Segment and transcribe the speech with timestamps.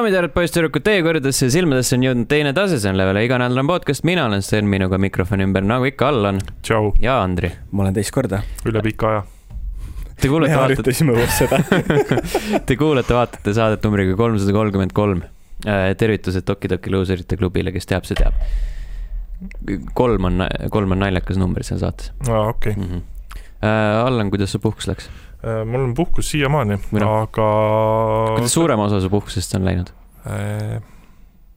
[0.00, 3.68] daamid ja härrad, poisssüdrukud, teie kõrgedesse silmadesse on jõudnud teine tase, see on Level iganädalane
[3.68, 7.50] podcast, mina olen Sten, minuga mikrofoni ümber, nagu ikka, Allan tšau, ja Andri.
[7.68, 8.38] ma olen teist korda.
[8.64, 9.20] üle pika aja.
[10.16, 10.94] Te kuulete, vaatate,
[12.70, 15.20] te kuulate, vaatate saadet numbriga kolmsada kolmkümmend kolm.
[16.00, 18.40] tervitused Toki Toki Loserite klubile, kes teab, see teab.
[19.92, 22.88] kolm on, kolm on naljakas number seal saates aa, okei mm.
[22.88, 23.02] -hmm.
[24.06, 25.12] Allan, kuidas su puhkus läks?
[25.42, 25.64] okay..
[25.64, 27.48] mul on puhkus siiamaani, noh, aga
[28.36, 29.99] kuidas suurem osa su puhkusest on läinud äh,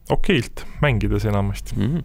[0.10, 1.76] okeilt mängides enamasti.
[1.76, 1.98] mm?
[1.98, 2.04] -hmm.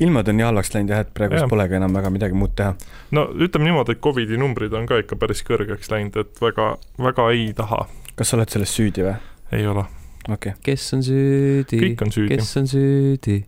[0.00, 1.42] ilmad on nii halvaks läinud jah, et praegu Jah.
[1.42, 2.74] siis polegi enam väga midagi muud teha.
[3.10, 7.30] no ütleme niimoodi, et Covidi numbrid on ka ikka päris kõrgeks läinud, et väga, väga
[7.30, 7.86] ei taha,
[8.16, 9.16] kas sa oled selles süüdi või?
[9.52, 9.84] ei ole,
[10.28, 11.82] okei okay., kes on süüdi?
[11.84, 12.36] kõik on süüdi.
[12.36, 13.44] kes on süüdi?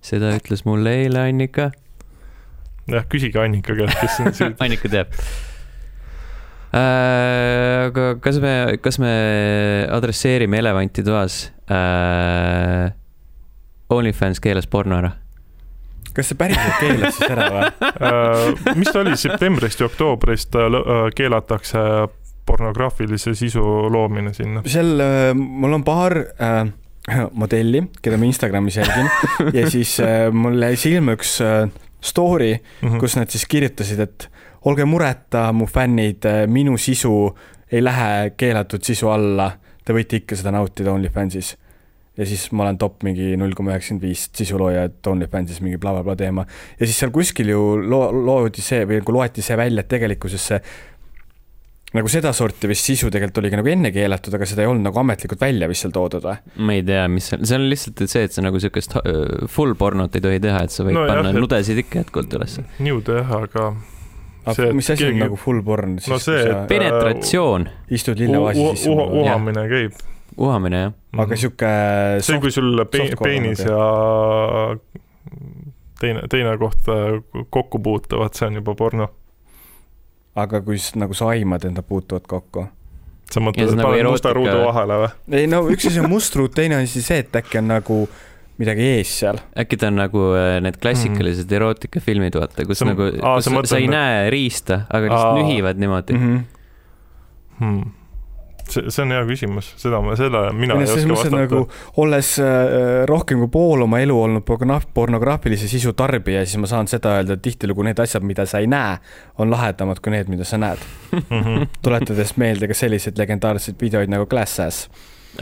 [0.00, 1.70] seda ütles mulle eile Annika.
[2.86, 4.56] jah, küsige Annika käest, kes on süüdi.
[4.64, 5.14] Annika teab
[6.74, 7.86] äh,.
[7.86, 9.12] aga kas me, kas me
[9.92, 12.92] adresseerime elevanti toas äh,?
[13.90, 15.12] OnlyFans keelas porno ära.
[16.16, 17.66] kas see päriselt keelas siis ära või?
[18.08, 20.78] Äh, mis ta oli, septembrist ja oktoobrist äh,
[21.16, 21.82] keelatakse
[22.46, 23.62] pornograafilise sisu
[23.92, 24.62] loomine sinna.
[24.66, 26.70] seal äh, mul on paar äh,
[27.38, 29.10] modelli, keda ma Instagramis jälgin
[29.58, 31.68] ja siis äh, mul jäi silma üks äh,
[32.02, 32.98] story, Mhm.
[33.02, 34.26] kus nad siis kirjutasid, et
[34.66, 37.12] olge mureta, mu fännid, minu sisu
[37.72, 39.50] ei lähe keelatud sisu alla,
[39.86, 41.52] te võite ikka seda nautida OnlyFansis.
[42.16, 46.02] ja siis ma olen top mingi null koma üheksakümmend viis sisulooja, et OnlyFansis mingi blablabla
[46.02, 46.44] bla, bla teema.
[46.80, 50.46] ja siis seal kuskil ju loo-, loodi see või nagu loeti see välja, et tegelikkuses
[50.52, 50.60] see
[51.96, 55.40] nagu sedasorti vist sisu tegelikult oligi nagu enne keelatud, aga seda ei olnud nagu ametlikult
[55.40, 56.36] välja vist seal toodud või?
[56.66, 59.76] ma ei tea, mis seal, see on lihtsalt see, et sa nagu siukest äh, full
[59.78, 62.64] pornot ei tohi teha, et sa võid No jah, panna et- nudesid ikka jätkuvalt ülesse.
[62.84, 63.68] niude jah, aga
[64.54, 68.18] See, mis asi on keegi- nagu full porn siis No see, sa et- penetratsioon, istud
[68.18, 69.92] lillevaasi u- sisse uhamine käib.
[70.36, 70.92] uhamine jah.
[71.18, 71.70] aga sihuke
[72.22, 74.76] see, kui sul pe- peenis nagu, ja
[76.00, 77.20] teine, teine koht äh,
[77.50, 79.08] kokku puutuvad, see on juba porno.
[80.36, 82.66] aga kui nagu sa aimad, et nad puutuvad kokku.
[83.32, 85.10] sa mõtled, et nagu paned musta erootika- ruudu vahele või?
[85.40, 88.08] ei no üks asi on must ruut, teine asi see, et äkki on nagu
[88.58, 89.38] midagi ees seal.
[89.58, 91.56] äkki ta on nagu äh, need klassikalised mm.
[91.60, 95.80] erootikafilmid, vaata, kus Sa- nagu, kus mõtled sa ei need- näe riista, aga lihtsalt nühivad
[95.82, 96.36] niimoodi Mm mm.
[96.36, 96.44] -hmm.
[97.58, 97.90] Hmm.
[98.68, 101.60] see, see on hea küsimus, seda ma, seda mina ei selles oska vastata nagu.
[102.02, 106.88] olles äh, rohkem kui pool oma elu olnud porno- pornograafilise sisu tarbija, siis ma saan
[106.90, 108.98] seda öelda, et tihtilugu need asjad, mida sa ei näe,
[109.38, 110.78] on lahedamad kui need, mida sa näed.
[111.12, 111.62] Mhm.
[111.84, 114.88] tuletades meelde ka selliseid legendaarseid videoid nagu Glass Ass.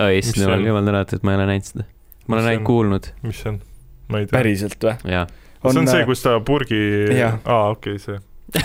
[0.01, 0.67] oi, issand jumal, on?
[0.67, 1.85] jumal tänatud, et ma ei ole näinud seda.
[2.27, 2.67] Ma olen ainult on?
[2.69, 3.59] kuulnud mis see on?
[4.13, 4.37] ma ei tea.
[4.39, 4.95] päriselt või?
[5.17, 5.23] ja
[5.65, 6.81] see on see, äh, kus ta purgi,
[7.45, 8.19] aa okei, see.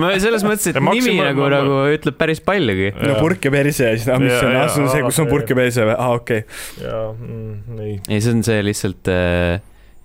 [0.00, 2.90] ma selles mõttes, et Ja nimi nagu, ma- nagu ütleb päris paljugi.
[3.00, 5.02] no purk ja perse ja siis, ah mis Ja, see on, ah see on see,
[5.06, 5.32] kus on okei.
[5.34, 6.40] purk ja perse või, aa okei.
[6.82, 7.94] jaa mm,, ei.
[8.08, 9.54] ei, see on see lihtsalt äh,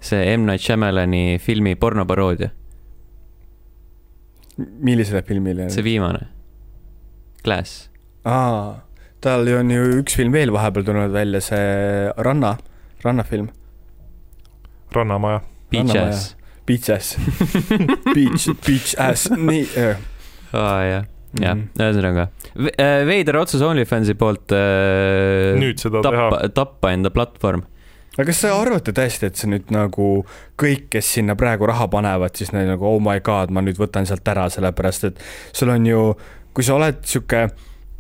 [0.01, 2.49] see M Night Shyamalani filmi pornoparoodia,
[4.57, 5.69] millisele filmile?
[5.73, 6.23] see viimane.
[7.45, 7.77] Glass.
[8.25, 8.81] aa,
[9.21, 12.55] tal on ju üks film veel vahepeal tulnud välja, see Ranna,
[13.05, 13.49] rannafilm,
[14.95, 15.41] rannamaja.
[15.71, 16.35] Beach Ass.
[16.67, 17.15] Beach Ass,
[18.13, 19.97] Beach, Beach Ass, nii äh,.
[20.53, 21.05] aa jah,
[21.39, 22.27] jah Mhm., ühesõnaga
[22.75, 26.25] äh, veider otsus OnlyFansi poolt äh, nüüd seda teha.
[26.27, 27.63] tappa, tappa enda platvorm.
[28.17, 30.09] aga kas te arvate tõesti, et see nüüd nagu
[30.59, 34.07] kõik, kes sinna praegu raha panevad, siis neil nagu oh my god, ma nüüd võtan
[34.09, 35.23] sealt ära, sellepärast et
[35.55, 36.03] sul on ju,
[36.51, 37.47] kui sa oled sihuke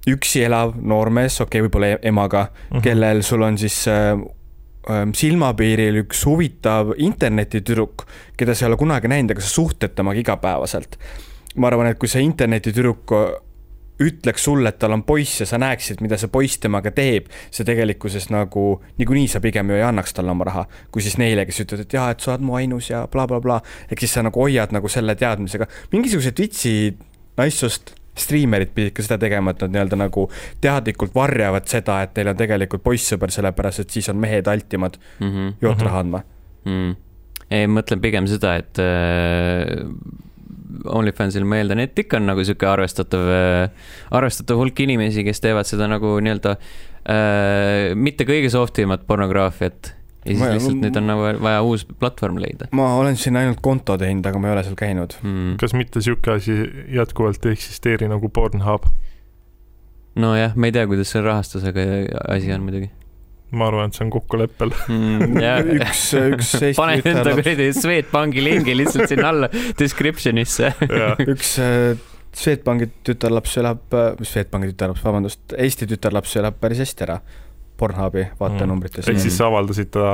[0.09, 2.53] üksi elav noormees, okei okay,, võib-olla e- emaga mm.
[2.77, 2.81] -hmm.
[2.81, 4.13] kellel sul on siis äh,
[4.89, 8.07] äh, silmapiiril üks huvitav internetitüdruk,
[8.37, 10.97] keda sa ei ole kunagi näinud, aga sa suhtled temaga igapäevaselt.
[11.55, 13.11] ma arvan, et kui see internetitüdruk
[14.01, 17.67] ütleks sulle, et tal on poiss ja sa näeksid, mida see poiss temaga teeb, see
[17.67, 18.65] tegelikkuses nagu
[18.97, 21.95] niikuinii sa pigem ju ei annaks talle oma raha, kui siis neile, kes ütlevad, et
[21.97, 23.61] jaa, et sa oled mu ainus ja blablabla bla,.
[23.61, 23.87] Bla.
[23.91, 26.73] ehk siis sa nagu hoiad nagu selle teadmisega, mingisugused vitsi
[27.37, 30.25] naissoost striimerid pidid ka seda tegema, et nad nii-öelda nagu
[30.63, 35.29] teadlikult varjavad seda, et neil on tegelikult poissõber, sellepärast et siis on mehed altimad mm.
[35.29, 35.53] -hmm.
[35.61, 35.85] joot Mhm.
[35.85, 36.23] raha andma.
[36.65, 36.95] mm..
[37.51, 39.87] ei, ma mõtlen pigem seda, et äh,
[40.85, 43.69] OnlyFansil ma eeldan, et ikka on nagu sihuke arvestatav äh,,
[44.11, 49.95] arvestatav hulk inimesi, kes teevad seda nagu nii-öelda äh, mitte kõige soft imat pornograafiat.
[50.21, 53.61] Ja siis Ma- lihtsalt nüüd on nagu vaja uus platvorm leida ma olen siin ainult
[53.65, 55.17] konto teinud, aga ma ei ole seal käinud.
[55.23, 55.57] mm..
[55.61, 56.57] kas mitte sihuke asi
[56.93, 58.89] jätkuvalt ei eksisteeri nagu Pornhub?
[60.21, 61.87] nojah, ma ei tea, kuidas selle rahastusega
[62.35, 62.91] asi on muidugi
[63.51, 64.71] ma arvan, et see on kokkuleppel.
[64.87, 65.41] mm,.
[65.75, 70.71] üks, üks Eesti pane enda kuradi Swedbanki lingi lihtsalt sinna alla description'isse.
[71.33, 71.99] üks äh,
[72.31, 73.83] Swedbanki tütarlaps elab,
[74.19, 77.17] mis Swedbanki tütarlaps, vabandust, Eesti tütarlaps elab päris hästi ära
[77.81, 79.23] Pornhubi vaatenumbritest ehk mm..
[79.23, 80.05] siis sa avaldasid ta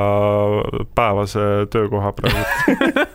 [0.95, 1.43] päevase
[1.73, 2.45] töökoha praegu.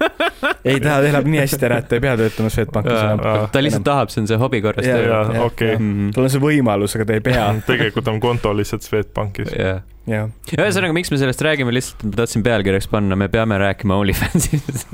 [0.68, 3.22] ei, ta elab nii hästi ära, et ta ei pea töötama Swedbankis enam.
[3.54, 5.06] Ta lihtsalt tahab, see on see hobi korras töö.
[5.08, 5.76] jaa, okei.
[5.78, 6.12] Mhm.
[6.16, 9.54] tal on see võimalus, aga ta ei pea, tegelikult on konto lihtsalt Swedbankis.
[9.56, 9.82] jah.
[10.10, 10.28] jah.
[10.58, 14.86] ühesõnaga, miks me sellest räägime, lihtsalt ma tahtsin pealkirjaks panna, me peame rääkima OnlyFansist.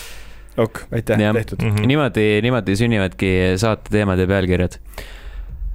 [0.64, 1.64] ok, aitäh, tehtud.
[1.64, 1.88] Mhm.
[1.90, 4.80] niimoodi, niimoodi sünnivadki saate teemad ja pealkirjad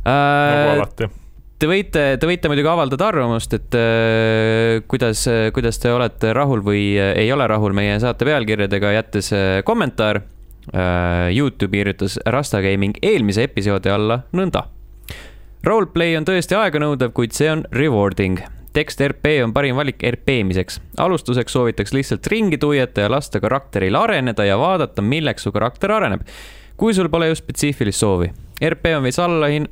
[0.06, 0.74] nagu äh,.
[0.77, 1.10] alati.
[1.55, 5.21] Te võite, te võite muidugi avaldada arvamust, et äh, kuidas,
[5.55, 10.19] kuidas te olete rahul või äh, ei ole rahul meie saate pealkirjadega, jättes äh, kommentaar
[10.19, 11.31] äh,.
[11.31, 14.65] Youtube kirjutas Rasta Gaming eelmise episoodi alla nõnda.
[15.65, 18.43] Roleplay on tõesti aeganõudev, kuid see on rewarding.
[18.75, 20.81] tekst RP on parim valik RP-miseks.
[20.97, 26.27] alustuseks soovitaks lihtsalt ringi tuieta ja lasta karakteril areneda ja vaadata, milleks su karakter areneb.
[26.75, 28.33] kui sul pole just spetsiifilist soovi.
[28.61, 29.67] RP on veits allahin-,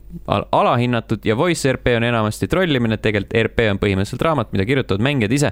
[0.51, 5.31] alahinnatud ja voice RP on enamasti trollimine, tegelikult RP on põhimõtteliselt raamat, mida kirjutavad mängijad
[5.31, 5.51] ise.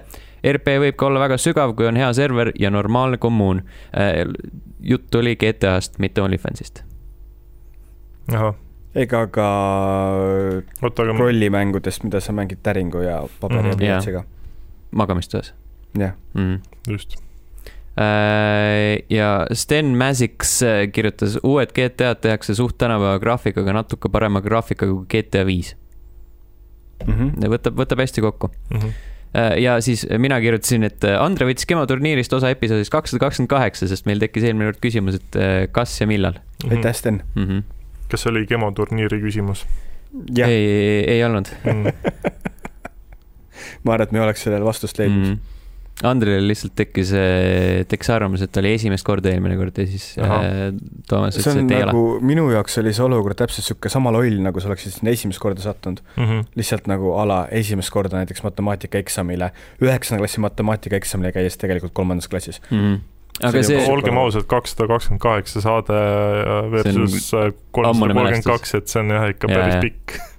[0.51, 3.61] RP võib ka olla väga sügav, kui on hea server ja normaalne kommuun.
[4.81, 6.83] jutt oli GTA-st, mitte OnlyFansist.
[8.33, 8.55] ahah,
[8.95, 9.47] ega ka
[11.19, 13.77] rollimängudest, mida sa mängid täringu ja paberi ja Mhm.
[13.77, 14.23] pliiatsiga.
[14.91, 15.53] magamistoas
[15.99, 16.59] jah, mm..
[16.87, 17.15] just.
[19.11, 25.07] Ja Sten Masix äh, kirjutas, uued GTA-d tehakse suht tänapäeva graafikaga, natuke parema graafikaga kui
[25.11, 25.75] GTA viis.
[27.01, 27.41] Mhm.
[27.51, 28.51] võtab, võtab hästi kokku.
[28.71, 28.89] Mhm.
[29.63, 33.88] ja siis mina kirjutasin, et äh, Andre võttis Kemo turniirist osa episoodist kakssada kakskümmend kaheksa,
[33.88, 37.23] sest meil tekkis eelmine kord küsimus, et äh, kas ja millal aitäh, Sten.
[37.35, 37.47] mm.
[37.47, 37.63] -hmm.
[38.11, 39.65] kas see oli Kemo turniiri küsimus
[40.35, 41.83] jah, ei, ei olnud mm.
[43.83, 45.03] ma arvan, et me ei oleks sellele vastust mm.
[45.03, 45.27] leidnud.
[45.27, 45.38] -hmm.
[46.07, 47.11] Andrel lihtsalt tekkis,
[47.91, 50.45] tekkis arvamus, et ta oli esimest korda eelmine kord ja siis Ahah.
[50.47, 50.61] äh,
[51.09, 52.23] Toomas see ütles, on et ei nagu ole.
[52.31, 55.61] minu jaoks oli see olukord täpselt sihuke sama loll, nagu sa oleksid sinna esimest korda
[55.61, 56.01] sattunud.
[56.15, 56.49] Mm -hmm.
[56.57, 59.51] lihtsalt nagu a la esimest korda näiteks matemaatikaeksamile,
[59.81, 62.61] üheksanda klassi matemaatikaeksamile käies tegelikult kolmandas klassis.
[62.71, 62.99] Mm -hmm.
[63.43, 65.93] aga See see, olgem ausad, kakssada kakskümmend kaheksa saade
[66.71, 67.31] versus
[67.71, 69.81] kolmsada kolmkümmend kaks, et see on jah ikka Jaa, päris jaa.
[69.81, 70.17] pikk.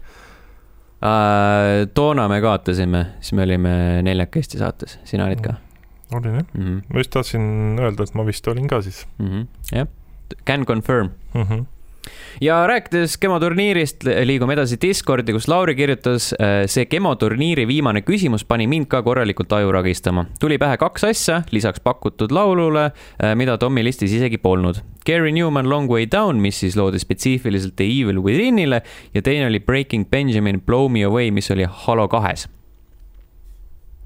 [1.03, 3.75] äh, toona me kaotasime, siis me olime
[4.07, 5.57] neljakesti saates, sina olid ka
[6.13, 6.65] olin jah, mm?
[6.65, 6.83] -hmm.
[6.93, 9.47] ma just tahtsin öelda, et ma vist olin ka siis Mm -hmm.
[9.73, 9.87] jah,
[10.47, 11.11] can confirm.
[11.35, 11.43] mm.
[11.43, 11.65] -hmm.
[12.41, 16.31] Ja rääkides Kemo turniirist, liigume edasi Discordi, kus Lauri kirjutas,
[16.67, 20.27] see Kemo turniiri viimane küsimus pani mind ka korralikult aju ragistama.
[20.41, 22.91] tuli pähe kaks asja lisaks pakutud laulule,
[23.37, 24.83] mida Tommy listis isegi polnud.
[25.07, 28.83] Gary Newman Long Way Down, mis siis loodi spetsiifiliselt The Evil Withinile
[29.15, 32.49] ja teine oli Breaking Benjamin Blow Me Away, mis oli Halo kahes.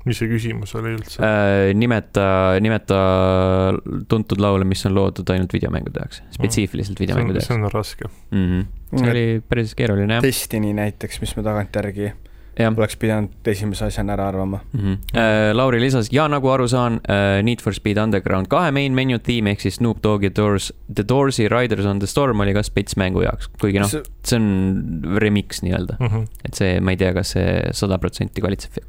[0.06, 1.20] Mis see küsimus oli üldse?
[1.23, 2.26] Äh, nimeta,
[2.62, 2.99] nimeta
[4.08, 8.11] tuntud laule, mis on loodud ainult videomängude jaoks, spetsiifiliselt on, jaoks see on raske.
[8.31, 8.47] mm.
[8.47, 9.00] -hmm.
[9.00, 12.12] see oli päris keeruline jah, Destiny näiteks, mis me tagantjärgi
[12.56, 14.61] jah oleks pidanud esimese asjana ära arvama.
[14.73, 14.81] mm.
[14.81, 14.99] -hmm.
[15.55, 17.00] Lauri lisas ja nagu aru saan,
[17.43, 21.05] Need for Speed Underground kahe main menu tiim ehk siis Snoop Dogg ja Doors, The
[21.08, 23.91] Doors'i Riders on the Storm oli ka spets mängu jaoks, kuigi noh,
[24.23, 26.26] see on remix nii-öelda, Mm -hmm.
[26.44, 28.43] et see, ma ei tea, kas see sada protsenti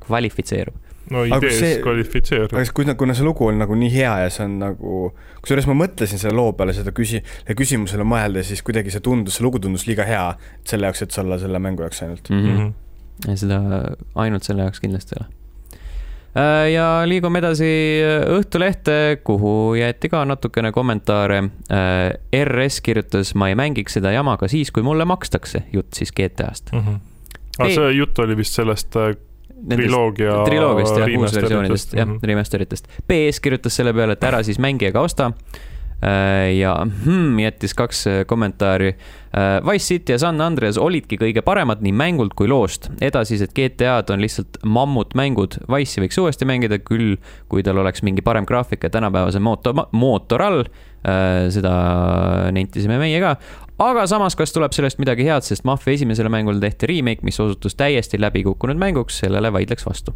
[0.08, 0.76] kvalifitseerub.
[1.12, 1.82] No idees see- see...
[1.84, 2.54] kvalifitseerub.
[2.54, 5.74] aga kuna, kuna see lugu on nagu nii hea ja see on nagu, kusjuures ma
[5.84, 7.24] mõtlesin selle loo peale seda küsi-,
[7.56, 10.26] küsimusele mõelda, siis kuidagi see tundus, see lugu tundus liiga hea
[10.68, 12.30] selle jaoks, et see olla selle mängu jaoks ainult.
[12.30, 12.44] mm.
[12.48, 12.74] Mm -hmm.
[13.32, 13.60] ja seda
[14.16, 15.34] ainult selle jaoks kindlasti ei ole.
[16.74, 17.70] ja liigume edasi
[18.30, 21.44] Õhtulehte, kuhu jäeti ka natukene kommentaare.
[22.46, 26.72] RS kirjutas, ma ei mängiks seda jama ka siis, kui mulle makstakse, jutt siis GTA-st.
[26.74, 27.00] Mm -hmm.
[27.60, 29.16] aga Ei- see jutt oli vist sellest äh,
[29.70, 32.88] triloogia triloogiast jah, uusversioonidest, jah Mhm., remasteritest.
[33.08, 35.32] PS kirjutas selle peale, et ära siis mängi ega osta.
[36.54, 38.92] ja hmm, jättis kaks äh, kommentaari.
[39.66, 42.92] Wise City ja San Andreas olidki kõige paremad nii mängult kui loost.
[43.02, 45.58] edasised GTA-d on lihtsalt mammutmängud.
[45.70, 47.18] Wise'i võiks uuesti mängida küll,
[47.50, 50.64] kui tal oleks mingi parem graafik ja tänapäevase mootor, mootor all.
[51.50, 53.36] seda nentisime meie ka.
[53.80, 57.76] Aga samas, kas tuleb sellest midagi head, sest Mafia esimesele mängule tehti remake, mis osutus
[57.76, 60.16] täiesti läbikukkunud mänguks, sellele vaidleks vastu.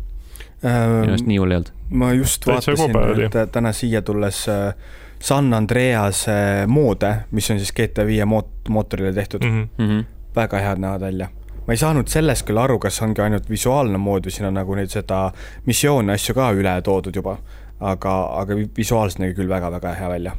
[0.61, 1.71] minu arust nii hull ei olnud.
[1.89, 4.75] ma just vaatasin et täna siia tulles äh,
[5.21, 9.61] San Andreas äh, moode, mis on siis GTA viie moot-, mootorile tehtud mm, mm.
[9.61, 9.67] -hmm.
[9.77, 9.91] -hmm.
[9.93, 10.05] Mm -hmm.
[10.35, 11.29] väga head näevad välja.
[11.67, 14.75] ma ei saanud sellest küll aru, kas ongi ainult visuaalne mood või siin on nagu
[14.75, 15.31] neid seda
[15.65, 17.37] missioone, asju ka üle toodud juba,
[17.79, 20.31] aga, aga vi- visuaalselt nägi küll väga-väga hea välja.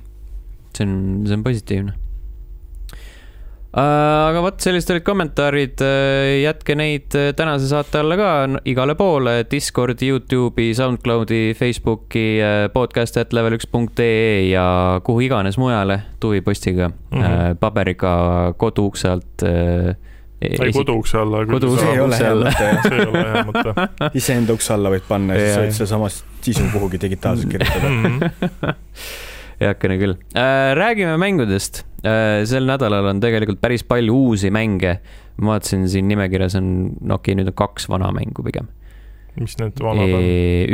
[0.77, 1.93] see on, see on positiivne.
[3.73, 5.83] Aga vot, sellised olid kommentaarid,
[6.43, 8.31] jätke neid tänase saate alla ka
[8.69, 12.27] igale poole, Discordi, Youtube'i, SoundCloudi, Facebooki,
[12.75, 14.67] podcast.level1.ee ja
[15.05, 16.89] kuhu iganes mujale tuvipostiga.
[16.89, 17.61] Mm, -hmm.
[17.61, 18.15] paberiga
[18.57, 19.47] koduukse alt
[20.43, 21.47] ei, koduukse alla.
[21.47, 23.75] koduukse see ei ole hea mõte,
[24.19, 27.93] iseenda ukse alla võid panna ja siis võid sedasama sisu kuhugi digitaalselt kirjutada.
[27.93, 28.73] Mhm.
[29.63, 30.73] heakene küll äh,.
[30.79, 32.43] räägime mängudest äh,.
[32.49, 34.99] sel nädalal on tegelikult päris palju uusi mänge.
[35.37, 36.69] ma vaatasin siin nimekirjas on,
[37.01, 38.69] no okei okay,, nüüd on kaks vana mängu pigem.
[39.41, 40.27] mis need vanad on?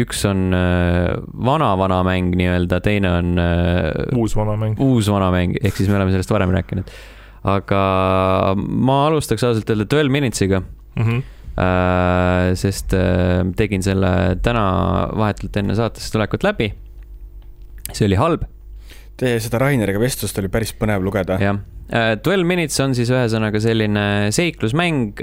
[0.05, 1.13] üks on äh,
[1.51, 4.81] vana-vana mäng nii-öelda, teine on äh, uus vana mäng.
[4.83, 6.91] uus vana mäng, ehk siis me oleme sellest varem rääkinud.
[7.49, 7.85] aga
[8.57, 10.65] ma alustaks ausalt öelda Twelve Minutes'iga
[10.99, 11.23] Mm -hmm.
[11.63, 14.65] äh, sest äh, tegin selle täna
[15.17, 16.75] vahetult enne saatesse tulekut läbi.
[17.93, 18.43] see oli halb
[19.19, 21.39] Teie seda Raineriga vestlust oli päris põnev lugeda.
[21.43, 21.57] jah,
[22.23, 25.23] Twelve Minutes on siis ühesõnaga selline seiklusmäng,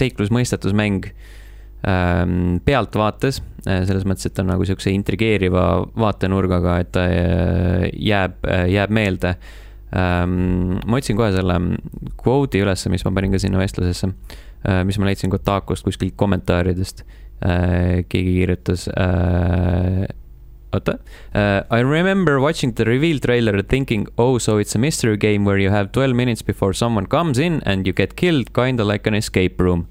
[0.00, 5.66] seiklusmõistatusmäng ähm, pealtvaates, selles mõttes, et ta on nagu siukse intrigeeriva
[5.98, 8.40] vaatenurgaga, et ta äh, jääb,
[8.72, 9.36] jääb meelde.
[9.96, 11.54] ma otsin kohe selle
[12.20, 14.08] kvoodi ülesse, mis ma panin ka sinna vestlusesse,
[14.84, 17.04] mis ma leidsin Kotakust kuskilt kommentaaridest.
[18.08, 18.88] keegi kirjutas
[20.76, 21.78] oota uh,.
[21.78, 25.72] I remember watching the reveal trailer thinking, oh, so it's a mystery game where you
[25.72, 29.62] have twelve minutes before someone comes in and you get killed, kinda like an escape
[29.62, 29.86] room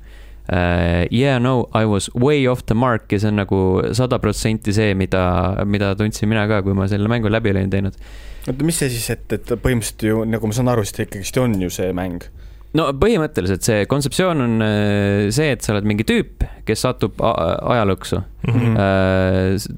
[0.50, 1.06] uh,.
[1.12, 3.60] Yeah, no, I was way off the mark ja see on nagu
[3.98, 7.98] sada protsenti see, mida, mida tundsin mina ka, kui ma selle mängu läbi olin teinud.
[8.46, 11.40] oota, mis see siis, et, et põhimõtteliselt ju nagu ma saan aru, siis ta ikkagist
[11.42, 12.28] on ju see mäng
[12.76, 18.24] no põhimõtteliselt see kontseptsioon on äh, see, et sa oled mingi tüüp, kes satub ajaluksu
[18.46, 19.78] Mm -hmm.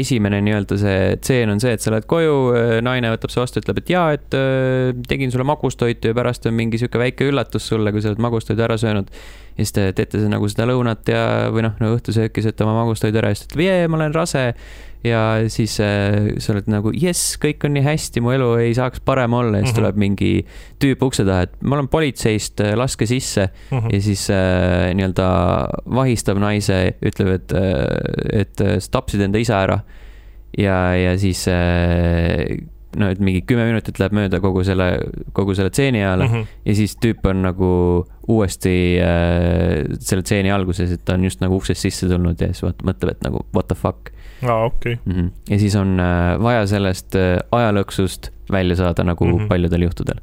[0.00, 2.34] Esimene nii-öelda see tseen on see, et sa lähed koju,
[2.84, 6.56] naine võtab su vastu, ütleb, et jaa, et äh, tegin sulle magustoitu ja pärast on
[6.56, 9.10] mingi sihuke väike üllatus sulle, kui sa oled magustoidu ära söönud.
[9.56, 13.20] ja siis te teete nagu seda lõunat ja, või noh, no õhtusööki sööte oma magustoidu
[13.20, 14.46] ära ja siis ütleb, jee, ma olen rase.
[15.04, 19.00] Ja siis äh, sa oled nagu jess, kõik on nii hästi, mu elu ei saaks
[19.04, 19.78] parem olla ja siis Mhm.
[19.80, 20.32] tuleb mingi
[20.82, 23.88] tüüp ukse taha, et ma olen politseist, laske sisse Mhm.
[23.94, 25.28] ja siis äh, nii-öelda
[25.86, 27.52] vahistab naise, ütleb, et,
[28.42, 29.80] et äh, sa tapsid enda isa ära.
[30.58, 32.58] ja, ja siis äh,
[32.98, 34.88] no et mingi kümme minutit läheb mööda kogu selle,
[35.32, 36.32] kogu selle tseeni ajal mm.
[36.34, 36.46] -hmm.
[36.66, 37.68] ja siis tüüp on nagu
[38.28, 42.62] uuesti äh, selle tseeni alguses, et ta on just nagu uksest sisse tulnud ja siis
[42.66, 44.10] vaat- mõtleb, et nagu what the fuck
[44.42, 44.98] aa, okei.
[45.04, 45.12] mm.
[45.12, 45.30] -hmm.
[45.50, 49.42] ja siis on äh, vaja sellest äh, ajalõksust välja saada nagu mm Mhm.
[49.42, 49.48] -hmm.
[49.48, 50.20] paljudel juhtudel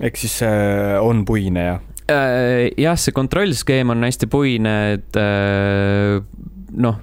[0.00, 1.78] ehk siis äh, on puine ja
[2.10, 6.22] Äh, jah, see kontrollskeem on hästi puine, et äh,
[6.72, 6.96] noh,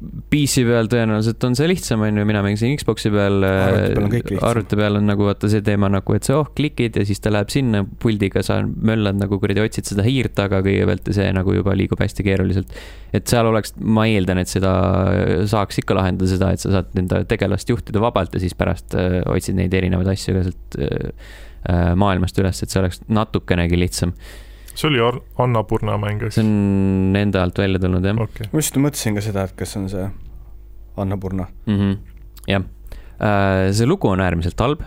[0.00, 3.42] PC peal tõenäoliselt on see lihtsam, on ju, mina mängisin Xbox'i peal.
[3.44, 4.46] Arvuti peal on kõik lihtsam.
[4.48, 7.32] arvuti peal on nagu vaata see teema nagu, et sa oh klikid ja siis ta
[7.32, 11.54] läheb sinna puldiga, sa möllad nagu kuradi, otsid seda hiirt taga kõigepealt ja see nagu
[11.56, 12.72] juba liigub hästi keeruliselt.
[13.12, 14.72] et seal oleks, ma eeldan, et seda
[15.50, 19.20] saaks ikka lahendada seda, et sa saad enda tegelast juhtida vabalt ja siis pärast äh,
[19.28, 21.10] otsid neid erinevaid asju ka sealt äh,
[21.68, 24.14] äh, maailmast üles, et see oleks natukenegi lihtsam.
[24.80, 26.46] See oli Ar- Anna Purna mäng, eks see?
[26.46, 28.48] on enda alt välja tulnud jah okei.
[28.52, 30.06] ma just mõtlesin ka seda, et kas on see
[31.00, 31.48] Anna Purna.
[31.66, 31.98] mm -hmm.
[32.48, 32.64] jah,
[33.72, 34.84] see lugu on äärmiselt halb.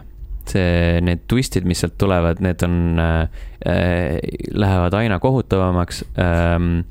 [0.50, 3.30] see, need twistid, mis sealt tulevad, need on äh,,
[3.66, 4.18] äh,
[4.52, 6.82] lähevad aina kohutavamaks ähm,.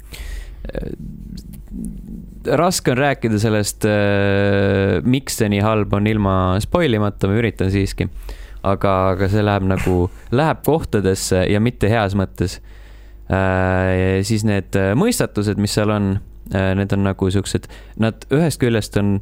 [2.47, 7.71] raske on rääkida sellest äh,, miks see nii halb on ilma spoil imata, ma üritan
[7.71, 8.09] siiski.
[8.63, 12.79] aga, aga see läheb nagu, läheb kohtadesse ja mitte heas mõttes äh,.
[14.27, 16.17] Siis need äh, mõistatused, mis seal on
[16.53, 17.69] äh,, need on nagu siuksed,
[18.03, 19.21] nad ühest küljest on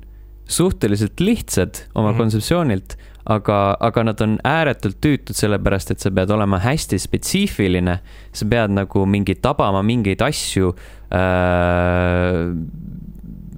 [0.51, 2.15] suhteliselt lihtsad oma mm.
[2.15, 2.19] -hmm.
[2.19, 2.97] kontseptsioonilt,
[3.31, 7.99] aga, aga nad on ääretult tüütud, sellepärast et sa pead olema hästi spetsiifiline.
[8.33, 10.75] sa pead nagu mingi tabama mingeid asju
[11.13, 12.57] äh,,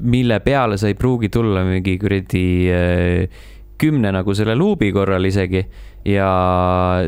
[0.02, 3.28] mille peale sa ei pruugi tulla mingi kuradi äh,
[3.82, 5.64] kümne nagu selle luubi korral isegi
[6.06, 6.28] ja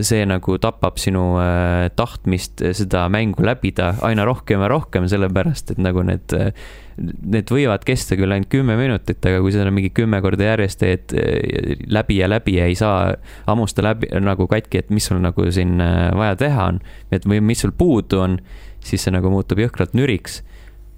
[0.07, 5.83] see nagu tapab sinu äh, tahtmist seda mängu läbida aina rohkem ja rohkem, sellepärast et
[5.83, 6.51] nagu need äh,
[6.95, 11.15] Need võivad kesta küll ainult kümme minutit, aga kui seda mingi kümme korda järjest teed
[11.19, 13.17] äh, läbi ja läbi ja ei saa
[13.49, 16.79] hammusta läbi nagu katki, et mis sul nagu siin äh, vaja teha on,
[17.11, 18.39] et või mis sul puudu on,
[18.85, 20.45] siis see nagu muutub jõhkralt nüriks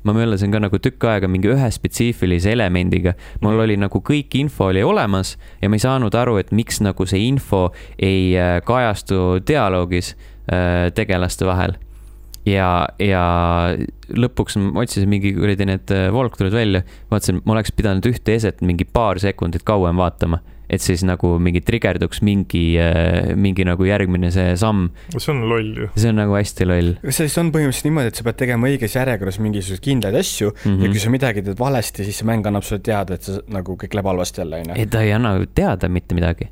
[0.06, 3.16] ma möllasin ka nagu tükk aega mingi ühe spetsiifilise elemendiga.
[3.42, 7.06] mul oli nagu kõik info oli olemas ja ma ei saanud aru, et miks nagu
[7.08, 11.76] see info ei äh, kajastu dialoogis äh, tegelaste vahel.
[12.46, 13.22] ja, ja
[14.14, 18.62] lõpuks ma otsisin mingi kuradi need äh, walkthrough'd välja, vaatasin, ma oleks pidanud ühte eset
[18.62, 20.38] mingi paar sekundit kauem vaatama,
[20.70, 22.64] et siis nagu mingi trigerduks mingi,
[23.38, 24.90] mingi nagu järgmine see samm.
[25.16, 25.90] see on loll ju.
[25.96, 28.98] see on nagu hästi loll see siis on põhimõtteliselt niimoodi, et sa pead tegema õiges
[28.98, 30.82] järjekorras mingisuguseid kindlaid asju mm mm.
[30.82, 30.84] -hmm.
[30.84, 33.76] ja kui sa midagi teed valesti, siis see mäng annab sulle teada, et sa nagu
[33.80, 34.76] kõik läheb halvasti jälle, onju.
[34.76, 36.48] ei, ta ei anna teada mitte midagi.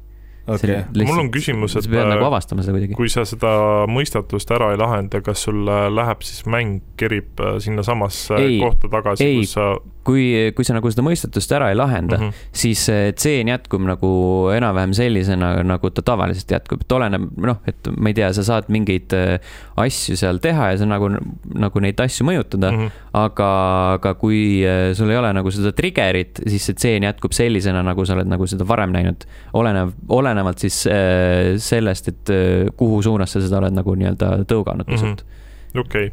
[0.47, 2.97] okei, mul on küsimus, et nagu äh, avastama seda kuidagi.
[2.99, 3.54] kui sa seda
[3.88, 9.30] mõistatust ära ei lahenda, kas sul äh, läheb siis mäng kerib äh, sinnasamasse kohta tagasi,
[9.40, 12.25] kus sa kui, kui sa nagu seda mõistatust ära ei lahenda mm.
[12.28, 12.49] -hmm.
[12.52, 14.11] siis see tseen jätkub nagu
[14.54, 18.68] enam-vähem sellisena, nagu ta tavaliselt jätkub, et oleneb, noh, et ma ei tea, sa saad
[18.68, 19.38] mingeid äh,
[19.76, 21.11] asju seal teha ja sa nagu,
[21.54, 22.80] nagu neid asju mõjutada mm.
[22.80, 22.90] -hmm.
[23.25, 23.50] aga,
[23.99, 28.04] aga kui äh, sul ei ole nagu seda trigger'it, siis see tseen jätkub sellisena, nagu
[28.04, 29.25] sa oled nagu seda varem näinud.
[29.52, 34.84] olenev, olenevalt siis äh, sellest, et äh, kuhu suunas sa seda oled nagu nii-öelda tõuganud
[34.84, 35.16] pisut mm.
[35.16, 35.34] -hmm
[35.80, 36.12] okei,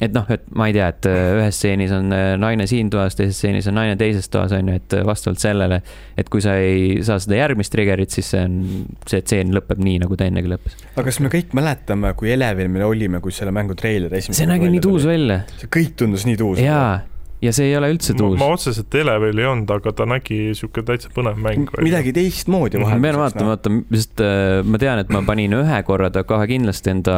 [0.00, 3.16] et noh, et ma ei tea, et äh, ühes stseenis on äh, naine siin toas,
[3.16, 5.80] teises stseenis on naine teises toas, on ju, et äh, vastavalt sellele,
[6.20, 8.60] et kui sa ei saa seda järgmist trigger'it, siis see on,
[9.08, 10.78] see stseen lõpeb nii, nagu ta ennegi lõppes.
[10.92, 14.48] aga kas me kõik mäletame, kui elevil me olime, kui selle mängu treiler esimest see
[14.50, 15.08] nägi nii tuus.
[15.08, 16.60] välja see kõik tundus nii tuus.
[16.60, 17.00] jaa,
[17.42, 18.46] ja see ei ole üldse ma, tuus ma.
[18.54, 21.68] otseselt Elevil ei olnud, aga ta nägi sihuke täitsa põnev mäng.
[21.84, 23.02] midagi teistmoodi ma vahel.
[23.04, 26.94] pean vaatama, vaata, sest äh, ma tean, et ma panin ühe korra ta kohe kindlasti
[26.94, 27.16] enda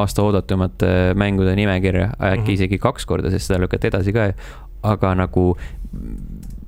[0.00, 2.56] aasta oodatumate mängude nimekirja, äkki Mhm.
[2.56, 4.32] isegi kaks korda, sest seda lükati edasi ka.
[4.82, 5.56] aga nagu,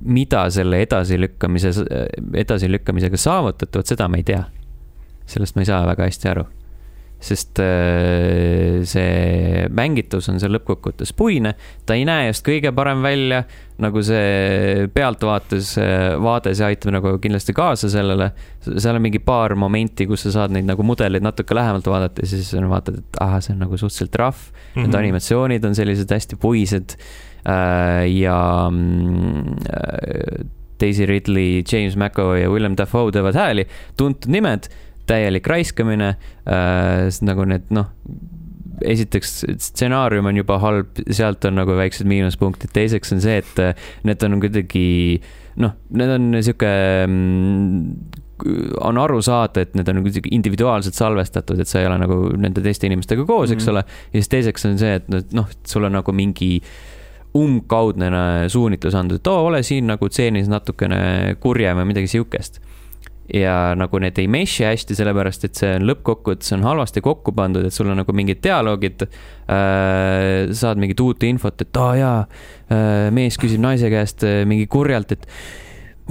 [0.03, 1.69] mida selle edasilükkamise,
[2.41, 4.43] edasilükkamisega saavutati, vot seda ma ei tea.
[5.25, 6.43] sellest ma ei saa väga hästi aru.
[7.21, 11.53] Sest äh, see mängitus on seal lõppkokkuvõttes puine,
[11.85, 13.43] ta ei näe just kõige parem välja,
[13.81, 18.31] nagu see pealtvaates äh, vaade, see aitab nagu kindlasti kaasa sellele.
[18.71, 22.31] seal on mingi paar momenti, kus sa saad neid nagu mudeleid natuke lähemalt vaadata ja
[22.33, 24.51] siis vaatad, et ahah, see on nagu suhteliselt rough mm.
[24.51, 24.79] Mhm.
[24.79, 24.87] -hmm.
[24.87, 26.97] Need animatsioonid on sellised hästi puised
[27.45, 30.45] äh, ja mm, äh,
[30.81, 34.69] Daisy Ridley, James McAvoy ja William Dafoe teevad hääli, tuntud nimed,
[35.09, 36.13] täielik raiskamine
[36.45, 37.89] äh,, nagu need noh,
[38.81, 43.75] esiteks stsenaarium on juba halb, sealt on nagu väiksed miinuspunktid, teiseks on see, et äh,
[44.07, 44.87] need on kuidagi
[45.61, 46.71] noh, need on sihuke
[47.05, 47.81] mm,
[48.81, 52.63] on aru saada, et need on kuidagi individuaalselt salvestatud, et sa ei ole nagu nende
[52.65, 53.75] teiste inimestega koos, eks Mhm.
[53.75, 53.83] ole.
[53.85, 56.55] ja siis teiseks on see, et noh, sul on nagu mingi
[57.37, 58.09] umbkaudne
[58.51, 62.59] suunitlus andnud, et oo, ole siin nagu tseenis natukene kurjem või midagi siukest.
[63.33, 67.65] Ja nagu need ei mesh'i hästi, sellepärast et see on lõppkokkuvõttes on halvasti kokku pandud,
[67.67, 70.51] et sul on nagu mingid dialoogid äh,.
[70.57, 75.11] saad mingit uut infot, et aa jaa äh,, mees küsib naise käest äh, mingi kurjalt,
[75.15, 75.27] et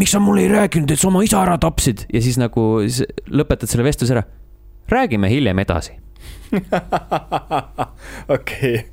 [0.01, 3.05] miks sa mulle ei rääkinud, et sa oma isa ära tapsid ja siis nagu s-
[3.29, 4.25] lõpetad selle vestluse ära.
[4.91, 5.93] räägime hiljem edasi,
[8.37, 8.85] okei,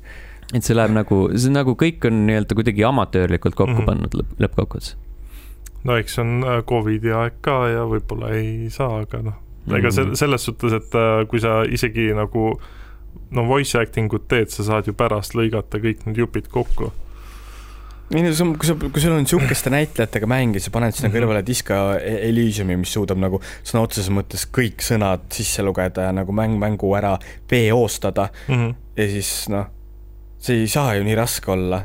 [0.54, 3.88] et see läheb nagu, see on nagu kõik on nii-öelda kuidagi amatöörlikult kokku mm -hmm.
[3.88, 4.96] pannud lõpp, lõppkokkuvõttes.
[5.84, 9.38] No eks on äh, Covidi aeg ka ja võib-olla ei saa, aga noh,
[9.76, 12.52] ega se- selles suhtes, et äh, kui sa isegi nagu
[13.30, 16.92] no voice acting ut teed, sa saad ju pärast lõigata kõik need jupid kokku.
[18.14, 20.94] ei no see on, kui sa, kui sul on sihukeste näitlejatega mäng ja sa paned
[20.96, 21.16] sinna Mhm.
[21.18, 26.32] kõrvale Disco Elysiumi, mis suudab nagu sõna otseses mõttes kõik sõnad sisse lugeda ja nagu
[26.32, 27.18] mäng, mängu ära
[27.50, 28.70] veeostada Mhm.
[28.96, 29.66] ja siis noh,
[30.38, 31.82] see ei saa ju nii raske olla.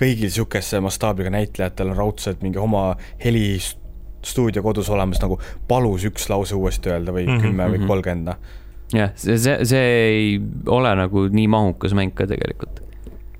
[0.00, 6.56] Kõigil sihukese mastaabiga näitlejatel on raudselt mingi oma helistuudio kodus olemas, nagu palus üks lause
[6.58, 7.86] uuesti öelda või Mhm, kümme või mhm.
[7.90, 8.40] kolmkümmend noh.
[8.94, 12.82] jah, see, see, see ei ole nagu nii mahukas mäng ka tegelikult.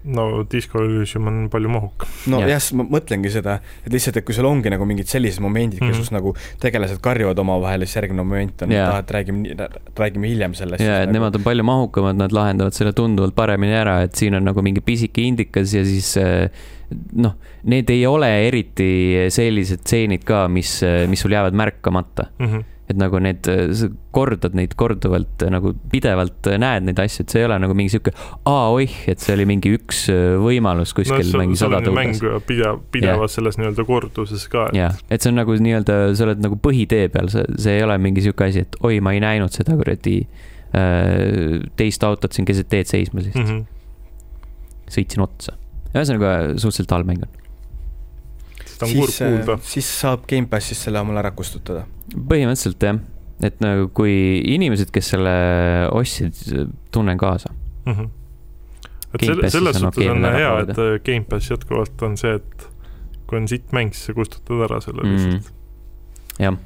[0.04, 2.08] No Disco Elysium on palju mahukam.
[2.28, 2.50] no Jah.
[2.58, 3.54] jah ma mõtlengi seda,
[3.86, 5.94] et lihtsalt, et kui sul ongi nagu mingid sellised momendid mm, Mhm.
[5.94, 5.98] -hmm.
[6.04, 8.98] kus nagu tegelased karjuvad omavahel ja siis järgmine moment on, Jaa.
[8.98, 9.56] et räägime,
[9.96, 10.80] räägime hiljem sellest.
[10.84, 14.44] ja, et nemad on palju mahukamad, nad lahendavad selle tunduvalt paremini ära, et siin on
[14.44, 16.48] nagu mingi pisike indikas ja siis eh,
[17.12, 22.26] noh, need ei ole eriti sellised stseenid ka, mis, mis sul jäävad märkamata.
[22.38, 22.60] Mhm.
[22.84, 27.32] Et nagu need, sa kordad neid korduvalt äh, nagu pidevalt äh, näed neid asju, et
[27.32, 28.12] see ei ole nagu mingi sihuke,
[28.50, 31.56] aa oih, et see oli mingi üks äh, võimalus no kuskil sul, mingi
[31.96, 32.44] mäng hulgas.
[32.48, 36.42] pidev, pidevas selles nii-öelda korduses ka, et jah, et see on nagu nii-öelda, sa oled
[36.44, 39.54] nagu põhitee peal, see, see ei ole mingi sihuke asi, et oi, ma ei näinud
[39.56, 40.18] seda kuradi
[40.76, 44.92] äh, teist autot siin keset teed seisma, siis mm -hmm.
[44.98, 45.56] sõitsin otsa.
[45.94, 47.43] ühesõnaga suhteliselt halb mäng on.
[48.84, 49.58] On kurb siis, kuulda.
[49.66, 51.86] siis saab Gamepassist selle omale ära kustutada.
[52.14, 53.00] põhimõtteliselt jah,
[53.44, 54.14] et nagu kui
[54.56, 55.34] inimesed, kes selle
[55.92, 56.38] ostsid,
[56.94, 57.52] tunnen kaasa.
[57.86, 57.92] mm.
[57.92, 58.12] -hmm.
[59.14, 62.68] et selle, selles on suhtes on ära hea, et äh, Gamepass jätkuvalt on see, et
[63.26, 65.52] kui on sitt mäng, siis sa kustutad ära selle lihtsalt.
[66.38, 66.58] jah.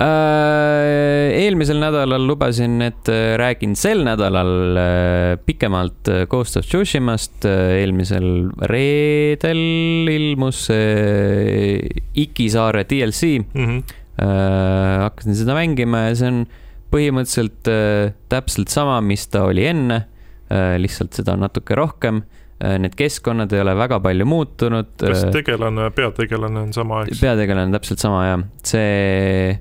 [0.00, 7.44] Eelmisel nädalal lubasin, et äh, räägin sel nädalal äh, pikemalt äh, Ghost of Tsushimast.
[7.44, 11.82] eelmisel reedel ilmus äh,
[12.14, 13.82] Iki saare DLC, Mm -hmm.
[14.22, 15.02] äh,.
[15.02, 16.46] hakkasin seda mängima ja see on
[16.92, 20.06] põhimõtteliselt äh, täpselt sama, mis ta oli enne
[20.50, 20.78] äh,.
[20.78, 22.22] lihtsalt seda on natuke rohkem
[22.64, 22.78] äh,.
[22.78, 24.86] Need keskkonnad ei ole väga palju muutunud.
[25.00, 27.20] kas äh, tegelane, peategelane on sama, eks?
[27.20, 29.58] peategelane on täpselt sama ja see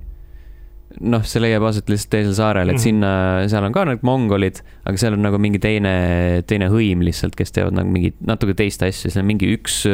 [0.99, 2.83] noh, see leiab aset lihtsalt teisel saarel, et Mhm.
[2.83, 3.11] sinna,
[3.47, 7.51] seal on ka need mongolid, aga seal on nagu mingi teine, teine hõim lihtsalt, kes
[7.51, 9.85] teevad nagu mingit natuke teist asja, seal on mingi üks,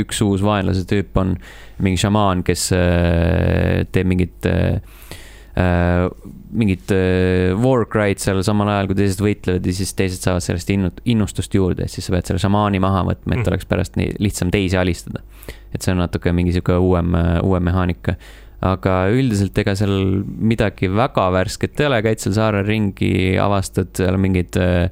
[0.00, 1.36] üks uus vaenlase tüüp on
[1.80, 4.80] mingi šamaan, kes äh, teeb mingit äh,
[5.56, 6.08] äh,
[6.52, 10.70] mingit äh, war cry'd seal samal ajal, kui teised võitlevad ja siis teised saavad sellest
[10.74, 13.48] innu-, innustust juurde, siis sa pead selle šamaani maha võtma, et Mhm.
[13.52, 15.20] oleks pärast nii lihtsam teisi alistada.
[15.72, 17.12] et see on natuke mingi sihuke uuem,
[17.46, 18.16] uuem mehaanika
[18.60, 24.18] aga üldiselt ega seal midagi väga värsket ei ole, käid seal saarel ringi, avastad seal
[24.20, 24.90] mingeid äh,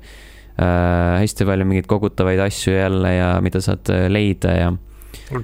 [0.57, 4.72] äh, hästi palju mingeid kogutavaid asju jälle ja mida saad äh, leida ja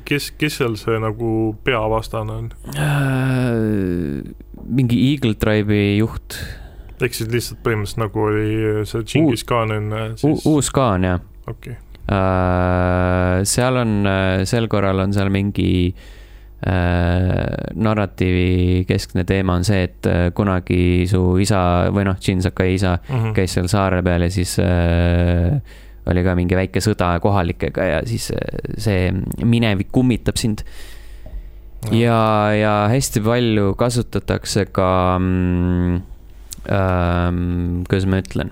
[0.09, 2.51] kes, kes seal see nagu peavastane on?
[2.73, 4.33] äh,
[4.65, 6.41] mingi Eagle Tribe'i juht.
[7.05, 10.49] ehk siis lihtsalt põhimõtteliselt nagu oli see Džingis Khan enne siis...
[10.49, 11.21] uus Khan, jah.
[11.45, 11.81] okei okay.
[12.09, 13.45] äh,.
[13.45, 13.97] seal on,
[14.49, 16.13] sel korral on seal mingi äh,
[16.65, 22.97] narratiivi keskne teema on see, et äh, kunagi su isa või noh, Jin Sakai isa
[22.97, 23.35] mm -hmm.
[23.37, 25.61] käis seal saare peal ja siis äh,
[26.07, 28.39] oli ka mingi väike sõda kohalikega ja siis äh,
[28.79, 29.13] see
[29.45, 30.65] minevik kummitab sind.
[31.93, 36.03] ja, ja hästi palju kasutatakse ka mm,
[36.73, 38.51] ähm,, kuidas ma ütlen.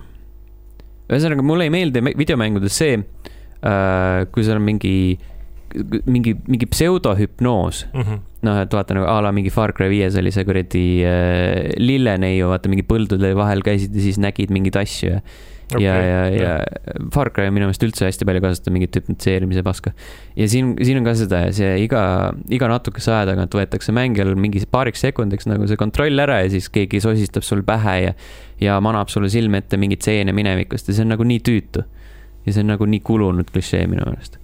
[1.09, 5.18] ühesõnaga, mulle ei meeldi videomängudes see äh,, kui seal on mingi,
[6.06, 8.02] mingi, mingi pseudohüpnoos mm.
[8.02, 8.20] -hmm.
[8.48, 12.50] noh, et vaata nagu a la mingi Far Cry viies oli see kuradi äh, lilleneiu,
[12.52, 15.22] vaata mingi põldude vahel käisid ja siis nägid mingeid asju ja
[15.76, 19.62] okay, ja, ja, ja Far Cry on minu meelest üldse hästi palju kasutada mingit hüpnotiseerimise
[19.64, 19.92] paska.
[20.37, 22.02] ja siin, siin on ka seda ja see iga,
[22.52, 26.68] iga natukese aja tagant võetakse mängijal mingi paariks sekundiks nagu see kontroll ära ja siis
[26.72, 28.12] keegi sosistab sul pähe ja,
[28.61, 31.87] ja manab sulle silme ette mingeid stseene minevikust ja see on nagu nii tüütu.
[32.46, 34.41] ja see on nagu nii kulunud klišee minu meelest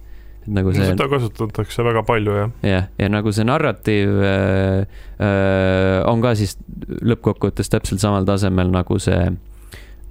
[0.49, 0.87] nagu see.
[0.91, 2.51] seda kasutatakse väga palju, jah.
[2.65, 6.57] jah, ja nagu see narratiiv äh, äh, on ka siis
[6.89, 9.31] lõppkokkuvõttes täpselt samal tasemel nagu see,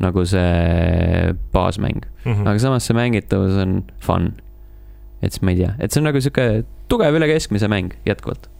[0.03, 2.33] nagu see baasmäng mm.
[2.33, 2.47] -hmm.
[2.47, 4.33] aga samas see mängitavus on fun.
[5.23, 8.51] et siis ma ei tea, et see on nagu sihuke tugev üle keskmise mäng jätkuvalt.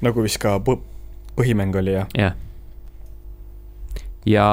[0.00, 2.10] nagu vist ka põhimäng oli, jah?
[2.14, 2.34] jah
[4.26, 4.46] ja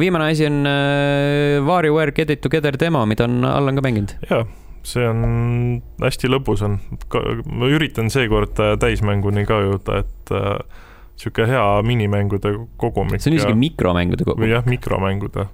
[0.00, 4.14] viimane asi on äh, WarioWare Get It Together demo, mida on Allan ka mänginud.
[4.30, 4.46] jaa,
[4.88, 5.22] see on
[6.02, 6.78] hästi lõbus on,
[7.52, 10.82] ma üritan seekord äh, täismänguni ka jõuda, et äh,
[11.18, 13.22] sihuke hea minimängude kogumik.
[13.22, 14.52] see on isegi mikromängude kogumik.
[14.54, 15.48] jah, mikromängude.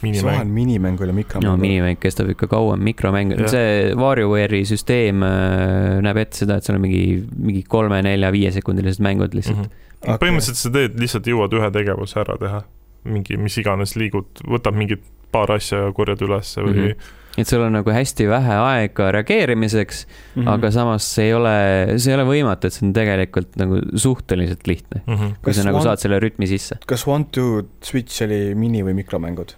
[0.00, 1.56] mis vahe on minimängul ja mikromängul?
[1.56, 6.78] no minimäng kestab ikka kauem, mikromäng, see WarioWare'i süsteem äh, näeb ette seda, et seal
[6.80, 7.04] on mingi,
[7.36, 9.70] mingi kolme-nelja-viiesekundilised mängud lihtsalt mm.
[9.70, 9.86] -hmm.
[10.00, 10.16] Okay.
[10.16, 12.62] põhimõtteliselt sa teed, lihtsalt jõuad ühe tegevuse ära teha
[13.04, 16.86] mingi, mis iganes liigud, võtab mingid paar asja ja korjad ülesse või mm.
[16.86, 17.18] -hmm.
[17.38, 20.50] Et sul on nagu hästi vähe aega reageerimiseks mm, -hmm.
[20.50, 21.54] aga samas see ei ole,
[21.96, 25.14] see ei ole võimatu, et see on tegelikult nagu suhteliselt lihtne mm.
[25.14, 25.34] -hmm.
[25.38, 26.78] kui kas sa nagu want, saad selle rütmi sisse.
[26.86, 29.54] kas One to Switch oli mini või mikromängud?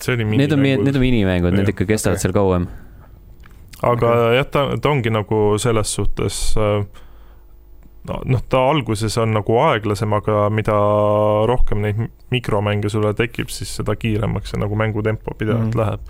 [0.00, 0.58] see oli minimängud.
[0.58, 2.22] Need on, need on minimängud, need ikka kestavad okay.
[2.22, 2.68] seal kauem.
[3.82, 4.36] aga okay.
[4.36, 6.86] jah, ta, ta ongi nagu selles suhtes äh,
[8.06, 10.76] noh, ta alguses on nagu aeglasem, aga mida
[11.50, 15.80] rohkem neid mikromänge sulle tekib, siis seda kiiremaks see nagu mängutempo pidevalt mm -hmm.
[15.82, 16.00] läheb.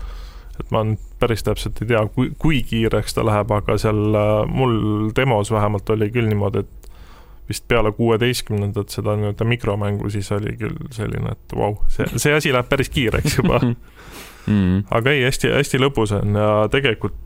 [0.60, 4.32] Et ma nüüd päris täpselt ei tea, kui, kui kiireks ta läheb, aga seal äh,
[4.48, 6.90] mul demos vähemalt oli küll niimoodi, et
[7.48, 12.34] vist peale kuueteistkümnendat seda nii-öelda mikromängu, siis oli küll selline, et vau wow,, see, see
[12.34, 14.82] asi läheb päris kiireks juba mm.
[14.90, 17.22] aga ei, hästi-hästi lõbus on ja tegelikult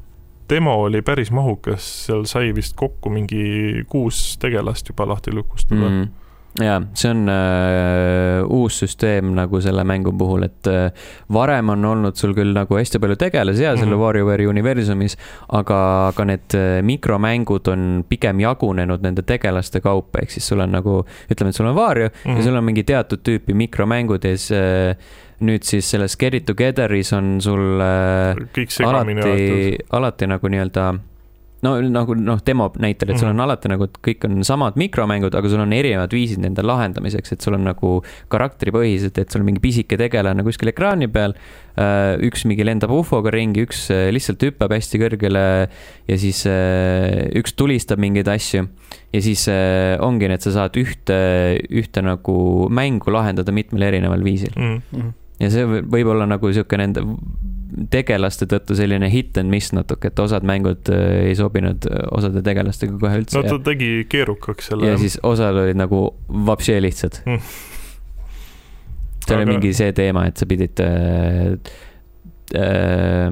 [0.50, 6.08] demo oli päris mahukas, seal sai vist kokku mingi kuus tegelast juba lahti lukustada mm.
[6.50, 10.90] -hmm ja see on äh, uus süsteem nagu selle mängu puhul, et äh,
[11.32, 14.04] varem on olnud sul küll nagu hästi palju tegelasi ja selle mm -hmm.
[14.04, 15.16] WarioWare'i universumis,
[15.48, 20.72] aga, aga need äh, mikromängud on pigem jagunenud nende tegelaste kaupa, ehk siis sul on
[20.72, 22.36] nagu, ütleme, et sul on Wario mm -hmm.
[22.36, 24.96] ja sul on mingi teatud tüüpi mikromängud ja siis äh,
[25.40, 28.36] nüüd siis selles Get It Together'is on sul äh,
[28.84, 30.94] alati, alati nagu nii-öelda
[31.64, 35.34] no nagu noh, demo näitel, et sul on alati nagu, et kõik on samad mikromängud,
[35.36, 37.92] aga sul on erinevad viisid nende lahendamiseks, et sul on nagu
[38.32, 41.36] karakteripõhised, et sul on mingi pisike tegelane kuskil ekraani peal.
[42.26, 45.44] üks mingi lendab ufoga ringi, üks lihtsalt hüppab hästi kõrgele
[46.10, 46.42] ja siis
[47.40, 48.66] üks tulistab mingeid asju.
[49.14, 51.16] ja siis ongi nii, et sa saad ühte,
[51.70, 54.82] ühte nagu mängu lahendada mitmel erineval viisil mm.
[54.92, 57.00] -hmm ja see võib olla nagu sihuke nende
[57.90, 62.42] tegelaste tõttu selline hit and miss natuke, et osad mängud äh, ei sobinud äh, osade
[62.46, 66.06] tegelastega kohe üldse no ja, ta tegi keerukaks selle ja siis osad olid nagu
[66.50, 67.40] vapsi lihtsad Mm.
[69.26, 71.52] see oli Aga- mingi see teema, et sa pidid äh,
[72.56, 73.28] äh,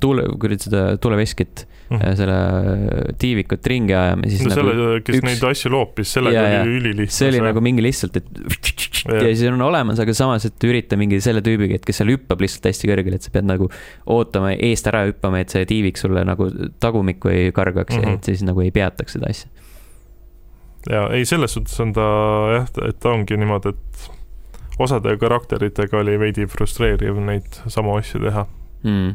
[0.00, 2.34] tuule, kuradi seda tuuleveskit Äh, selle
[3.18, 6.60] tiivikut ringi ajama, siis no nagu selle, kes üks- neid asju loopis, sellega jaa.
[6.62, 7.14] oli ülilihtne.
[7.16, 8.28] see oli nagu mingi lihtsalt, et
[9.10, 12.44] ja siis on olemas, aga samas, et ürita mingi selle tüübiga, et kes seal hüppab
[12.44, 13.66] lihtsalt hästi kõrgele, et sa pead nagu
[14.06, 16.46] ootama eest ära hüppama, et see tiivik sulle nagu
[16.78, 18.04] tagumikku ei kargaks mm.
[18.04, 18.20] -hmm.
[18.20, 19.50] et siis nagu ei peataks seda asja.
[20.90, 22.06] ja ei, selles suhtes on ta
[22.54, 28.46] jah, et ta ongi niimoodi, et osade karakteritega oli veidi frustreeriv neid samu asju teha,
[28.84, 29.10] Mm.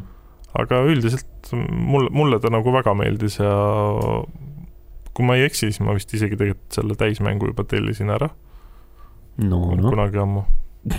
[0.56, 3.52] Aga üldiselt mulle, mulle ta nagu väga meeldis ja
[5.16, 8.28] kui ma ei eksi, siis ma vist isegi tegelikult selle täismängu juba tellisin ära
[9.36, 10.44] no, noh, kunagi ammu.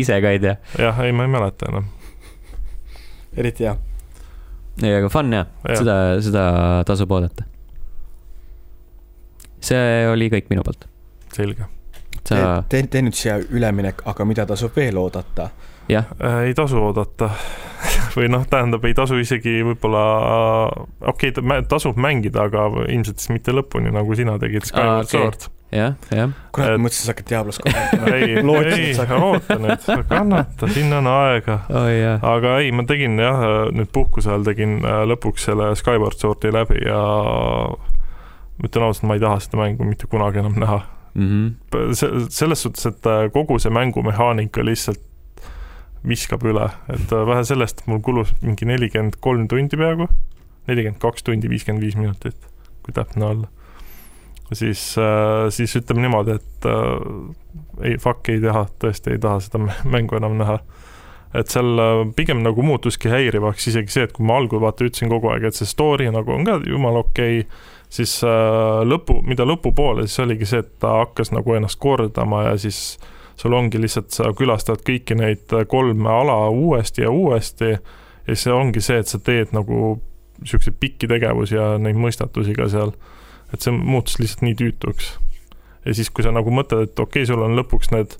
[0.00, 0.56] ise ka ei tea.
[0.78, 1.86] jah, ei, ma ei mäleta enam.
[3.36, 3.76] eriti hea.
[4.82, 6.44] ei, aga fun jah ja., seda, seda
[6.88, 7.46] tasub oodata.
[9.60, 10.88] see oli kõik minu poolt.
[11.34, 11.68] selge.
[12.22, 15.50] sa, tee, tee nüüd siia üleminek, aga mida tasub veel oodata?
[15.88, 17.30] jah, Äh, ei tasu oodata
[18.16, 20.06] või noh, tähendab, ei tasu isegi võib-olla,
[21.12, 25.20] okei okay,, tasub mängida, aga ilmselt siis mitte lõpuni, nagu sina tegid Skyward okay.
[25.20, 25.48] Sword.
[25.74, 26.32] jah, jah.
[26.54, 27.84] kurat, Et- ma mõtlesin, sa hakkad Diablos kohe
[28.16, 31.60] ei, ei oota nüüd, kannata, sinna on aega.
[31.82, 32.16] oi jaa.
[32.34, 33.44] aga ei, ma tegin jah,
[33.76, 37.00] nüüd puhkuse ajal tegin äh, lõpuks selle Skyward Swordi läbi ja
[38.56, 40.80] ma ütlen ausalt, ma ei taha seda mängu mitte kunagi enam näha.
[41.16, 41.92] Mhm.
[41.96, 45.00] se-, selles suhtes, et äh, kogu see mängumehaanika lihtsalt
[46.06, 50.08] viskab üle, et äh, vähe sellest, mul kulus mingi nelikümmend kolm tundi peaaegu,
[50.70, 52.48] nelikümmend kaks tundi, viiskümmend viis minutit,
[52.84, 53.52] kui täpne olla.
[54.52, 54.94] siis,
[55.50, 57.34] siis ütleme niimoodi, et äh,
[57.82, 60.58] ei, fuck ei taha, tõesti ei taha seda mä- mängu enam näha.
[61.34, 65.10] et seal äh, pigem nagu muutuski häirivaks isegi see, et kui ma algul vaata ütlesin
[65.12, 67.50] kogu aeg, et see story nagu on ka jumala okei okay,,
[67.92, 72.56] siis äh, lõpu, mida lõpupoole, siis oligi see, et ta hakkas nagu ennast kordama ja
[72.60, 72.96] siis
[73.36, 77.76] sul ongi lihtsalt, sa külastad kõiki neid kolme ala uuesti ja uuesti
[78.26, 79.96] ja siis ongi see, et sa teed nagu
[80.40, 82.92] niisuguseid pikki tegevusi ja neid mõistatusi ka seal.
[83.54, 85.12] et see muutus lihtsalt nii tüütuks.
[85.84, 88.16] ja siis, kui sa nagu mõtled, et okei okay,, sul on lõpuks need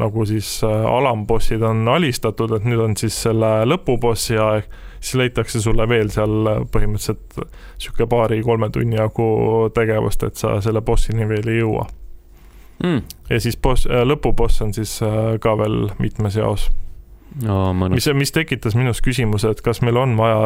[0.00, 4.68] nagu siis äh, alambossid on alistatud, et nüüd on siis selle lõpubossi aeg,
[5.00, 11.28] siis leitakse sulle veel seal põhimõtteliselt niisugune paari-kolme tunni jagu tegevust, et sa selle bossini
[11.28, 11.88] veel ei jõua.
[12.84, 13.02] Mm.
[13.28, 16.70] ja siis boss, lõpuboss on siis äh, ka veel mitmes jaos,
[17.44, 20.38] no mis, mis tekitas minus küsimuse, et kas meil on vaja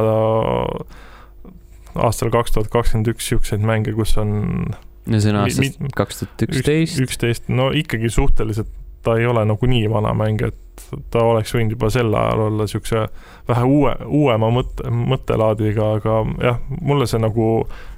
[1.95, 4.35] aastal kaks tuhat kakskümmend üks niisuguseid mänge, kus on
[5.07, 7.01] no see on aastast kaks tuhat üksteist.
[7.07, 8.73] üksteist, no ikkagi suhteliselt
[9.05, 10.59] ta ei ole nagu nii vana mäng, et
[11.11, 13.07] ta oleks võinud juba sel ajal olla niisuguse
[13.49, 17.49] vähe uue, uuema mõtte, mõttelaadiga, aga jah, mulle see nagu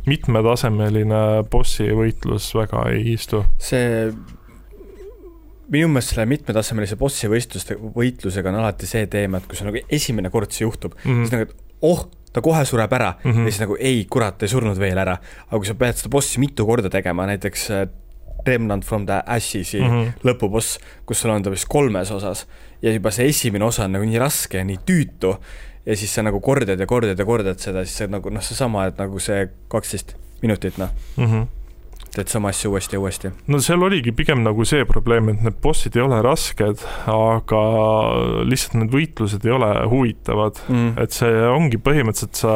[0.06, 3.44] mitmetasemeline bossi võitlus väga ei istu.
[3.58, 4.10] see,
[5.72, 9.82] minu meelest selle mitmetasemelise bossi võistluste, võitlusega on alati see teema, et kui see nagu
[9.98, 11.26] esimene kord see juhtub mm, -hmm.
[11.26, 13.30] siis nagu, et oh, ta kohe sureb ära mm.
[13.30, 13.44] -hmm.
[13.44, 15.18] ja siis nagu ei, kurat, ei surnud veel ära.
[15.46, 17.88] aga kui sa pead seda bossi mitu korda tegema, näiteks äh,
[18.46, 19.90] Remnant from the Ashes'i mm.
[19.90, 20.12] -hmm.
[20.24, 22.46] lõpuboss, kus sul on ta vist kolmes osas
[22.82, 25.36] ja juba see esimene osa on nagu nii raske ja nii tüütu
[25.86, 28.88] ja siis sa nagu kordad ja kordad ja kordad seda, siis see nagu noh, seesama,
[28.90, 30.90] et nagu see kaksteist minutit noh,
[32.16, 33.30] teed sama asja uuesti ja uuesti.
[33.46, 37.62] no seal oligi pigem nagu see probleem, et need bossid ei ole rasked, aga
[38.48, 40.62] lihtsalt need võitlused ei ole huvitavad.
[40.68, 40.94] Mm.
[41.02, 42.54] et see ongi põhimõtteliselt, sa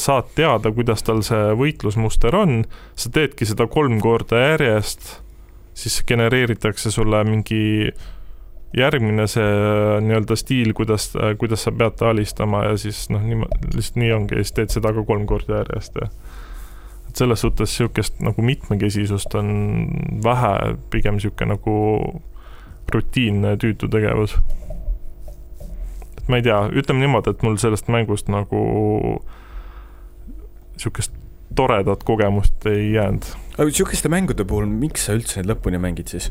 [0.00, 2.60] saad teada, kuidas tal see võitlusmuster on,
[2.98, 5.16] sa teedki seda kolm korda järjest,
[5.78, 7.90] siis genereeritakse sulle mingi
[8.76, 9.52] järgmine see
[10.04, 14.36] nii-öelda stiil, kuidas, kuidas sa pead ta alistama ja siis noh, nii, lihtsalt nii ongi
[14.36, 16.10] ja siis teed seda ka kolm korda järjest ja
[17.08, 19.48] et selles suhtes niisugust nagu mitmekesisust on
[20.24, 21.76] vähe, pigem niisugune nagu
[22.92, 24.36] rutiinne tüütu tegevus.
[26.18, 28.60] et ma ei tea, ütleme niimoodi, et mul sellest mängust nagu
[30.76, 31.16] niisugust
[31.56, 33.24] toredat kogemust ei jäänud.
[33.56, 36.28] aga niisuguste mängude puhul, miks sa üldse neid lõpuni mängid siis?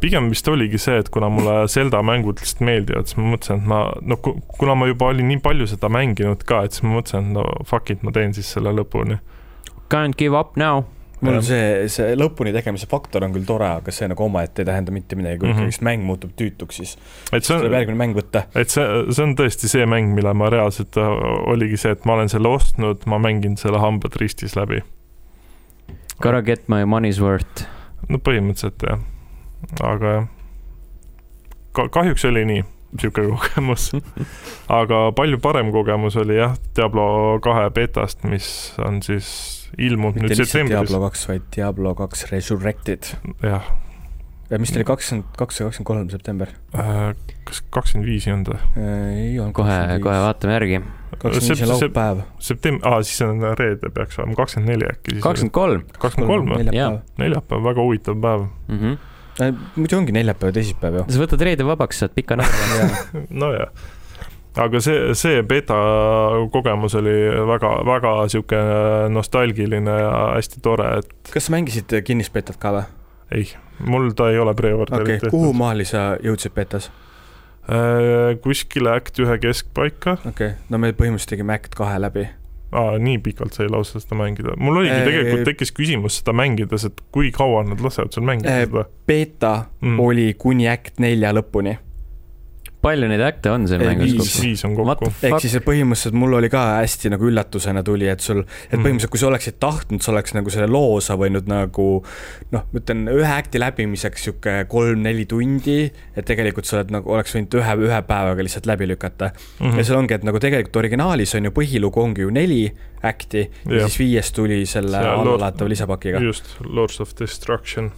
[0.00, 3.66] Pigem vist oligi see, et kuna mulle Zelda mängud lihtsalt meeldivad, siis ma mõtlesin, et
[3.66, 6.96] ma, no ku- kuna ma juba olin nii palju seda mänginud ka, et siis ma
[7.00, 9.18] mõtlesin, et no fuck it, ma teen siis selle lõpuni.
[9.90, 10.84] Can't give up now.
[11.20, 11.42] mul Jah.
[11.44, 15.16] see, see lõpuni tegemise faktor on küll tore, aga see nagu omaette ei tähenda mitte
[15.16, 15.52] midagi, kui Mhm.
[15.52, 15.68] mm -hmm.
[15.68, 16.96] ikkagist mäng muutub tüütuks, siis
[17.46, 18.42] tuleb on, järgmine mäng võtta.
[18.54, 20.96] et see, see on tõesti see mäng, mille ma reaalselt,
[21.46, 24.80] oligi see, et ma olen selle ostnud, ma mängin selle hambad ristis läbi.
[26.22, 27.66] Gotta get my money's worth.
[28.08, 28.98] no põhimõtteliselt jah,
[29.80, 30.28] aga jah.
[31.76, 32.64] ka-, kahjuks oli nii,
[33.00, 33.90] sihuke kogemus.
[34.80, 40.42] aga palju parem kogemus oli jah, Diablo kahe betast, mis on siis ilmunud mitte nüüd
[40.42, 41.04] septembris Diablo.
[41.06, 43.12] kaks, vaid Diablo kaks Resurrected.
[43.44, 43.66] jah,
[44.58, 46.54] mis ta oli, kakskümmend kaks või kakskümmend kolm september?
[47.46, 48.62] kas kakskümmend viis ei olnud või?
[48.80, 49.54] ei olnud.
[49.56, 50.80] kohe, kohe vaatame järgi.
[51.12, 52.24] kakskümmend viis on laupäev.
[52.50, 55.20] september, aa siis on reede peaks olema, kakskümmend neli äkki.
[55.22, 55.86] kakskümmend kolm.
[55.98, 56.64] kakskümmend kolm või?
[56.64, 56.98] neljapäev.
[57.22, 58.48] neljapäev, väga huvitav päev.
[58.68, 58.98] Mhm.
[59.76, 61.06] Muidu ongi neljapäev ja teisipäev ju.
[61.08, 63.02] sa võtad reede vabaks, saad pika nädala.
[63.42, 63.72] nojah,
[64.64, 65.78] aga see, see beta
[66.54, 67.16] kogemus oli
[67.50, 68.62] väga, väga sihuke
[69.14, 72.86] nostalgiline ja hästi tore, et kas sa mängisid kinnisbetat ka või?
[73.34, 73.46] ei,
[73.86, 76.90] mul ta ei ole okei pre-orderit okay,, kuhu maali sa jõudsid betas?
[77.70, 82.26] Äh, kuskile Act ühe keskpaika okei okay., no me põhimõtteliselt tegime Act kahe läbi.
[82.72, 84.54] ah,, nii pikalt sai lausa seda mängida.
[84.56, 88.50] mul oligi Äh, tegelikult tekkis küsimus seda mängides, et kui kaua nad lasevad sul mängida
[88.60, 88.84] Äh, seda.
[89.06, 90.00] beeta mm.
[90.00, 91.76] oli kuni Act nelja lõpuni.
[92.80, 94.42] Palju neid äkte on seal mängus kokku?
[94.44, 98.40] viis on kokku ehk siis põhimõtteliselt mul oli ka hästi nagu üllatusena tuli, et sul,
[98.42, 98.84] et Mm.
[98.84, 101.88] põhimõtteliselt kui sa oleksid tahtnud, sa oleks nagu selle loo sa võinud nagu
[102.52, 107.34] noh, ma ütlen ühe äkti läbimiseks sihuke kolm-neli tundi, et tegelikult sa oled nagu, oleks
[107.36, 109.66] võinud ühe, ühe päevaga lihtsalt läbi lükata mm.
[109.66, 109.78] Mhm.
[109.78, 112.62] ja seal ongi, et nagu tegelikult originaalis on ju põhilugu ongi ju neli
[113.04, 117.90] äkti ja, ja siis viies tuli selle allalaetava lisapakiga, just, Lords of Destruction,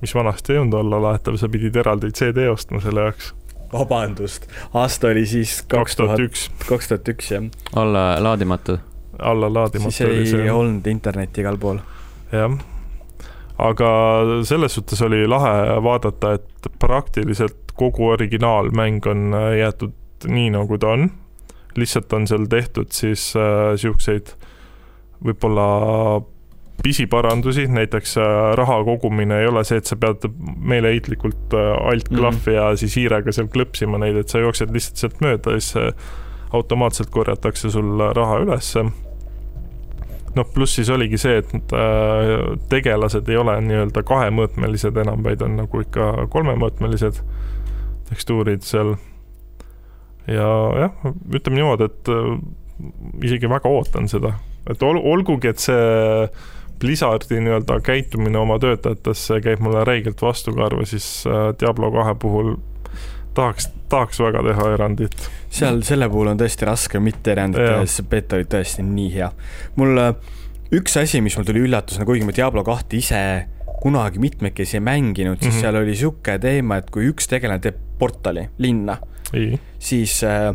[0.00, 3.32] mis vanasti ei olnud allalaetav, sa pidid eraldi CD ostma selle jaoks.
[3.72, 7.44] vabandust, aasta oli siis kaks tuhat üks, kaks tuhat üks jah,
[7.76, 8.78] olla laadimatu.
[9.18, 10.48] allalaadimata siis oli ei see.
[10.52, 11.82] olnud internetti igal pool.
[12.32, 12.56] jah,
[13.58, 13.90] aga
[14.48, 19.94] selles suhtes oli lahe vaadata, et praktiliselt kogu originaalmäng on äh, jäetud
[20.26, 21.10] nii, nagu ta on.
[21.76, 24.32] lihtsalt on seal tehtud siis äh, siukseid
[25.24, 25.66] võib-olla
[26.82, 30.28] pisiparandusi, näiteks äh, raha kogumine ei ole see, et sa pead
[30.60, 32.56] meeleheitlikult äh, alt-klahvi mm.
[32.56, 35.90] ja siis hiirega seal klõpsima neid, et sa jooksed lihtsalt sealt mööda siis äh,
[36.56, 38.84] automaatselt korjatakse sul raha ülesse
[40.36, 41.74] noh, pluss siis oligi see, et
[42.68, 47.22] tegelased ei ole nii-öelda kahemõõtmelised enam, vaid on nagu ikka kolmemõõtmelised
[48.10, 48.98] tekstuurid seal.
[50.28, 50.50] ja
[50.82, 52.12] jah, ütleme niimoodi, et
[53.24, 54.34] isegi väga ootan seda,
[54.68, 55.80] et ol, olgugi, et see
[56.80, 62.54] Blizzardi nii-öelda käitumine oma töötajatesse käib mulle räigelt vastu karva, siis äh, Diablo kahe puhul
[63.36, 65.16] tahaks, tahaks väga teha erandit.
[65.50, 69.10] seal selle puhul on tõesti raske mitte erandida Jaa., sest see beta oli tõesti nii
[69.16, 69.30] hea.
[69.80, 70.14] mul äh,
[70.76, 73.22] üks asi, mis mul tuli üllatusena, kuigi ma Diablo kahte ise
[73.82, 75.58] kunagi mitmekesi ei mänginud, siis mm.
[75.58, 75.60] -hmm.
[75.60, 78.98] seal oli sihuke teema, et kui üks tegelane teeb portali linna,
[79.78, 80.52] siis äh,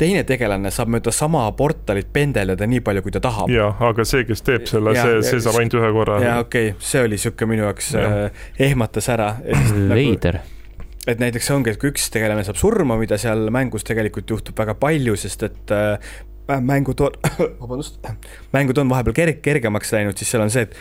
[0.00, 3.50] teine tegelane saab mööda sama portalit pendeldada nii palju, kui ta tahab.
[3.52, 6.20] jaa, aga see, kes teeb selle, Jaa, see, ja- see saab ainult ühe korra.
[6.24, 8.16] ja okei okay,, see oli sihuke minu jaoks Jah.
[8.30, 9.34] äh, ehmatas ära.
[9.44, 10.40] Nagu, veider.
[11.08, 14.58] et näiteks see ongi, et kui üks tegelane saab surma, mida seal mängus tegelikult juhtub
[14.58, 16.12] väga palju, sest et äh,
[16.58, 17.14] mängud on,
[17.62, 18.00] vabandust,
[18.56, 20.74] mängud on vahepeal kerg-, kergemaks läinud, siis seal on see, et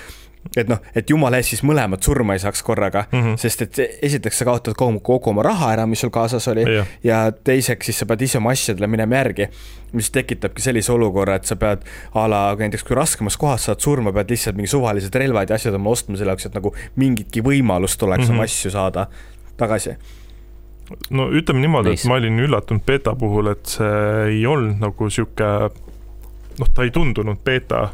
[0.58, 3.28] et noh, et jumala eest siis mõlemad surma ei saaks korraga mm, Mhm.
[3.28, 3.38] -hmm.
[3.38, 6.88] sest et esiteks sa kaotad kogu, kogu oma raha ära, mis sul kaasas oli Jah.
[7.04, 9.48] ja teiseks siis sa pead ise oma asjadele minema järgi,
[9.94, 11.84] mis tekitabki sellise olukorra, et sa pead
[12.16, 15.74] a la näiteks kui raskemas kohas saad surma, pead lihtsalt mingi suvalised relvad ja asjad
[15.76, 18.32] oma ostma selle jaoks, et nagu mingitki võimalust oleks mm Mhm.
[18.32, 18.36] -hmm.
[18.36, 19.08] oma asju saada
[19.58, 19.90] tagasi.
[21.10, 25.44] no ütleme niimoodi et ma olin üllatunud beeta puhul, et see ei olnud nagu sihuke,
[26.60, 27.90] noh, ta ei tundunud beeta,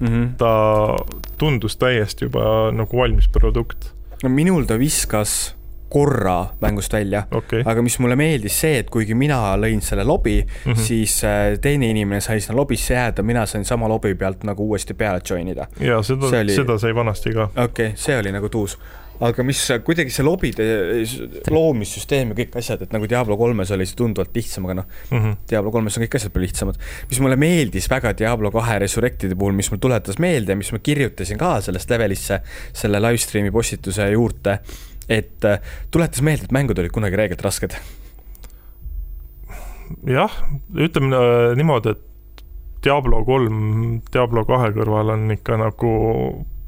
[0.00, 0.28] Mm -hmm.
[0.36, 0.96] ta
[1.38, 5.54] tundus täiesti juba nagu valmis produkt, no minul ta viskas
[5.90, 7.62] korra mängust välja, okay..
[7.66, 10.72] aga mis mulle meeldis see, et kuigi mina lõin selle lobi mm.
[10.72, 10.78] -hmm.
[10.86, 14.94] siis äh, teine inimene sai sinna lobisse jääda, mina sain sama lobi pealt nagu uuesti
[14.94, 15.66] peale join ida.
[15.80, 17.48] ja seda oli- seda sai vanasti ka.
[17.56, 18.78] okei okay,, see oli nagu tuus.
[19.20, 20.66] Aga mis kuidagi see lobide
[21.52, 25.36] loomissüsteem ja kõik asjad, et nagu Diablo kolmes oli see tunduvalt lihtsam, aga noh, Mhm.
[25.50, 26.78] Diablo kolmes on kõik asjad palju lihtsamad.
[27.10, 31.38] mis mulle meeldis väga Diablo kahe Resurrectide puhul, mis mul tuletas meelde, mis ma kirjutasin
[31.38, 32.40] ka sellest levelisse
[32.72, 34.60] selle live stream'i postituse juurde,
[35.08, 37.76] et äh, tuletas meelde, et mängud olid kunagi räigelt rasked.
[40.06, 40.30] jah,
[40.74, 42.06] ütleme äh, niimoodi, et
[42.84, 45.90] Diablo kolm Diablo kahe kõrval on ikka nagu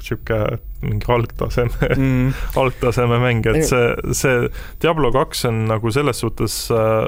[0.03, 0.39] sihuke
[0.83, 2.33] mingi algtaseme Mm.
[2.61, 4.49] algtaseme mäng, et see, see
[4.81, 7.07] Diablo kaks on nagu selles suhtes äh,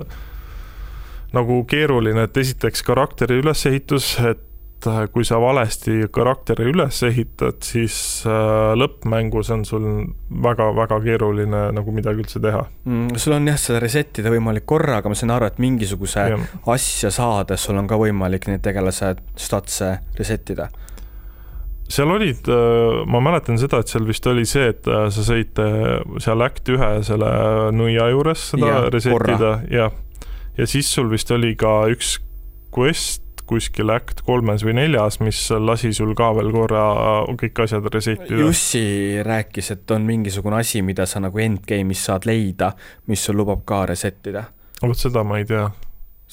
[1.36, 7.98] nagu keeruline, et esiteks karakteri ülesehitus, et äh, kui sa valesti karakteri üles ehitad, siis
[8.30, 9.88] äh, lõppmängus on sul
[10.46, 12.64] väga-väga keeruline nagu midagi üldse teha.
[12.88, 16.28] Mm, sul on jah, seda reset ida võimalik korra, aga ma sain aru, et mingisuguse
[16.32, 16.40] ja,
[16.72, 20.70] asja saades sul on ka võimalik neid tegelase statse reset ida.
[21.90, 22.48] Seal olid,
[23.08, 25.60] ma mäletan seda, et seal vist oli see, et sa sõid
[26.24, 27.30] seal Act ühe selle
[27.76, 29.92] nõia juures seda Jah, resetida ja,
[30.58, 32.18] ja siis sul vist oli ka üks
[32.74, 36.86] quest kuskil Act kolmes või neljas, mis lasi sul ka veel korra
[37.38, 38.42] kõik asjad reset ida.
[38.42, 42.74] Jussi rääkis, et on mingisugune asi, mida sa nagu endgame'is saad leida,
[43.12, 44.48] mis sul lubab ka reset ida.
[44.82, 45.70] vot seda ma ei tea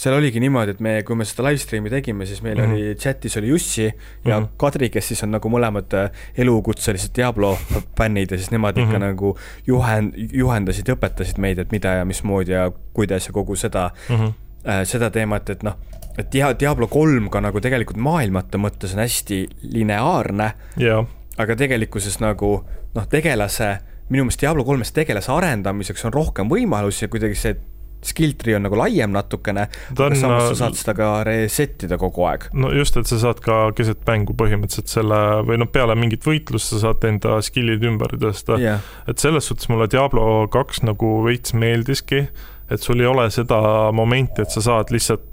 [0.03, 2.72] seal oligi niimoodi, et me, kui me seda live stream'i tegime, siis meil mm -hmm.
[2.72, 4.48] oli chatis oli Jussi ja mm -hmm.
[4.57, 7.59] Kadri, kes siis on nagu mõlemad äh, elukutselised Diablo
[7.98, 8.86] fännid ja siis nemad mm -hmm.
[8.86, 9.07] ikka mhm.
[9.07, 13.90] nagu juhend-, juhendasid ja õpetasid meid, et mida ja mismoodi ja kuidas ja kogu seda
[14.09, 14.32] mm, -hmm.
[14.68, 15.74] äh, seda teemat, et noh,
[16.18, 21.07] et Dia-, Diablo kolm ka nagu tegelikult maailmate mõttes on hästi lineaarne yeah.,
[21.38, 23.78] aga tegelikkuses nagu noh, tegelase,
[24.09, 27.57] minu meelest Diablo kolmes tegelase arendamiseks on rohkem võimalusi ja kuidagi see
[28.07, 32.26] skill tree on nagu laiem natukene, aga samas sa saad seda ka reset ida kogu
[32.28, 32.48] aeg.
[32.55, 36.74] no just, et sa saad ka keset mängu põhimõtteliselt selle või noh, peale mingit võitlust
[36.74, 38.82] sa saad enda skill'id ümber tõsta yeah..
[39.11, 42.26] et selles suhtes mulle Diablo kaks nagu veits meeldiski,
[42.72, 43.61] et sul ei ole seda
[43.94, 45.28] momenti, et sa saad lihtsalt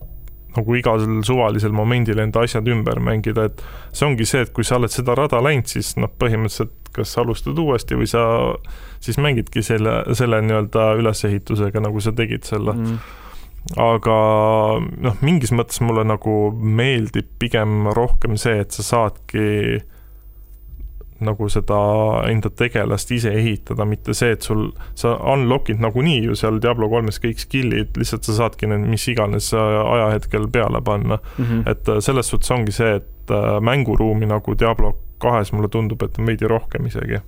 [0.58, 3.62] nagu igal suvalisel momendil enda asjad ümber mängida, et
[3.94, 7.60] see ongi see, et kui sa oled seda rada läinud, siis noh, põhimõtteliselt kas alustad
[7.60, 8.24] uuesti või sa
[9.00, 12.98] siis mängidki selle, selle nii-öelda ülesehitusega, nagu sa tegid selle mm.
[13.80, 14.18] aga
[15.08, 19.80] noh, mingis mõttes mulle nagu meeldib pigem rohkem see, et sa saadki
[21.24, 21.78] nagu seda
[22.30, 27.20] enda tegelast ise ehitada, mitte see, et sul, sa unlock'id nagunii ju seal Diablo kolmes
[27.24, 31.46] kõik skill'id, lihtsalt sa saadki need mis iganes ajahetkel peale panna mm.
[31.46, 31.70] -hmm.
[31.72, 36.20] et äh, selles suhtes ongi see, et äh, mänguruumi nagu Diablo kahes mulle tundub, et
[36.20, 37.22] on veidi rohkem isegi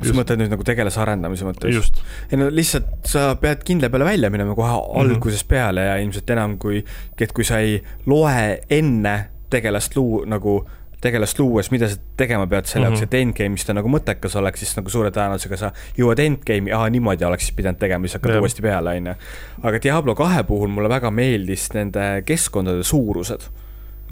[0.00, 1.90] sa mõtled nüüd nagu tegelase arendamise mõttes?
[2.30, 5.16] ei no lihtsalt sa pead kindla peale välja minema kohe mm -hmm.
[5.16, 6.84] algusest peale ja ilmselt enam kui,
[7.20, 9.16] et kui sa ei loe enne
[9.50, 10.62] tegelast luu nagu
[11.02, 13.14] tegelast luues, mida sa tegema pead selle jaoks mm, -hmm.
[13.14, 17.24] et endgame'is ta nagu mõttekas oleks, siis nagu suure tõenäosusega sa jõuad endgame'i, aa, niimoodi
[17.24, 19.14] oleks siis pidanud tegema, siis hakkad uuesti peale, on ju.
[19.62, 23.50] aga Diablo kahe puhul mulle väga meeldis nende keskkondade suurused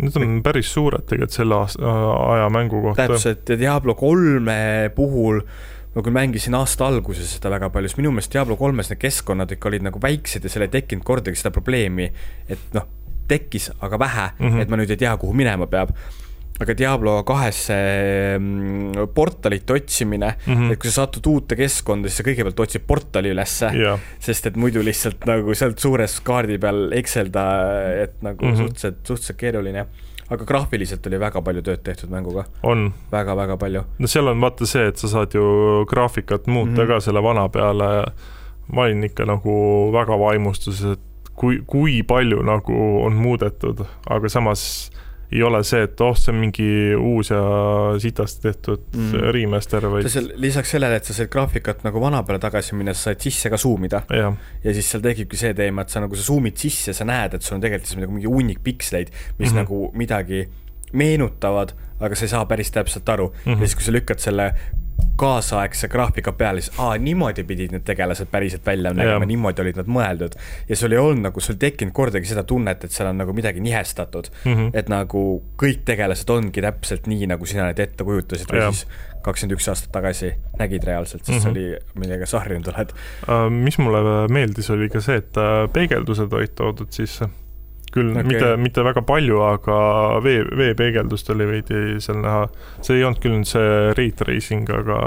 [0.00, 3.06] Need on päris suured tegelikult selle aja mängu kohta.
[3.08, 5.42] täpselt ja Diablo kolme puhul
[5.94, 9.50] ma küll mängisin aasta alguses seda väga palju, siis minu meelest Diablo kolmes need keskkonnad
[9.56, 12.06] ikka olid nagu väiksed ja seal ei tekkinud kordagi seda probleemi,
[12.48, 12.86] et noh,
[13.30, 14.62] tekkis, aga vähe mm, -hmm.
[14.62, 15.94] et ma nüüd ei tea, kuhu minema peab
[16.60, 20.72] aga Diablo kahes see mm, portalite otsimine mm, -hmm.
[20.72, 24.60] et kui sa satud uute keskkonda, siis sa kõigepealt otsid portali ülesse yeah., sest et
[24.60, 27.44] muidu lihtsalt nagu sealt suures kaardi peal ekselda,
[28.04, 28.56] et nagu mm -hmm.
[28.56, 29.86] suhteliselt, suhteliselt keeruline
[30.30, 32.44] aga graafiliselt oli väga palju tööd tehtud mänguga.
[32.62, 32.92] on.
[33.12, 33.82] väga-väga palju.
[33.98, 36.86] no seal on vaata see, et sa saad ju graafikat muuta mm -hmm.
[36.86, 38.04] ka selle vana peale.
[38.72, 39.52] ma olin ikka nagu
[39.92, 44.90] väga vaimustuses, et kui, kui palju nagu on muudetud, aga samas
[45.32, 47.40] ei ole see, et oh, see on mingi uus ja
[48.02, 49.26] sitasti tehtud mm.
[49.36, 50.08] remaster, vaid
[50.42, 53.60] lisaks sellele, et sa said graafikat nagu vana peale tagasi minna, sa said sisse ka
[53.60, 54.02] zoom ida.
[54.10, 54.32] ja
[54.74, 57.58] siis seal tekibki see teema, et sa nagu sa zoom'id sisse, sa näed, et sul
[57.58, 59.60] on tegelikult nagu mingi hunnik piksleid, mis mm -hmm.
[59.62, 60.48] nagu midagi
[60.92, 63.52] meenutavad, aga sa ei saa päris täpselt aru mm.
[63.52, 63.60] -hmm.
[63.60, 64.54] ja siis, kui sa lükkad selle
[65.20, 69.90] kaasaegse graafika peale, siis aa, niimoodi pidid need tegelased päriselt välja nägema, niimoodi olid nad
[69.90, 70.36] mõeldud.
[70.68, 73.34] ja sul ei olnud nagu, sul ei tekkinud kordagi seda tunnet, et seal on nagu
[73.36, 74.54] midagi nihestatud mm.
[74.54, 74.70] -hmm.
[74.74, 75.24] et nagu
[75.62, 78.72] kõik tegelased ongi täpselt nii, nagu sina neid ette kujutasid või ja.
[78.72, 78.86] siis
[79.22, 81.60] kakskümmend üks aastat tagasi nägid reaalselt, sest mm -hmm.
[81.60, 82.96] see oli, millega sa harjunud oled
[83.28, 83.50] uh,.
[83.52, 87.28] mis mulle meeldis, oli ka see, et äh, peegeldused olid toodud sisse
[87.94, 88.26] küll okay.
[88.26, 89.76] mitte, mitte väga palju, aga
[90.24, 92.48] vee, veepeegeldust oli veidi seal näha.
[92.80, 94.98] see ei olnud küll nüüd see ray tracing, aga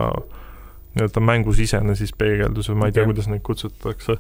[0.93, 2.99] nii-öelda mängusisene siis peegeldus või ma ei okay.
[2.99, 4.17] tea, kuidas neid kutsutakse.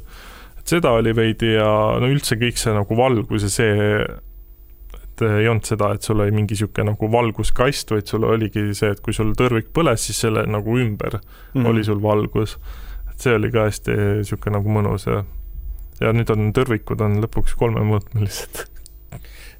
[0.59, 1.69] et seda oli veidi ja
[2.01, 3.91] no üldse kõik see nagu valgus ja see,
[5.03, 8.89] et ei olnud seda, et sul oli mingi niisugune nagu valguskast, vaid sul oligi see,
[8.95, 11.69] et kui sul tõrvik põles, siis selle nagu ümber mm -hmm.
[11.69, 12.57] oli sul valgus.
[13.11, 15.23] et see oli ka hästi niisugune nagu mõnus ja
[16.01, 18.63] ja nüüd on tõrvikud on lõpuks kolmemõõtmelised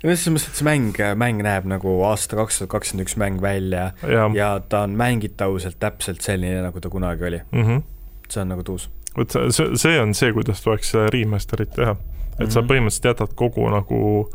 [0.04, 3.42] no selles mõttes, et see mäng, mäng näeb nagu aasta kaks tuhat kakskümmend üks mäng
[3.44, 4.28] välja ja.
[4.36, 7.64] ja ta on mängitavuselt täpselt selline, nagu ta kunagi oli mm.
[7.64, 7.84] -hmm.
[8.30, 8.90] see on nagu tuus.
[9.18, 11.92] vot see, see on see, kuidas tuleks remaster'it teha.
[11.92, 12.50] et mm -hmm.
[12.50, 12.72] sa mhm.
[12.72, 14.30] põhimõtteliselt jätad kogu nagu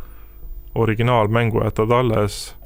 [0.74, 2.56] originaalmängu jätad alles,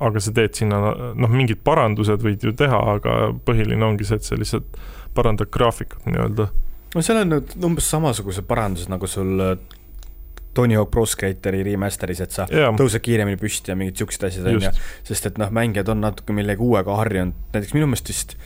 [0.00, 0.80] aga sa teed sinna,
[1.14, 4.78] noh, mingid parandused võid ju teha, aga põhiline ongi see, et sa lihtsalt
[5.14, 6.48] parandad graafikut nii-öelda
[6.94, 9.54] no seal on nüüd umbes samasugused parandused, nagu sul äh,
[10.54, 12.72] Tony Hawk Pro Skateri remaster'is, et sa yeah.
[12.76, 14.72] tõused kiiremini püsti ja mingid siuksed asjad, on ju.
[15.08, 18.36] sest et noh, mängijad on natuke millegi uuega harjunud, näiteks minu meelest vist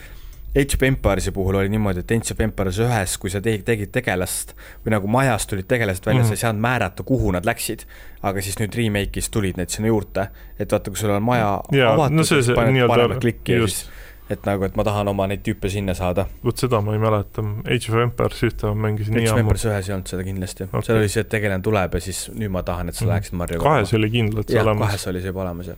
[0.57, 3.91] Age of Empires'i puhul oli niimoodi, et Age of Empires ühes, kui sa tegid, tegid
[3.93, 6.37] tegelast või nagu majast tulid tegelased välja mm, -hmm.
[6.37, 7.83] sa ei saanud määrata, kuhu nad läksid.
[8.23, 10.27] aga siis nüüd remake'is tulid need sinna juurde,
[10.59, 13.89] et vaata, kui sul on maja Jaa, avatud no paned paremat klikki ja siis
[14.29, 16.25] et nagu, et ma tahan oma neid tüüpe sinna saada.
[16.43, 19.45] vot seda ma ei mäleta, Age of Empires ühte ma mängisin nii Age of ammu.
[19.47, 22.23] Empires ühes ei olnud seda kindlasti okay., seal oli see, et tegelane tuleb ja siis
[22.35, 23.11] nüüd ma tahan, et sa Mhm.
[23.13, 24.87] läheksid Marju kahes oli kindlalt see olemas.
[24.91, 25.77] kahes oli see juba olemas jah.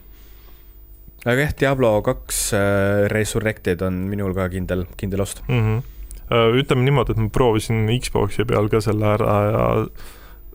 [1.26, 5.44] aga jah, Diablo kaks äh, Resurrected on minul ka kindel, kindel ost.
[5.48, 5.60] mm.
[5.62, 6.60] -hmm.
[6.62, 9.66] ütleme niimoodi, et ma proovisin Xbox'i peal ka selle ära ja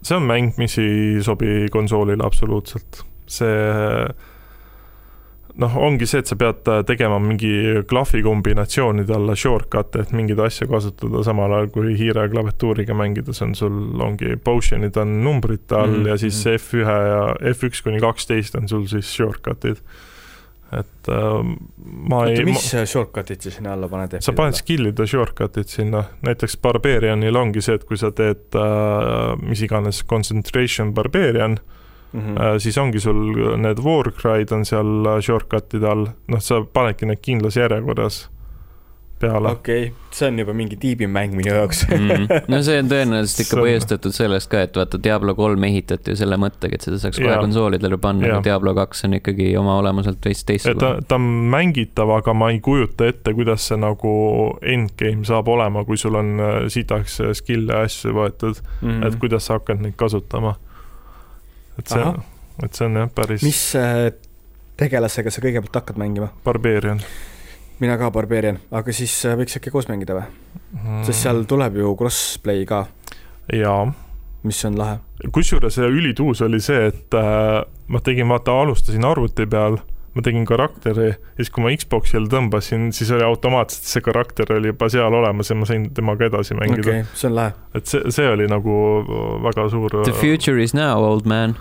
[0.02, 3.04] see on mäng, mis ei sobi konsoolile absoluutselt.
[3.26, 3.54] see
[5.62, 10.68] noh, ongi see, et sa pead tegema mingi klahvi kombinatsioonide alla shortcut'e, et mingeid asju
[10.70, 16.02] kasutada samal ajal kui hiire klaviatuuriga mängides on sul, ongi potion'id on numbrite all mm
[16.02, 16.08] -hmm.
[16.08, 16.54] ja siis mhm.
[16.54, 19.76] F1 ja F1 kuni kaksteist on sul siis shortcut'id.
[20.72, 21.56] et äh,
[22.08, 24.16] ma oota, ei, mis shortcut'id sa sinna alla paned?
[24.20, 29.62] sa paned skill'ide shortcut'id sinna, näiteks Barbarianil ongi see, et kui sa teed äh, mis
[29.62, 31.83] iganes concentration Barbarian mm.
[32.14, 33.20] mm., äh, siis ongi sul
[33.60, 38.24] need Warcry'd on seal äh, shortcut'ide all, noh, sa panedki need kindlas järjekorras
[39.24, 39.48] peale.
[39.48, 42.26] okei, see on juba mingi tiibimäng minu jaoks mm.
[42.52, 46.38] no see on tõenäoliselt ikka põhjustatud sellest ka, et vaata Diablo kolm ehitati ju selle
[46.40, 50.42] mõttega, et seda saaks kohe konsoolidele panna, aga Diablo kaks on ikkagi oma olemuselt veits
[50.42, 54.14] et ta teistsugune., ta on mängitav, aga ma ei kujuta ette, kuidas see nagu
[54.74, 58.88] endgame saab olema, kui sul on äh, sitaks äh, skill'e ja asju võetud mm.
[58.90, 60.56] mm., et kuidas sa hakkad neid kasutama.
[61.78, 62.14] Et see
[62.64, 64.08] et see on jah, päris mis äh,
[64.80, 66.30] tegelasega sa kõigepealt hakkad mängima?
[66.46, 67.02] Barbarian
[67.82, 70.28] mina ka Barbarian, aga siis äh, võiks äkki koos mängida või?
[70.78, 71.04] mm..
[71.08, 72.86] sest seal tuleb ju crossplay ka,
[73.52, 73.84] jaa
[74.44, 74.98] mis on lahe.
[75.32, 79.78] kusjuures ülituus oli see, et äh, ma tegin, vaata, alustasin arvuti peal,
[80.14, 84.70] ma tegin karakteri ja siis, kui ma Xbox'il tõmbasin, siis oli automaatselt see karakter oli
[84.70, 87.06] juba seal olemas ja ma sain temaga edasi okei mängida okay..
[87.18, 87.56] see on lahe.
[87.74, 88.76] et see, see oli nagu
[89.44, 90.02] väga suur.
[90.04, 91.56] The future is now, old man.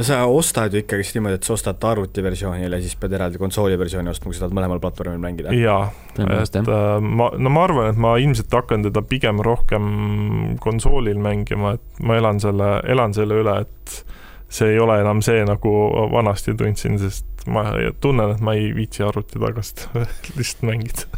[0.00, 3.76] sa ostad ju ikkagi siis niimoodi, et sa ostad arvutiversioonile ja siis pead eraldi konsooli
[3.78, 5.52] versiooni ostma, kui sa tahad mõlemal platvormil mängida.
[5.54, 6.64] jaa, et jah.
[6.64, 12.02] äh, ma, no ma arvan, et ma ilmselt hakkan teda pigem rohkem konsoolil mängima, et
[12.02, 14.18] ma elan selle, elan selle üle, et
[14.52, 15.72] see ei ole enam see, nagu
[16.12, 17.64] vanasti tundsin, sest ma
[18.04, 19.88] tunnen, et ma ei viitsi arvuti tagasi
[20.38, 21.08] lihtsalt mängida.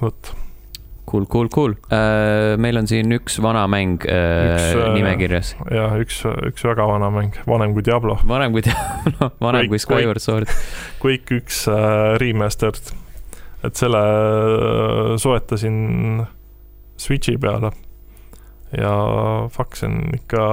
[0.00, 0.34] vot,
[1.06, 1.74] Cool, cool, cool.
[2.58, 5.52] meil on siin üks vana mäng Üks, äh, äh, nimekirjas.
[5.70, 6.18] ja üks,
[6.48, 10.50] üks väga vana mäng, vanem kui Diablo, vanem kui Diablo, vanem kui Skyward Sword.
[11.02, 12.90] Quake üks äh, remastered,
[13.62, 16.26] et selle äh, soetasin
[16.98, 17.70] Switchi peale
[18.72, 18.92] ja
[19.52, 20.46] see on ikka,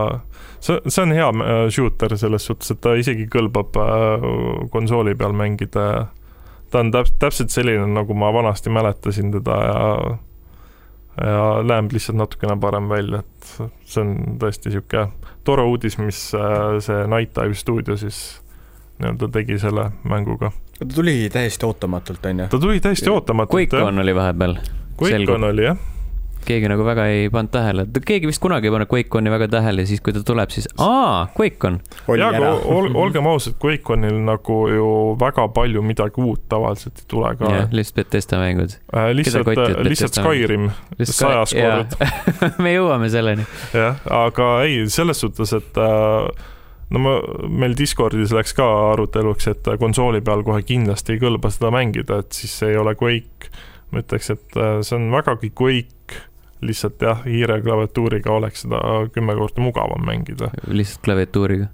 [0.59, 4.27] see, see on hea äh, shooter selles suhtes, et ta isegi kõlbab äh,
[4.73, 6.07] konsooli peal mängida.
[6.69, 9.81] ta on täp-, täpselt selline, nagu ma vanasti mäletasin teda ja
[11.21, 13.49] ja näeb lihtsalt natukene parem välja, et
[13.85, 18.41] see on tõesti niisugune tore uudis, mis äh, see Night Dive stuudio siis
[18.97, 20.51] nii-öelda tegi selle mänguga.
[20.79, 22.47] ta tuli täiesti ootamatult, on ju.
[22.49, 23.69] ta tuli täiesti ootamatult.
[23.69, 24.57] QuakeCon oli vahepeal,
[24.97, 25.77] QuakeCon oli jah,
[26.47, 30.03] keegi nagu väga ei pannud tähele, keegi vist kunagi ei pannud QuakeConi väga tähele, siis
[30.03, 31.79] kui ta tuleb, siis aa, QuakeCon.
[32.07, 34.87] oli ja aga ol, olgem ausad, QuakeConil nagu ju
[35.19, 38.79] väga palju midagi uut tavaliselt ei tule ka jah, lihtsalt Betesta mängud.
[38.95, 39.11] äh,.
[39.15, 40.71] lihtsalt et, lihtsalt Skyrim,
[41.03, 41.95] sajas kord,
[42.63, 43.45] me jõuame selleni.
[43.75, 46.49] jah, aga ei, selles suhtes, et äh,
[46.93, 47.13] no ma,
[47.49, 52.37] meil Discordis läks ka aruteluks, et konsooli peal kohe kindlasti ei kõlba seda mängida, et
[52.37, 53.51] siis see ei ole Quake.
[53.93, 56.21] ma ütleks, et äh, see on vägagi Quake,
[56.65, 58.79] lihtsalt jah, hiire klaviatuuriga oleks seda
[59.13, 60.51] kümme korda mugavam mängida.
[60.67, 61.67] lihtsalt klaviatuuriga,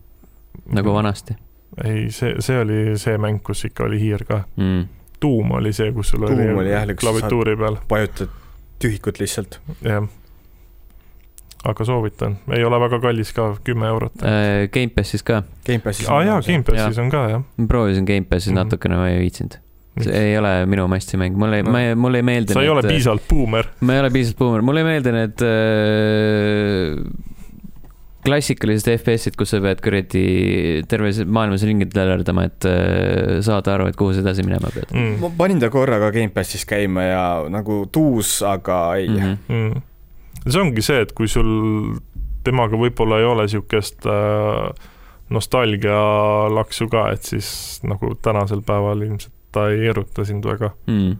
[0.73, 0.93] nagu.
[0.93, 1.37] vanasti
[1.83, 4.43] ei, see, see oli see mäng, kus ikka oli hiir ka.
[4.57, 4.87] mm..
[5.19, 8.33] tuum oli see, kus sul Tuum oli, oli jah, klaviatuuri peal, vajutad
[8.79, 9.59] tühikut lihtsalt.
[9.85, 10.07] jah.
[11.63, 14.21] aga soovitan, ei ole väga kallis ka, kümme eurot.
[14.23, 15.43] Äh, Gamepassis ka,
[16.07, 17.47] aa jaa, Gamepassis on ka jah.
[17.57, 18.57] ma proovisin Gamepassis mm.
[18.57, 18.63] -hmm.
[18.63, 19.59] natukene, ma ei viitsinud.
[20.05, 21.73] See ei ole minu mastimäng, mulle ei No.
[21.75, 23.71] no., mulle ei meeldi sa ei ole piisavalt buumer.
[23.81, 27.27] ma ei ole piisavalt buumer, mulle ei meeldi need äh,
[28.25, 30.23] klassikalised FPS-id, kus sa pead kuradi
[30.91, 35.19] terves maailmas ringi tällerdama, et äh, saada aru, et kuhu sa edasi minema pead Mm.
[35.21, 39.15] ma panin ta korraga Gamepassis käima ja nagu tuus, aga ei mm.
[39.15, 39.37] mm.
[39.49, 39.73] -hmm.
[39.73, 40.51] mm..
[40.51, 41.99] see ongi see, et kui sul
[42.43, 44.71] temaga võib-olla ei ole niisugust äh,
[45.29, 50.71] nostalgialaksu ka, et siis nagu tänasel päeval ilmselt ta ei eruta sind väga.
[50.87, 51.17] Mm.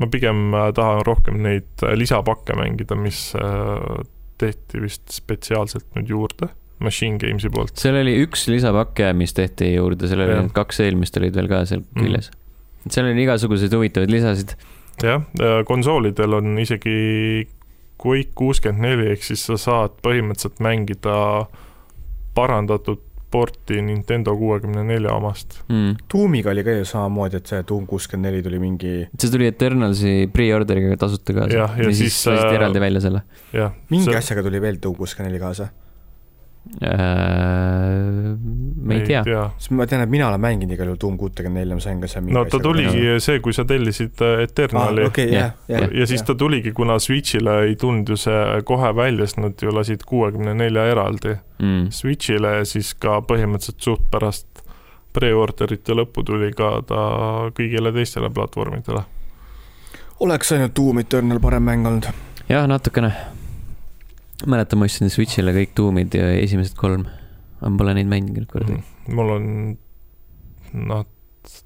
[0.00, 4.02] ma pigem äh, tahan rohkem neid äh, lisapakke mängida, mis äh,
[4.40, 6.48] tehti vist spetsiaalselt nüüd juurde
[6.82, 7.76] Machine Games'i poolt.
[7.78, 11.60] seal oli üks lisapake, mis tehti juurde, seal oli need kaks eelmist olid veel ka
[11.68, 12.00] seal Mhm.
[12.00, 12.30] küljes.
[12.88, 14.56] seal oli igasuguseid huvitavaid lisasid.
[15.04, 15.22] jah,
[15.68, 17.46] konsoolidel on isegi
[18.02, 21.12] Quake kuuskümmend neli, ehk siis sa saad põhimõtteliselt mängida
[22.34, 22.98] parandatud
[23.32, 25.58] porti Nintendo kuuekümne nelja omast.
[25.68, 25.96] Mm.
[26.12, 30.14] Doomiga oli ka ju samamoodi, et see Doom kuuskümmend neli tuli mingi, see tuli Eternalsi
[30.32, 31.62] pre-order'iga tasuta kaasa.
[31.62, 33.24] Ja siis siis, lasti äh, eraldi välja selle
[33.92, 35.70] mingi asjaga tuli veel Doom kuuskümmend neli kaasa.
[36.82, 38.36] äh,.
[38.82, 39.22] me ei tea.
[39.58, 42.10] sest ma tean, et mina olen mänginud igal juhul Doom kuutekümmet nelja, ma sain ka
[42.10, 45.88] seal mingi no ta tuligi see, kui sa tellisid äh, Eternali aa, okei, jah, jah.
[45.92, 49.74] ja siis ta tuligi, kuna Switch'ile ei tulnud ju see kohe välja, sest nad ju
[49.74, 51.90] lasid kuuekümne nelja eraldi Mm.
[51.94, 54.64] Switch'ile ja siis ka põhimõtteliselt suht pärast
[55.14, 57.02] pre-orderite lõppu tuli ka ta
[57.54, 59.04] kõigile teistele platvormidele.
[60.20, 62.08] oleks ainult Doom Eternal parem mäng olnud.
[62.48, 63.12] jah, natukene.
[64.46, 67.06] mäletan, ma ostsin Switch'ile kõik Doomid ja esimesed kolm.
[67.60, 68.82] aga pole neid mänginud kordagi.
[69.08, 69.48] mul on,
[70.72, 71.04] noh,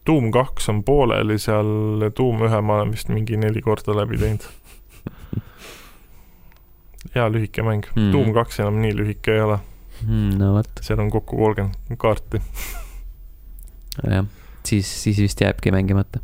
[0.08, 4.44] Doom kaks on pooleli seal Doom ühe ma olen vist mingi neli korda läbi teinud.
[7.14, 9.60] hea lühike mäng mm., Doom kaks enam nii lühike ei ole,
[10.04, 12.40] Mm, no vot, seal on kokku kolmkümmend kaarti.
[14.04, 14.26] jah,
[14.66, 16.20] siis, siis vist jääbki mängimata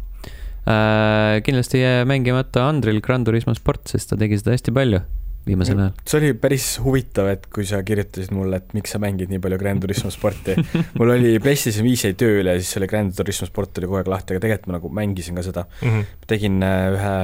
[0.69, 1.41] äh,.
[1.45, 5.01] kindlasti ei jää mängimata Andril Gran Turismo sport, sest ta tegi seda hästi palju
[5.47, 5.95] viimasel ajal.
[6.07, 9.59] see oli päris huvitav, et kui sa kirjutasid mulle, et miks sa mängid nii palju
[9.59, 10.55] Grand Turismo sporti.
[10.99, 14.13] mul oli PlayStation viis jäi tööle ja siis selle Grand Turismo sport oli kogu aeg
[14.13, 15.67] lahti, aga tegelikult ma nagu mängisin ka seda.
[15.83, 16.05] Mhm.
[16.31, 17.17] tegin äh, ühe,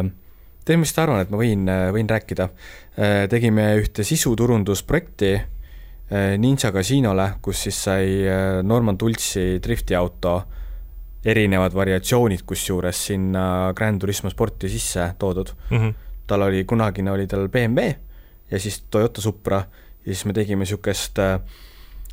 [0.65, 2.49] tead, mis ma arvan, et ma võin, võin rääkida.
[3.31, 10.35] tegime ühte sisuturundusprojekti äh, Ninja Casinole, kus siis sai äh, Norman Tultsi driftiauto
[11.29, 15.55] erinevad variatsioonid kusjuures sinna Grand Turismo sporti sisse toodud.
[15.71, 15.97] Mhm.
[16.29, 18.08] tal oli, kunagine oli tal BMW
[18.51, 19.57] ja siis Toyota Supra
[20.07, 21.41] ja siis me tegime niisugust äh,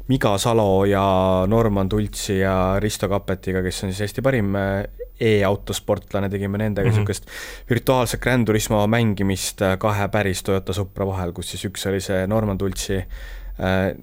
[0.07, 1.03] Miga Salo ja
[1.47, 4.83] Norman Tultsi ja Risto Kapetiga, kes on siis Eesti parim äh,
[5.19, 6.97] e-autosportlane, tegime nendega Mhm.
[6.97, 7.25] niisugust
[7.69, 12.27] virtuaalset Grand Turismo mängimist äh, kahe päris Toyota Supra vahel, kus siis üks oli see
[12.27, 13.95] Norman Tultsi äh,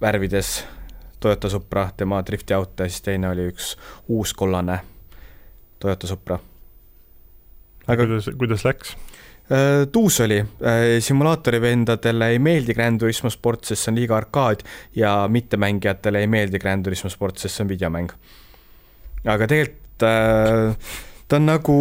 [0.00, 0.64] värvides
[1.20, 3.74] Toyota Supra, tema driftiauto ja siis teine oli üks
[4.08, 4.80] uus kollane
[5.78, 6.38] Toyota Supra.
[7.86, 8.96] aga kuidas, kuidas läks?
[9.50, 10.38] Äh, tuus oli,
[11.02, 14.62] simulaatori vendadele ei meeldi Grand Turismo sport, sest see on liiga arkaad
[14.94, 18.12] ja mittemängijatele ei meeldi Grand Turismo sport, sest see on videomäng.
[19.26, 20.94] aga tegelikult äh,
[21.28, 21.76] ta on nagu,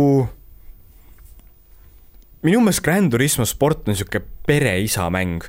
[2.41, 5.45] minu meelest Grand Turismo sport on niisugune pereisa mäng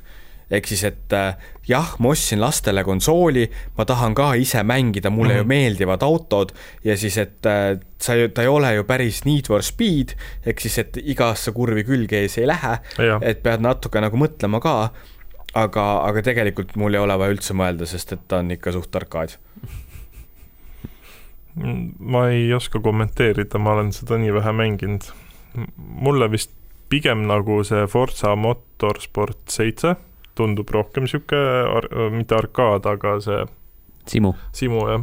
[0.51, 1.39] ehk siis, et äh,
[1.71, 3.45] jah, ma ostsin lastele konsooli,
[3.79, 5.45] ma tahan ka ise mängida, mulle mm -hmm.
[5.45, 5.53] Mhm.
[5.53, 6.53] ju meeldivad autod
[6.85, 10.17] ja siis, et äh, sa ju, ta ei ole ju päris Need for Speed,
[10.47, 12.79] ehk siis, et igasse kurvi külge ees ei lähe,
[13.23, 14.91] et pead natuke nagu mõtlema ka,
[15.55, 18.97] aga, aga tegelikult mul ei ole vaja üldse mõelda, sest et ta on ikka suht
[18.97, 19.39] arkaad.
[21.99, 25.03] ma ei oska kommenteerida, ma olen seda nii vähe mänginud.
[25.77, 26.51] mulle vist
[26.89, 29.97] pigem nagu see Forza Motorsport seitse
[30.41, 31.39] tundub rohkem sihuke
[31.77, 31.87] ar,
[32.17, 33.41] mitte arkaad, aga see
[34.11, 35.03] Simu, simu jah,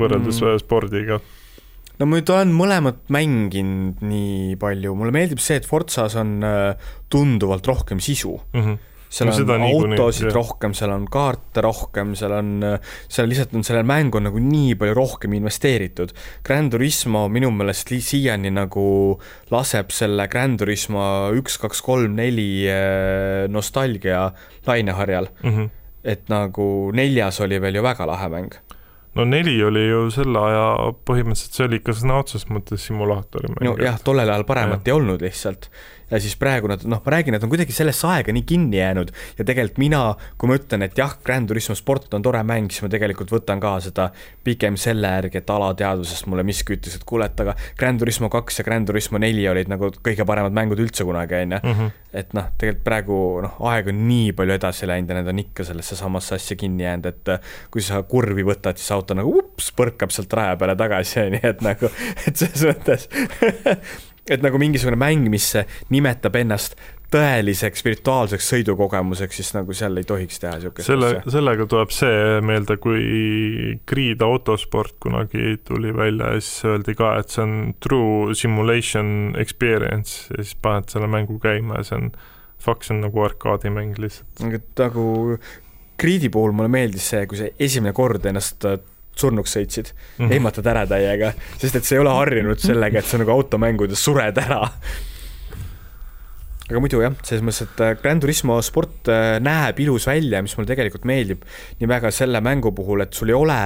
[0.00, 0.58] võrreldes Mm.
[0.62, 1.18] spordiga.
[2.00, 6.74] no ma nüüd olen mõlemat mänginud nii palju, mulle meeldib see, et Forzas on äh,
[7.12, 8.40] tunduvalt rohkem sisu.
[8.56, 8.78] Mm -hmm.
[9.14, 10.34] Seal No on autosid jah.
[10.34, 12.48] rohkem, seal on kaarte rohkem, seal on,
[13.08, 16.10] seal lihtsalt on, sellel mängu on nagu nii palju rohkem investeeritud.
[16.46, 18.86] Grand Turismo minu meelest siiani nagu
[19.54, 21.04] laseb selle Grand Turismo
[21.38, 24.32] üks, kaks, kolm, neli äh, nostalgia
[24.66, 25.70] laineharjal, Mm -hmm.
[26.04, 28.52] et nagu neljas oli veel ju väga lahe mäng.
[29.14, 33.62] no neli oli ju selle aja põhimõtteliselt, see oli ikka sõna otseses mõttes simulaatori mäng.
[33.64, 35.70] no jah, tollel ajal paremat ei olnud lihtsalt.
[36.14, 39.10] Ja siis praegu nad, noh, ma räägin, nad on kuidagi sellesse aega nii kinni jäänud
[39.38, 40.02] ja tegelikult mina,
[40.38, 43.62] kui ma ütlen, et jah, Grand Turismo sport on tore mäng, siis ma tegelikult võtan
[43.62, 44.10] ka seda
[44.46, 48.60] pigem selle järgi, et alateadvusest mulle miski ütles, et kuule, et aga Grand Turismo kaks
[48.60, 51.60] ja Grand Turismo neli olid nagu kõige paremad mängud üldse kunagi, on ju.
[51.64, 51.92] -hmm.
[52.12, 55.66] et noh, tegelikult praegu noh, aeg on nii palju edasi läinud ja need on ikka
[55.66, 59.72] sellesse samasse asja kinni jäänud, et äh, kui sa kurvi võtad, siis auto nagu ups,
[59.76, 61.90] põrkab sealt raja peale tagasi, on ju, et nagu,
[62.28, 63.08] et selles mõttes
[64.30, 65.50] et nagu mingisugune mäng, mis
[65.92, 66.78] nimetab ennast
[67.14, 72.78] tõeliseks virtuaalseks sõidukogemuseks, siis nagu seal ei tohiks teha niisugust selle sellega tuleb see meelde,
[72.82, 79.34] kui Creed autosport kunagi tuli välja ja siis öeldi ka, et see on true simulation
[79.40, 82.10] experience ja siis paned selle mängu käima ja see on,
[82.64, 84.48] fakt, see on nagu arkaadimäng lihtsalt.
[84.80, 85.38] nagu
[86.00, 88.66] Creed'i puhul mulle meeldis see, kui sa esimene kord ennast
[89.16, 90.32] surnuks sõitsid Mhm.
[90.32, 94.38] ehmatad ära täiega, sest et sa ei ole harjunud sellega, et sa nagu automängudes sured
[94.38, 94.60] ära.
[96.64, 100.54] aga muidu jah, selles mõttes, et äh, Gran Turismo sport äh, näeb ilus välja, mis
[100.56, 101.42] mulle tegelikult meeldib
[101.80, 103.58] nii väga selle mängu puhul, et sul ei ole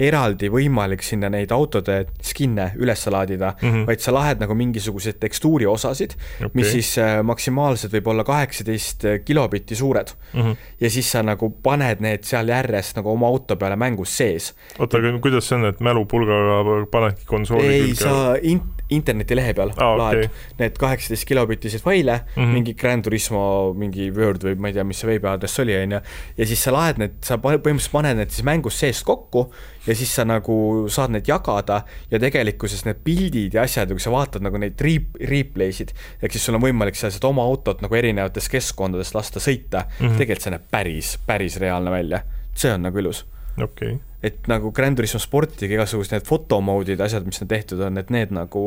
[0.00, 3.86] eraldi võimalik sinna neid autode skin'e üles laadida mm, -hmm.
[3.88, 9.06] vaid sa lahed nagu mingisuguseid tekstuuri osasid okay., mis siis äh, maksimaalselt võib olla kaheksateist
[9.24, 10.40] kilobitti suured mm.
[10.40, 10.56] -hmm.
[10.80, 14.54] ja siis sa nagu paned need seal järjest nagu oma auto peale mängus sees.
[14.78, 18.04] oota, aga kuidas see on, et mälupulgaga panedki konsooli ei, külge?
[18.04, 20.54] sa int-, internetilehe peal ah, laed okay.
[20.58, 22.54] need kaheksateist kilobitised faile mm, -hmm.
[22.56, 26.00] mingi Gran Turismo mingi Word või ma ei tea, mis see veebiaadress oli, on ju,
[26.38, 29.46] ja siis sa laed need, sa põhimõtteliselt paned need siis mängus seest kokku
[29.86, 34.04] ja siis sa nagu saad need jagada ja tegelikkuses need pildid ja asjad ja kui
[34.04, 37.46] sa vaatad nagu neid reep-, replay sid, ehk siis sul on võimalik seal seda oma
[37.46, 40.20] autot nagu erinevates keskkondades lasta sõita mm, -hmm.
[40.20, 42.22] tegelikult see näeb päris, päris reaalne välja.
[42.54, 43.26] see on nagu ilus.
[43.56, 47.98] okei okay et nagu Gran Turismo sportiga igasugused need fotomode'id, asjad, mis on tehtud on,
[48.00, 48.62] et need nagu,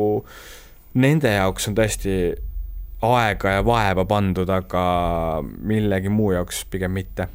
[0.97, 2.17] nende jaoks on tõesti
[3.03, 4.83] aega ja vaeva pandud, aga
[5.43, 7.27] millegi muu jaoks pigem mitte.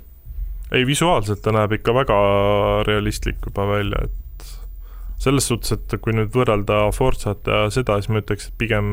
[0.73, 2.17] ei, visuaalselt ta näeb ikka väga
[2.89, 4.49] realistlik juba välja, et
[5.19, 8.91] selles suhtes, et kui nüüd võrrelda Forzat ja seda, siis ma ütleks, et pigem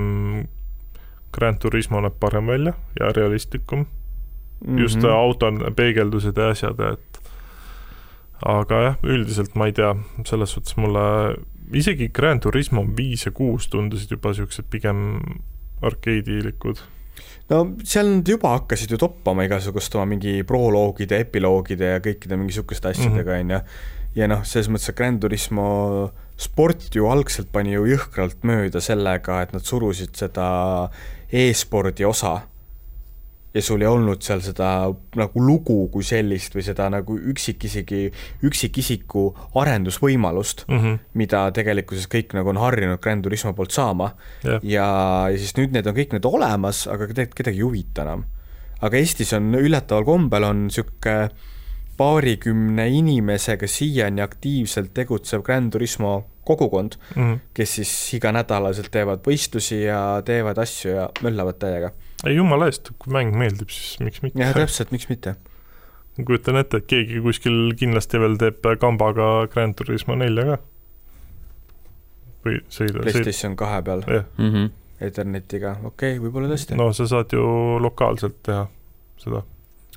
[1.35, 4.75] Gran Turismo näeb parem välja ja realistlikum mm.
[4.75, 4.81] -hmm.
[4.81, 7.14] just auto peegeldused ja asjad, et
[8.45, 9.91] aga jah, üldiselt ma ei tea,
[10.27, 11.05] selles suhtes mulle
[11.73, 14.99] isegi Grand Turismo viis ja kuus tundusid juba niisugused pigem
[15.85, 16.81] arkeedilikud.
[17.49, 22.53] no seal nad juba hakkasid ju toppama igasugust oma mingi proloogide, epiloogide ja kõikide mingi
[22.53, 23.41] niisuguste asjadega, mhm.
[23.41, 23.61] on ju.
[24.21, 25.67] ja noh, selles mõttes, et Grand Turismo
[26.37, 30.47] sport ju algselt pani ju jõhkralt mööda sellega, et nad surusid seda
[31.31, 32.41] e-spordi osa
[33.55, 34.69] ja sul ei olnud seal seda
[35.15, 38.01] nagu lugu kui sellist või seda nagu üksikisegi,
[38.47, 39.25] üksikisiku
[39.61, 40.99] arendusvõimalust mm, -hmm.
[41.21, 44.11] mida tegelikkuses kõik nagu on harjunud Grand Turismo poolt saama
[44.43, 44.59] yeah..
[44.63, 44.87] ja,
[45.31, 48.25] ja siis nüüd need on kõik need olemas, aga tegelikult kedagi ei huvita enam.
[48.81, 51.29] aga Eestis on üllataval kombel on niisugune
[51.95, 57.39] paarikümne inimesega siiani aktiivselt tegutsev Grand Turismo kogukond mm, -hmm.
[57.53, 61.93] kes siis iganädalaselt teevad võistlusi ja teevad asju ja möllavad täiega
[62.23, 64.39] ei jumala eest, kui mäng meeldib, siis miks mitte.
[64.41, 65.35] jah, täpselt, miks mitte.
[66.15, 70.61] ma kujutan ette, et keegi kuskil kindlasti veel teeb kambaga Grand Turismo nelja ka.
[72.45, 73.03] või sõida.
[73.03, 74.29] PlayStation kahe peal yeah.
[74.37, 74.53] mm.
[74.53, 74.71] -hmm.
[75.05, 76.77] Ethernetiga, okei okay,, võib-olla tõesti.
[76.79, 77.43] no sa saad ju
[77.83, 78.63] lokaalselt teha
[79.19, 79.43] seda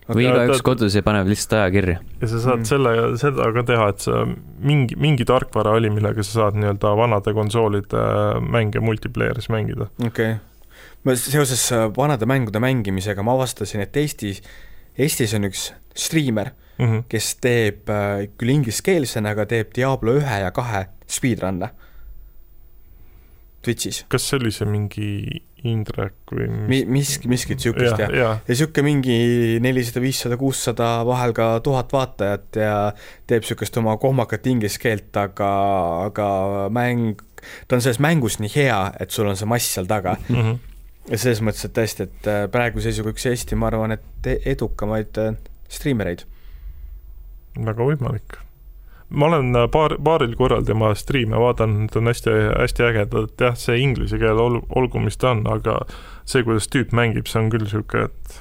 [0.08, 2.00] või igaüks kodus ja paneb lihtsalt aja kirja.
[2.20, 2.68] ja sa saad mm.
[2.70, 4.24] selle, seda ka teha, et sa
[4.58, 8.04] mingi, mingi tarkvara oli, millega sa saad nii-öelda vanade konsoolide
[8.40, 9.90] mänge multiplayer'is mängida.
[10.00, 10.38] okei okay
[11.06, 14.42] ma seoses äh, vanade mängude mängimisega ma avastasin, et Eestis,
[14.98, 15.68] Eestis on üks
[15.98, 17.02] striimer mm, -hmm.
[17.08, 21.70] kes teeb äh, küll ingliskeelsena, aga teeb Diablo ühe ja kahe speedrun'e
[23.62, 24.04] Twitch'is.
[24.08, 25.10] kas see oli see mingi
[25.66, 26.66] Indrek või mis...
[26.68, 28.08] Mi-, miski, miskit niisugust jah ja.
[28.14, 28.28] ja.
[28.38, 29.16] ja niisugune mingi
[29.62, 32.76] nelisada, viissada, kuussada, vahel ka tuhat vaatajat ja
[33.26, 35.50] teeb niisugust oma kohmakat inglise keelt, aga,
[36.06, 36.28] aga
[36.70, 37.18] mäng,
[37.66, 40.34] ta on selles mängus nii hea, et sul on see mass seal taga mm.
[40.36, 40.64] -hmm
[41.16, 45.20] selles mõttes, et tõesti, et äh, praeguse seisuga üks Eesti, ma arvan, et e-, edukamaid
[45.20, 45.38] äh,
[45.72, 46.26] striimereid.
[47.64, 48.38] väga võimalik.
[49.08, 53.56] ma olen äh, paar, paaril korral tema striime vaadanud, need on hästi, hästi ägedad, jah,
[53.56, 55.80] see inglise keel ol-, olgu, mis ta on, aga
[56.28, 58.38] see, kuidas tüüp mängib, see on küll niisugune, et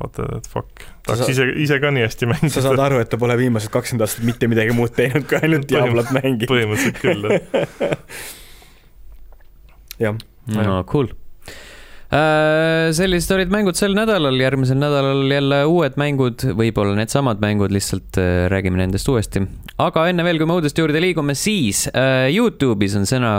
[0.00, 2.54] vaata, et fuck, tahaks sa, ise, ise ka nii hästi mängida.
[2.56, 5.70] sa saad aru, et ta pole viimased kakskümmend aastat mitte midagi muud teinud, kui ainult
[5.70, 6.50] Diablot mängib.
[6.50, 7.30] põhimõtteliselt küll,
[10.00, 10.06] jah.
[10.08, 10.22] jah.
[10.50, 11.12] no cool
[12.10, 18.48] sellised olid mängud sel nädalal, järgmisel nädalal jälle uued mängud, võib-olla needsamad mängud, lihtsalt äh,
[18.50, 19.44] räägime nendest uuesti.
[19.78, 23.34] aga enne veel, kui me uudiste juurde liigume, siis äh, Youtube'is on sõna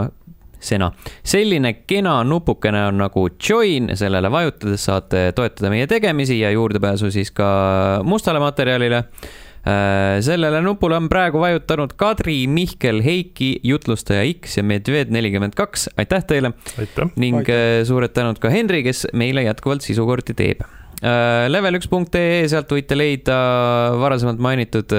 [0.62, 0.92] sena.
[1.24, 7.34] selline kena nupukene on nagu join, sellele vajutades saate toetada meie tegemisi ja juurdepääsu siis
[7.36, 7.52] ka
[8.08, 15.14] mustale materjalile Äh, sellele nupule on praegu vajutanud Kadri, Mihkel, Heiki, jutlustaja X ja Medved
[15.14, 16.54] nelikümmend kaks, aitäh teile!
[17.16, 17.62] ning aitäh.
[17.82, 20.66] Äh, suured tänud ka Henri, kes meile jätkuvalt sisukordi teeb.
[21.02, 23.38] Äh, level1.ee, sealt võite leida
[24.02, 24.94] varasemalt mainitud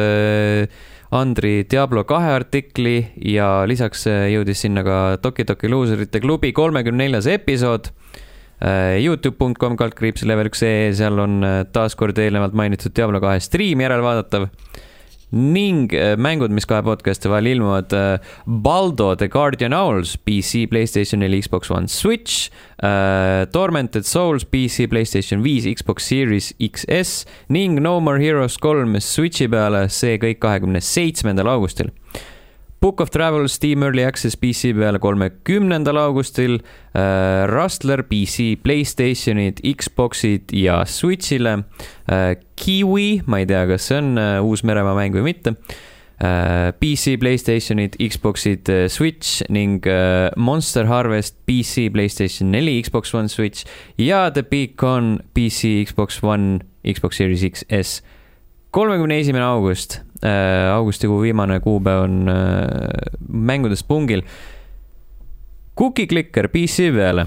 [1.13, 2.97] Andri Diablo kahe artikli
[3.35, 8.22] ja lisaks jõudis sinna ka Toki Toki luuserite klubi kolmekümne neljas episood Äh,
[9.03, 14.49] Youtube.com kaldkriips level üks ee, seal on äh, taaskord eelnevalt mainitud Diablo kahe striim järelvaadatav
[15.33, 17.95] ning äh, mängud, mis kahe podcast'i vahel ilmuvad.
[18.45, 22.51] Baldo The Guardian Owls PC, Playstation neli, Xbox One, Switch
[22.85, 23.49] uh,.
[23.55, 27.25] Tormented Souls PC, Playstation viis, Xbox Series XS
[27.57, 31.91] ning No More Heroes kolm Switchi peale, see kõik kahekümne seitsmendal augustil
[32.83, 37.47] Book of Travel Steam Early Access PC peale kolmekümnendal augustil äh,.
[37.47, 41.63] Rustler PC, Playstationid, Xboxid ja Switch'ile
[42.11, 42.35] äh,.
[42.59, 45.55] Kiwi, ma ei tea, kas see on äh, Uus-Meremaa mäng või mitte
[46.19, 46.73] äh,.
[46.75, 53.63] PC, Playstationid, Xboxid, äh, Switch ning äh, Monster Harvest PC, Playstation neli, Xbox One, Switch
[53.95, 58.03] ja The Beacon PC, Xbox One, Xbox Series XS.
[58.73, 64.25] Kolmekümne esimene august äh,, augustikuu viimane kuupäev on äh, mängudest pungil.
[65.79, 67.27] Cookie Clicker PC peale,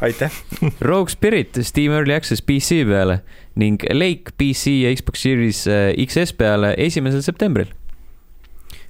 [0.00, 0.30] aitäh.
[0.90, 3.20] Rogue Spirit Steam Early Access PC peale
[3.58, 7.72] ning Lake PC ja Xbox Series äh, XS peale esimesel septembril.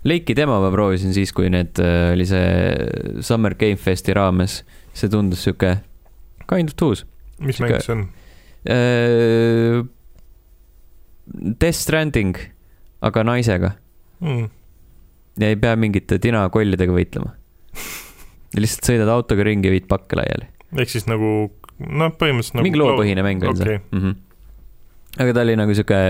[0.05, 4.63] Lake'i demo ma proovisin siis, kui need oli see Summer Game Festi raames,
[4.97, 5.77] see tundus sihuke
[6.49, 7.05] kind of tuus
[7.41, 8.05] mis mäng see on?
[11.31, 12.37] Death Stranding,
[13.01, 13.77] aga naisega
[14.21, 14.51] Mm.
[15.41, 17.31] ja ei pea mingite tinakollidega võitlema.
[18.61, 20.49] lihtsalt sõidad autoga ringi ja viid pakke laiali.
[20.77, 23.81] ehk siis nagu, noh, põhimõtteliselt nagu mingi loopõhine mäng on see okei.
[23.91, 24.03] mm.
[24.03, 24.19] -hmm.
[25.25, 26.01] aga ta oli nagu sihuke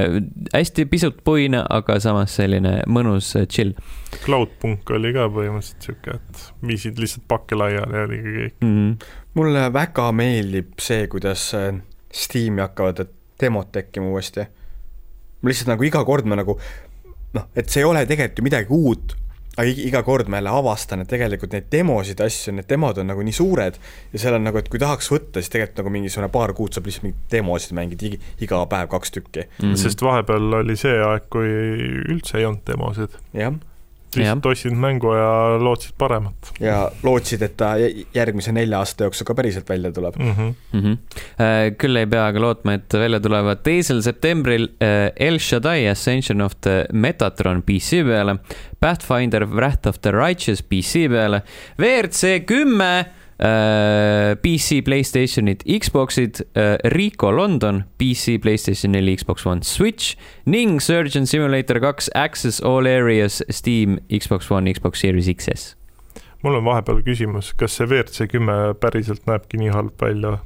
[0.54, 3.76] hästi pisut puine, aga samas selline mõnus äh, chill
[4.24, 8.54] Cloudpunk oli ka põhimõtteliselt sihuke, et viisid lihtsalt pakke laiali ja oligi kõik.
[8.60, 8.74] mm.
[8.74, 9.10] -hmm.
[9.34, 11.74] mulle väga meeldib see, kuidas äh,
[12.12, 13.06] Steam'i hakkavad
[13.40, 14.48] demod tekkima uuesti.
[15.40, 16.58] Ma lihtsalt nagu iga kord ma nagu
[17.34, 19.16] noh, et see ei ole tegelikult ju midagi uut,
[19.60, 23.10] aga iga kord ma jälle avastan, et tegelikult neid demosid ja asju, need demod on
[23.10, 23.78] nagu nii suured
[24.12, 26.86] ja seal on nagu, et kui tahaks võtta, siis tegelikult nagu mingisugune paar kuud saab
[26.88, 28.12] lihtsalt mingeid demosid mängida
[28.46, 29.76] iga päev kaks tükki, Mm -hmm.
[29.82, 31.50] sest vahepeal oli see aeg, kui
[32.14, 33.18] üldse ei olnud demosid.
[33.34, 33.52] jah.
[34.16, 39.28] Lihtsalt ostsid mängu ja lootsid paremat ja lootsid, et ta jä- järgmise nelja aasta jooksul
[39.28, 40.16] ka päriselt välja tuleb.
[40.18, 40.32] mm.
[40.32, 40.54] -hmm.
[40.72, 40.80] mm.
[40.80, 41.76] -hmm.
[41.78, 46.52] küll ei pea aga lootma, et välja tulevad teisel septembril äh, El Shaddai Ascension of
[46.60, 48.36] the Metatron PC peale,
[48.80, 51.42] Pathfinder Wrath of the Righteous PC peale,
[51.78, 60.16] WRC kümme äh, PC, Playstationid, Xboxid äh,, Rico London PC, Playstation neli, Xbox One, Switch
[60.44, 65.76] ning Surgeon Simulator kaks Access All Areas Steam, Xbox One, Xbox Series XS.
[66.42, 70.38] mul on vahepeal küsimus, kas see WRC kümme päriselt näebki nii halb välja?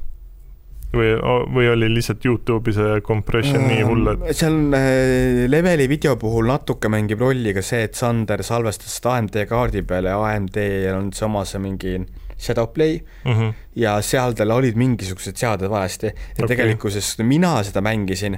[0.95, 1.11] või,
[1.53, 6.47] või oli lihtsalt Youtube'i see compression nii hull, et seal on äh, leveli video puhul
[6.49, 11.11] natuke mängib rolli ka see, et Sander salvestas seda AMD kaardi peale ja AMD-l on
[11.15, 11.97] see mingi
[12.37, 13.53] Shadowplay mm -hmm.
[13.75, 16.23] ja seal tal olid mingisugused seaded valesti Okei.
[16.43, 16.47] okay.
[16.47, 18.37] tegelikkuses mina seda mängisin,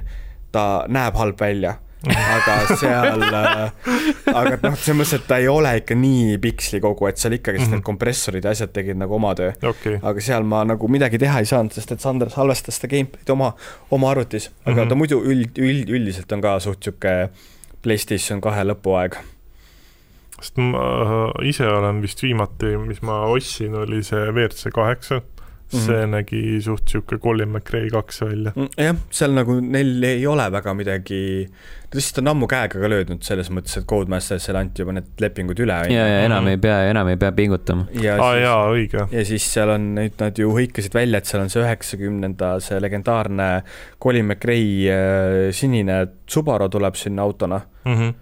[0.52, 1.74] ta näeb halb välja,
[2.08, 3.72] aga seal äh,,
[4.34, 7.58] aga noh, selles mõttes, et ta ei ole ikka nii piksli kogu, et seal ikkagi
[7.58, 7.70] mm Mhm.
[7.70, 7.74] -hmm.
[7.74, 9.52] need kompressorid ja asjad tegid nagu oma töö.
[9.68, 13.30] okay., aga seal ma nagu midagi teha ei saanud, sest et Sander salvestas seda gameplay'd
[13.30, 13.52] oma,
[13.90, 14.84] oma arvutis, aga mm Mhm.
[14.84, 14.88] -hmm.
[14.88, 17.28] ta muidu üld, üld, üldiselt on ka suht sihuke
[17.82, 19.16] Playstation kahe lõpuaeg.
[20.40, 25.20] Sest ma äh, ise olen vist viimati, mis ma ostsin, oli see WRC kaheksa.
[25.68, 26.10] see Mhm.
[26.14, 28.52] nägi suht sihuke Colin McRae kaks välja.
[28.78, 31.44] jah, seal nagu neil ei ole väga midagi,
[31.90, 35.60] ta lihtsalt on ammu käega ka löödnud selles mõttes, et Codemastersile anti juba need lepingud
[35.60, 36.48] üle, ja, ja enam Mhm.
[36.54, 37.84] ei pea, enam ei pea pingutama.
[37.92, 39.04] ja aa siis, jaa, õige.
[39.12, 42.80] ja siis seal on, nüüd nad ju hõikasid välja, et seal on see üheksakümnenda, see
[42.80, 43.62] legendaarne
[44.00, 48.14] Colin McRae äh, sinine Subaru tuleb sinna autona Mm -hmm.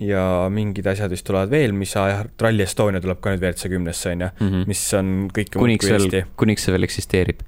[0.00, 4.12] Ja mingid asjad vist tulevad veel, mis jah, Rally Estonia tuleb ka nüüd WRC kümnesse,
[4.14, 4.62] on ju, Mhm.
[4.68, 7.42] mis on kõike muud kuniks kui veel Eesti., kuniks see veel eksisteerib.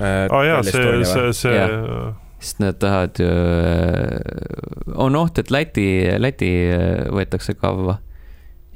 [0.00, 1.68] Äh, aa jaa, see, see, see
[2.40, 3.28] sest nad tahavad ju,
[4.96, 5.86] on oht, et Läti,
[6.18, 7.98] Läti äh, võetakse kavva.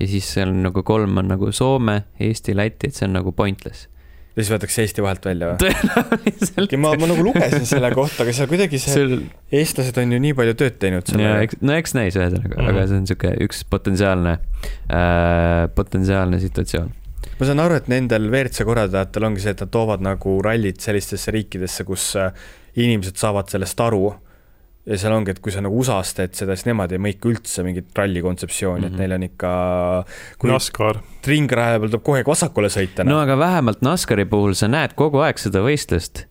[0.01, 3.33] ja siis seal on nagu kolm on nagu Soome, Eesti, Läti, et see on nagu
[3.33, 3.89] pointless.
[4.35, 5.59] Ja siis võetakse Eesti vahelt välja või?
[5.63, 6.75] tõenäoliselt.
[6.83, 9.15] ma, ma nagu lugesin selle kohta, aga seal kuidagi see, sul,
[9.55, 12.59] eestlased on ju nii palju tööd teinud selle ja eks, no eks näis ühesõnaga mm,
[12.59, 12.67] -hmm.
[12.67, 12.75] Mhm.
[12.75, 16.91] aga see on sihuke üks potentsiaalne äh,, potentsiaalne situatsioon.
[17.39, 21.35] ma saan aru, et nendel WRC korraldajatel ongi see, et nad toovad nagu rallid sellistesse
[21.35, 22.35] riikidesse, kus äh,
[22.75, 24.17] inimesed saavad sellest aru
[24.85, 27.65] ja seal ongi, et kui sa nagu USA-s teed seda, siis nemad ei mõika üldse
[27.65, 28.93] mingit ralli kontseptsiooni mm, Mhm.
[28.93, 28.95] -hmm.
[28.95, 29.53] et neil on ikka,
[30.39, 31.01] kui NASCAR.
[31.27, 33.21] ringraja peal tuleb kogu aeg vasakule sõita no no..
[33.25, 36.27] aga vähemalt NASCARi puhul sa näed kogu aeg seda võistlust.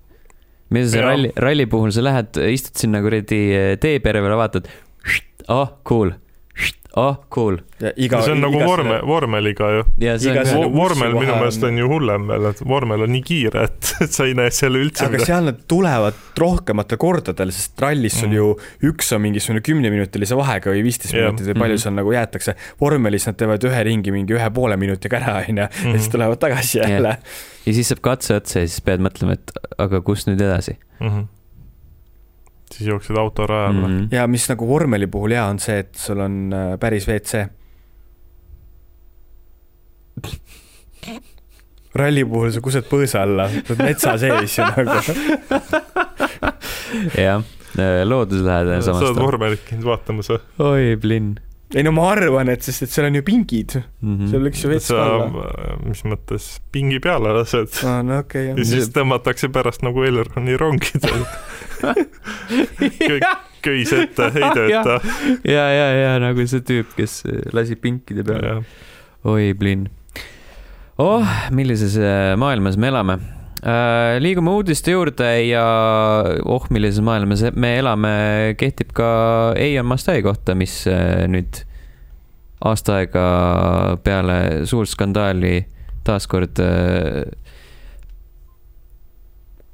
[0.69, 1.05] mida sa Jaa.
[1.09, 4.69] ralli, ralli puhul sa lähed, istud sinna kuradi teepere peale, vaatad,
[5.49, 6.11] oh cool,
[6.95, 7.55] oh cool.
[7.81, 9.83] ja iga, see on nagu vorme, vormeliga ju.
[10.75, 14.27] vormel minu meelest on- ju hullem veel, et vormel on nii kiire, et et sa
[14.29, 18.35] ei näe seal üldse aga seal nad tulevad rohkematel kordadel, sest rallis sul Mhm.
[18.37, 21.31] ju üks on mingisugune kümneminutilise vahega või viisteist Jah.
[21.31, 21.83] minutit või palju Mhm.
[21.87, 22.55] seal nagu jäetakse.
[22.81, 26.11] vormelis nad teevad ühe ringi mingi ühe poole minutiga ära, onju, ja siis Mhm.
[26.11, 27.17] tulevad tagasi jälle.
[27.65, 31.07] ja siis saab katse otsa ja siis pead mõtlema, et aga kust nüüd edasi mm.
[31.09, 31.25] -hmm.
[32.71, 33.79] Siis jooksed autorajale mm.
[33.79, 33.99] mm.
[33.99, 34.15] -hmm.
[34.15, 37.47] ja mis nagu vormeli puhul hea on see, et sul on äh, päris WC.
[41.95, 44.97] ralli puhul sa kused põõsa alla, sa oled metsa sees ju nagu.
[47.25, 47.43] jah,
[48.05, 49.21] looduslähedane sa samas oled.
[49.21, 50.39] vormelit käinud vaatamas või?
[50.59, 51.35] oi, plinn
[51.73, 54.17] ei no ma arvan, et sest, et seal on ju pingid, mm.
[54.29, 54.47] seal -hmm.
[54.47, 55.45] võiks ju vets sa olla.,
[55.87, 60.57] mis mõttes, pingi peale lased aa, no okei ja okay,, siis tõmmatakse pärast nagu Elroni
[60.59, 61.25] rongidel.
[63.63, 64.97] köis ette, ei tööta.
[65.47, 67.21] ja, ja, ja nagu see tüüp, kes
[67.55, 68.61] lasi pinkide peale.
[69.23, 69.89] oi, plinn.
[71.01, 71.25] oh,
[71.55, 73.17] millises äh, maailmas me elame
[73.63, 74.19] äh,.
[74.23, 75.65] liigume uudiste juurde ja
[76.45, 78.15] oh, millises maailmas me elame,
[78.59, 79.11] kehtib ka
[79.59, 81.63] Eion Mastai kohta, mis äh, nüüd
[82.63, 83.27] aasta aega
[84.03, 84.37] peale
[84.69, 85.65] suurt skandaali
[86.07, 87.23] taaskord äh,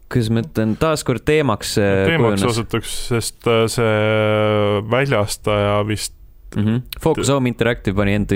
[0.10, 6.16] kuidas ma ütlen, taaskord teemaks äh, teemaks osutuks, sest äh, see väljastaja vist
[6.56, 6.64] mm.
[6.66, 6.82] -hmm.
[7.02, 8.36] Focus Home Interactive pani enda,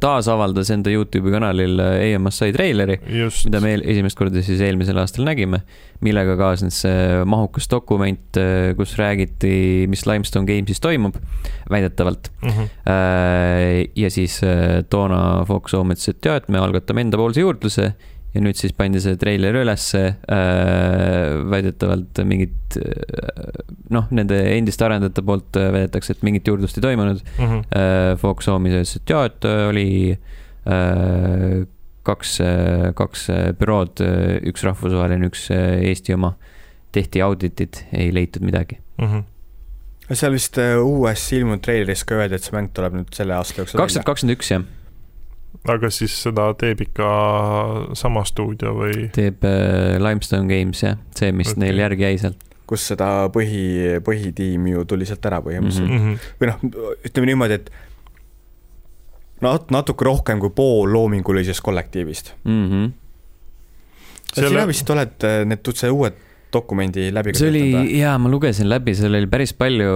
[0.00, 2.96] taasavaldas enda Youtube'i kanalil EMS sai treileri,
[3.44, 5.60] mida me esimest korda siis eelmisel aastal nägime,
[6.00, 8.40] millega kaasnes see mahukas dokument,
[8.76, 11.20] kus räägiti, mis Limestone Games'is toimub,
[11.70, 12.32] väidetavalt.
[12.42, 12.48] mm.
[12.48, 13.92] -hmm.
[13.96, 17.92] ja siis äh, toona Focus Home ütles, et jaa, et me algatame endapoolse juurdluse
[18.32, 23.62] ja nüüd siis pandi see treiler ülesse äh,, väidetavalt mingit äh,
[23.92, 27.64] noh, nende endiste arendajate poolt äh, väidetakse, et mingit juurdlust ei toimunud Mm -hmm.
[27.78, 30.18] äh, Fox Home'is ütles, et jaa, et äh, oli
[30.66, 31.66] äh,
[32.02, 32.38] kaks,
[32.94, 33.28] kaks
[33.58, 34.00] bürood,
[34.42, 36.32] üks rahvusvaheline, üks Eesti oma,
[36.92, 38.78] tehti auditid, ei leitud midagi.
[38.98, 40.14] Mm -hmm.
[40.14, 43.78] seal vist uues ilmunud treileris ka öeldi, et see mäng tuleb nüüd selle aasta jooksul
[43.78, 44.64] kaks tuhat kakskümmend üks jah,
[45.72, 47.10] aga siis seda teeb ikka
[47.98, 49.08] sama stuudio või?
[49.14, 51.62] teeb äh, Limestone Games jah, see, mis okay.
[51.66, 52.48] neil järgi jäi sealt.
[52.68, 56.02] kus seda põhi, põhitiim ju tuli sealt ära põhimõtteliselt mm.
[56.08, 56.34] -hmm.
[56.40, 57.70] või noh, ütleme niimoodi, et
[59.44, 62.34] nat-, natuke rohkem kui pool loomingulisest kollektiivist.
[62.44, 62.92] Mm -hmm.
[64.32, 64.48] Selle...
[64.48, 66.12] sina vist oled äh, need, see uue
[66.52, 67.64] dokumendi läbi see oli,
[67.98, 69.92] jaa, ma lugesin läbi, seal oli päris palju,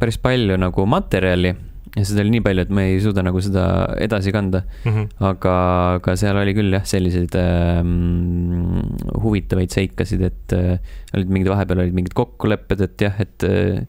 [0.00, 1.54] päris palju nagu materjali
[1.96, 3.66] ja seda oli nii palju, et ma ei suuda nagu seda
[4.04, 4.62] edasi kanda.
[4.84, 4.90] mm.
[4.92, 5.06] -hmm.
[5.30, 5.54] aga,
[5.98, 8.82] aga seal oli küll jah, selliseid ähm,
[9.22, 10.76] huvitavaid seikasid, et äh,
[11.16, 13.86] olid mingid, vahepeal olid mingid kokkulepped, et jah, et äh,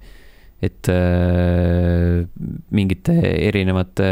[0.62, 2.26] et äh,
[2.74, 4.08] mingite erinevate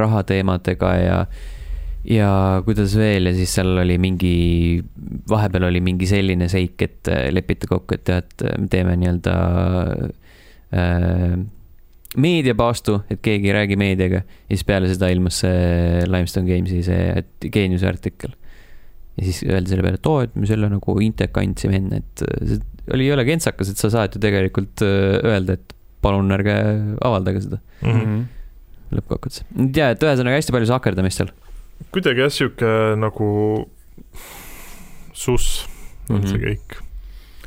[0.00, 1.18] rahateemadega ja
[2.08, 2.28] ja
[2.64, 4.82] kuidas veel ja siis seal oli mingi,
[5.30, 9.34] vahepeal oli mingi selline seik, et äh, lepiti kokku, et jah, et me teeme nii-öelda
[10.72, 11.36] äh,
[12.16, 17.50] meediapaastu, et keegi ei räägi meediaga ja siis peale seda ilmus see Limestone Games'i see
[17.54, 18.34] geeniuse artikkel.
[19.16, 22.24] ja siis öeldi selle peale, et oo, et me selle nagu Inteka andsime enne, et
[22.48, 22.60] see
[22.92, 26.54] oli jõle kentsakas, et sa saad ju tegelikult äh, öelda, et palun ärge
[27.00, 28.22] avaldage seda Mm -hmm.
[28.96, 29.42] lõppkokkuvõttes.
[29.76, 31.30] ja, et ühesõnaga hästi palju sakerdamist seal.
[31.92, 33.68] kuidagi jah, sihuke nagu
[35.12, 35.66] suss
[36.10, 36.28] on mm -hmm.
[36.28, 36.44] see Mhm.
[36.46, 36.82] kõik.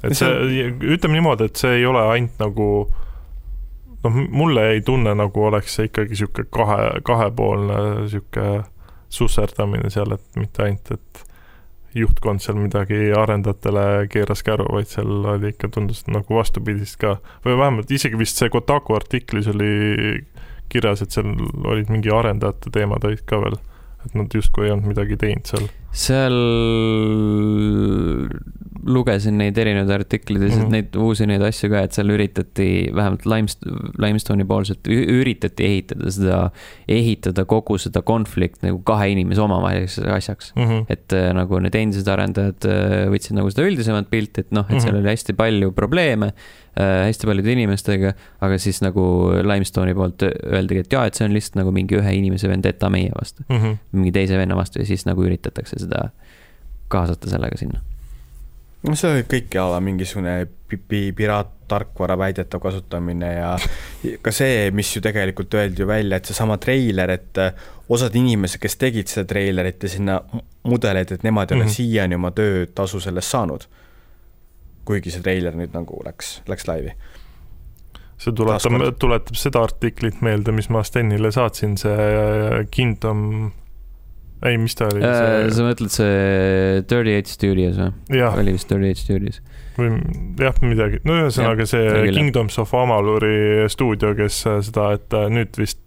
[0.03, 2.91] et see, ütleme niimoodi, et see ei ole ainult nagu
[4.05, 8.63] noh, mulle ei tunne nagu oleks see ikkagi sihuke kahe, kahepoolne sihuke
[9.09, 11.25] susserdamine seal, et mitte ainult, et
[11.95, 17.17] juhtkond seal midagi arendajatele keeras käru, vaid seal oli ikka, tundus nagu vastupidist ka.
[17.45, 19.69] või vähemalt isegi vist see Kotaku artiklis oli
[20.69, 21.31] kirjas, et seal
[21.63, 23.57] olid mingi arendajate teemad olid ka veel,
[24.05, 25.67] et nad justkui ei olnud midagi teinud seal.
[25.95, 26.35] seal
[28.85, 30.57] lugesin neid erinevaid artikleid ja Mhm.
[30.59, 30.71] mm -hmm.
[30.71, 33.65] neid uusi neid asju ka, et seal üritati vähemalt Limest-,
[33.97, 36.51] Limestone'i poolselt üritati ehitada seda,
[36.87, 40.53] ehitada kogu seda konflikti nagu kahe inimese omavaheliseks asjaks.
[40.55, 40.85] Mm -hmm.
[40.89, 44.81] et äh, nagu need endised arendajad äh, võtsid nagu seda üldisemat pilti, et noh, et
[44.81, 45.01] seal Mhm.
[45.01, 46.33] oli hästi palju probleeme
[46.76, 51.55] hästi paljude inimestega, aga siis nagu Limestone'i poolt öeldigi, et jaa, et see on lihtsalt
[51.61, 53.78] nagu mingi ühe inimese vendeta meie vastu, Mm -hmm.
[53.91, 56.09] mingi teise venna vastu ja siis nagu üritatakse seda
[56.88, 57.80] kaasata sellega sinna.
[58.88, 63.57] no see oli kõik jala mingisugune pi- pi- piraattarkvara väidetav kasutamine ja
[64.21, 67.53] ka see, mis ju tegelikult öeldi ju välja, et seesama treiler, et äh,
[67.89, 70.19] osad inimesed, kes tegid seda treilerit ja sinna
[70.63, 71.71] mudeleid, et nemad ei ole Mhm.
[71.73, 73.65] siiani oma töötasu sellest saanud.
[74.86, 76.95] Kuigi see treiler nüüd nagu läks, läks laivi.
[78.21, 83.51] see tuletab, tuletab seda artiklit meelde, mis ma Stenile saatsin, see Kingdom,
[84.45, 87.91] ei, mis ta oli Äh, sa see..., mõtled see Dirty Eight Studios või?
[88.29, 89.41] oli vist Dirty Eight Studios?
[89.75, 89.91] või
[90.39, 92.05] jah, midagi, no ühesõnaga see jah.
[92.15, 95.81] Kingdoms of Amaluri stuudio, kes äh, seda, et äh, nüüd vist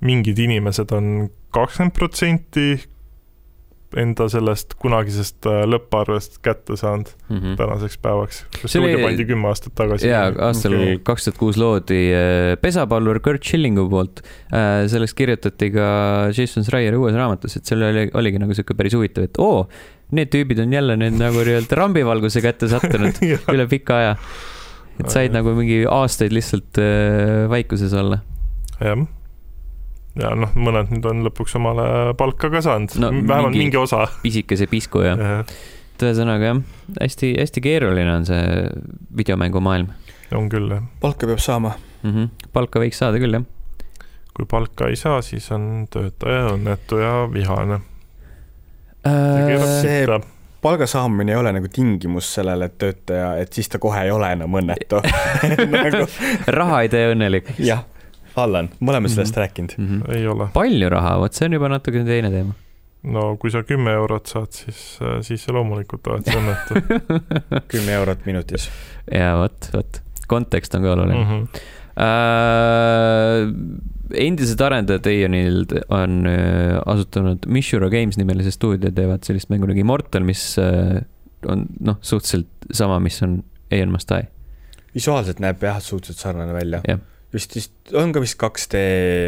[0.00, 2.72] mingid inimesed on kakskümmend protsenti
[3.98, 7.56] enda sellest kunagisest äh, lõpparvest kätte saanud mm -hmm.
[7.58, 8.44] tänaseks päevaks.
[8.64, 10.06] See oli- stuudio pandi kümme aastat tagasi?
[10.08, 14.22] jaa, aastal kaks tuhat kuus loodi äh, pesapallur Kurt Schillingu poolt.
[14.86, 15.86] sellest kirjutati ka
[16.36, 19.68] Jason Schreieri uues raamatus, et seal oli, oligi nagu sihuke päris huvitav, et oo,
[20.12, 23.20] need tüübid on jälle nüüd nagu nii-öelda rambivalguse kätte sattunud
[23.54, 24.16] üle pika aja.
[25.00, 28.20] et said nagu mingi aastaid lihtsalt äh, vaikuses olla.
[28.80, 29.06] jah.
[30.18, 34.06] Ja noh, mõned nüüd on lõpuks omale palka ka saanud No vähemalt mingi- mingi, osa.
[34.22, 36.60] pisikese pisku ja, et ühesõnaga jah,
[37.00, 38.42] hästi-hästi keeruline on see
[39.16, 39.92] videomängumaailm
[40.34, 40.82] on küll jah.
[41.00, 41.74] palka peab saama.
[42.02, 42.10] mm.
[42.10, 42.28] -hmm.
[42.52, 43.44] palka võiks saada küll jah.
[44.34, 47.80] kui palka ei saa, siis on töötaja õnnetu ja vihane.
[49.06, 50.20] Äh, see-
[50.62, 54.28] palga saamine ei ole nagu tingimus sellele, et töötaja, et siis ta kohe ei ole
[54.32, 55.00] enam õnnetu
[55.72, 56.04] nagu,.
[56.46, 57.84] raha ei tee õnnelikuks jah,
[58.42, 59.40] Allan, me oleme sellest Mhm.
[59.42, 59.74] rääkinud.
[59.78, 59.86] mm.
[60.00, 60.14] -hmm.
[60.16, 60.48] ei ole.
[60.54, 62.52] palju raha, vot see on juba natuke teine teema.
[63.02, 66.74] no kui sa kümme eurot saad, siis, siis sa loomulikult oled see õnnetu
[67.72, 68.70] kümme eurot minutis.
[69.12, 71.30] ja vot, vot, kontekst on ka oluline mm.
[71.30, 71.36] mm.
[71.36, 71.46] -hmm.
[71.46, 71.78] -hmm.
[72.00, 73.50] Äh,
[74.26, 80.24] endised arendajad Eionil on äh, asutanud Mishura Games nimelise stuudio, teevad sellist mängu nagu Immortal,
[80.26, 81.00] mis äh,
[81.48, 84.22] on noh, suhteliselt sama, mis on Eion Mastai.
[84.94, 86.98] visuaalselt näeb jah, suhteliselt sarnane välja Jah..
[87.34, 88.80] vist, vist on ka vist 2D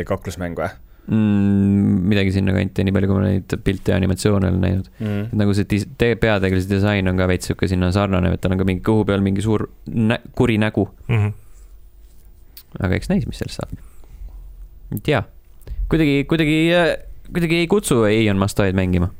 [0.08, 0.70] kaklusmäng või
[1.06, 2.08] mm,.
[2.12, 4.90] midagi sinnakanti, nii palju, kui ma neid pilte ja animatsioone olen näinud.
[5.00, 5.30] mm.?
[5.38, 8.62] nagu see dis- te- peategelase disain on ka veits sihuke sinna sarnane, et tal on
[8.62, 10.88] ka mingi kõhu peal mingi suur nä kuri nägu.
[11.08, 11.32] Mm -hmm.
[12.80, 13.74] aga eks näis, mis sellest saab.
[14.92, 15.22] ei tea,
[15.88, 16.70] kuidagi, kuidagi,
[17.32, 19.10] kuidagi ei kutsu Eion Mastaid mängima.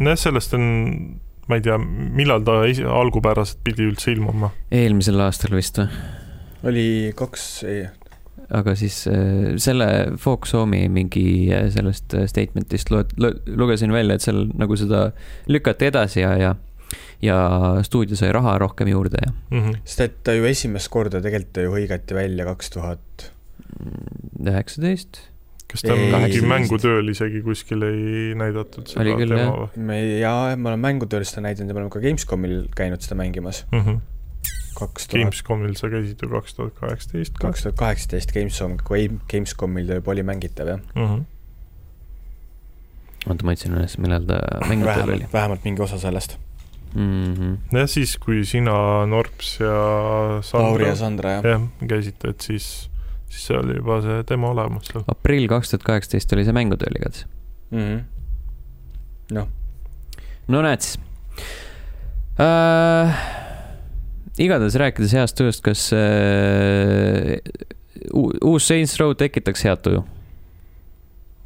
[0.00, 4.50] nojah, sellest on, ma ei tea, millal ta esi- algupäraselt pidi üldse ilmuma.
[4.70, 5.88] eelmisel aastal vist või?
[6.64, 7.86] Oli kaks, ei,
[8.52, 9.88] aga siis äh, selle
[10.20, 15.10] Focus Home'i mingi äh, sellest äh, statement'ist lo-, lo-, lugesin välja, et seal nagu seda
[15.52, 16.54] lükati edasi ja, ja
[17.22, 17.36] ja
[17.86, 19.76] stuudio sai raha rohkem juurde ja Mm -hmm.
[19.84, 23.30] sest et ta ju esimest korda tegelikult ju hõigati välja kaks tuhat,
[24.40, 25.20] üheksateist.
[25.72, 29.52] kas ta mingi mängutööl isegi kuskil ei näidatud seda Oli küll, jah.
[29.52, 33.14] või me jaa, ma olen mängutööl seda näidanud ja me oleme ka Gamescomil käinud seda
[33.14, 33.64] mängimas.
[33.72, 34.00] mm -hmm.
[34.76, 39.08] Kaks tuhat, Gamescomil sa käisid ju kaks tuhat kaheksateist ka kaks tuhat kaheksateist Gamescom, kui
[39.30, 40.80] Gamescomil ta juba oli mängitav jah.
[40.94, 41.08] mm.
[41.08, 41.24] -hmm.
[43.26, 46.38] oota, ma otsin üles, millal ta mängitud oli vähemalt, mingi osa sellest.
[46.94, 47.34] mm.
[47.34, 47.78] -hmm.
[47.78, 49.76] jah, siis kui sina, Norps ja
[50.52, 51.44] Lauri ja Sandra Sandra jah.
[51.44, 52.90] jah, käisite, et siis,
[53.28, 55.04] siis see oli juba see demo olemas seal.
[55.06, 57.26] aprill kaks tuhat kaheksateist oli see mängutööl igatahes.
[57.70, 58.00] Mhm.
[59.32, 59.48] noh,
[60.48, 60.98] no näed siis
[62.40, 63.41] äh,.
[64.38, 67.36] Igatahes rääkides heast tujust, kas äh,
[68.14, 70.04] uus Saints Row tekitaks head tuju?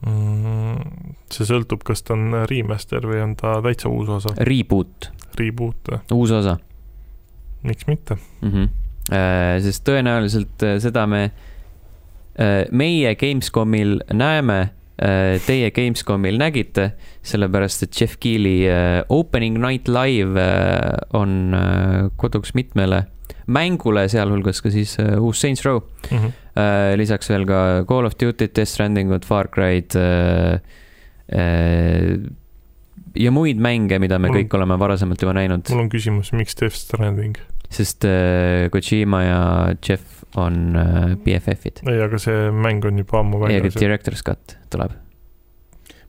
[0.07, 5.11] Mm, see sõltub, kas ta on remaster või on ta täitsa uus osa, Reboot,
[5.41, 6.59] reboot, uus osa
[7.67, 8.17] miks mitte.
[8.41, 8.51] mm.
[8.53, 8.69] -hmm.
[9.13, 16.93] Äh, sest tõenäoliselt äh, seda me äh, meie Gamescomil näeme teie Gamescomil nägite,
[17.27, 23.03] sellepärast et Jeff Keeli äh, Opening Night Live äh, on äh, koduks mitmele
[23.47, 25.83] mängule, sealhulgas ka siis äh, uus Saints Row.
[26.11, 26.33] Mm -hmm.
[26.57, 30.59] Äh, lisaks veel ka Call of Duty't, Death Strandingut, Far Cry'd äh,
[31.29, 32.19] äh,
[33.15, 36.57] ja muid mänge, mida me Mul- kõik oleme varasemalt juba näinud, mul on küsimus, miks
[36.57, 37.37] Death Stranding?
[37.71, 41.83] sest äh, Kojima ja Jeff on äh, BFF-id.
[41.89, 43.77] ei, aga see mäng on juba ammu ja väljas.
[43.81, 44.93] Director's Cut tuleb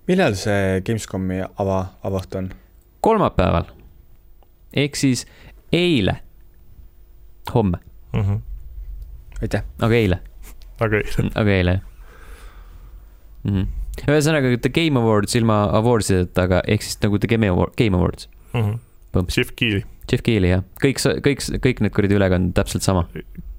[0.08, 2.52] millal see Gamescomi ava, avaht on?
[3.02, 3.68] kolmapäeval
[4.78, 5.26] ehk siis
[5.74, 6.20] eile,
[7.54, 7.78] homme,
[8.14, 8.40] Mm -hmm.
[9.42, 9.64] aitäh.
[9.82, 10.20] aga eile,
[10.80, 11.82] aga ei, aga eile jah
[13.44, 13.68] mm -hmm..
[14.08, 18.30] ühesõnaga The Game Awards ilma awardsideta, aga ehk siis nagu The Game Award, Game Awards,
[18.54, 19.26] mm -hmm.
[19.38, 23.08] Jeff Keeli, Jeff Keeli jah, kõik, kõik, kõik need kuradi ülekanded täpselt sama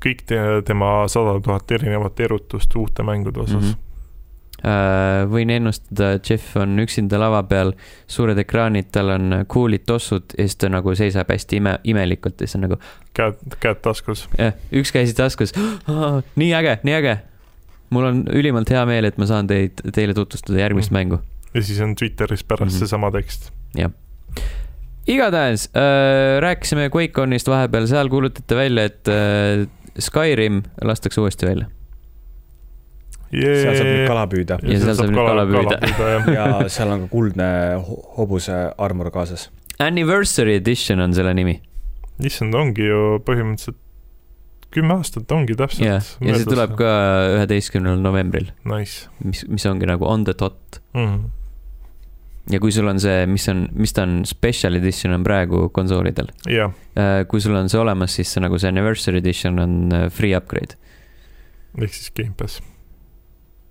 [0.05, 3.69] kõik te, tema sada tuhat erinevat erutust uute mängude osas mm.
[3.69, 3.85] -hmm.
[4.59, 7.69] Uh, võin ennustada, Jeff on üksinda lava peal,
[8.11, 12.49] suured ekraanid, tal on cool'id tossud ja siis ta nagu seisab hästi ime, imelikult ja
[12.49, 12.79] siis on nagu
[13.15, 14.25] käed, käed taskus.
[14.35, 15.55] jah, üks käsi taskus,
[16.43, 17.15] nii äge, nii äge.
[17.91, 20.99] mul on ülimalt hea meel, et ma saan teid, teile tutvustada järgmist Mm.
[20.99, 21.21] mängu.
[21.55, 22.75] ja siis on Twitteris pärast mm.
[22.75, 22.79] -hmm.
[22.79, 23.53] seesama tekst.
[25.09, 29.67] Igatahes äh, rääkisime QuakeConist vahepeal, seal kuulutati välja, et äh,
[29.99, 31.67] Skyrim lastakse uuesti välja
[33.29, 35.79] seal saab nüüd kala püüda Ja seal saab nüüd kala püüda.
[35.85, 36.29] jah.
[36.33, 37.49] ja seal on ka kuldne
[37.85, 39.49] ho- hobuse armor kaasas.
[39.79, 41.59] Anniversary Edition on selle nimi.
[42.25, 43.79] issand, ongi ju põhimõtteliselt
[44.75, 46.89] kümme aastat ongi täpselt jah, ja see tuleb ka
[47.39, 50.81] üheteistkümnendal novembril, Nice mis, mis ongi nagu on the dot.
[50.97, 51.29] mm..
[52.51, 56.31] Ja kui sul on see, mis on, mis ta on, special edition on praegu konsoolidel.
[56.49, 56.73] jah,
[57.29, 60.79] kui sul on see olemas, siis see nagu see anniversary edition on äh, free upgrade.
[61.79, 62.63] ehk siis Gamepass.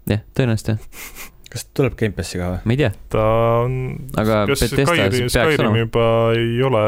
[0.10, 1.08] jah, tõenäoliselt jah,
[1.54, 2.62] kas tuleb Gamepassi ka või?
[2.66, 3.26] ma ei tea, ta
[3.64, 3.80] on,
[4.20, 5.84] aga Bethesda Skyrim, peaks Skyrim olema.
[5.86, 6.06] juba
[6.38, 6.86] ei ole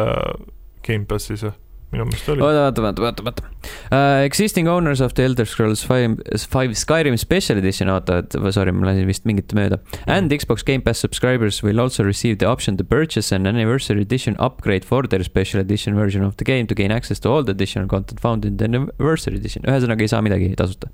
[0.85, 1.57] Gamepassis või?
[1.93, 2.41] Minu meelest oli.
[2.45, 3.43] oota, oota, oota, oota, oota
[3.91, 4.23] uh,.
[4.25, 6.17] Existing owners of the Elder Scrolls five,
[6.51, 9.79] five Skyrim special edition, oota, et sorry, ma lasin vist mingit mööda.
[10.05, 14.35] And Xbox Game Pass subscribers will also receive the option to purchase an anniversary edition
[14.39, 17.51] upgrade for their special edition version of the game to gain access to all the
[17.57, 19.63] additional content found in the anniversary edition.
[19.65, 20.89] ühesõnaga ei saa midagi tasuta.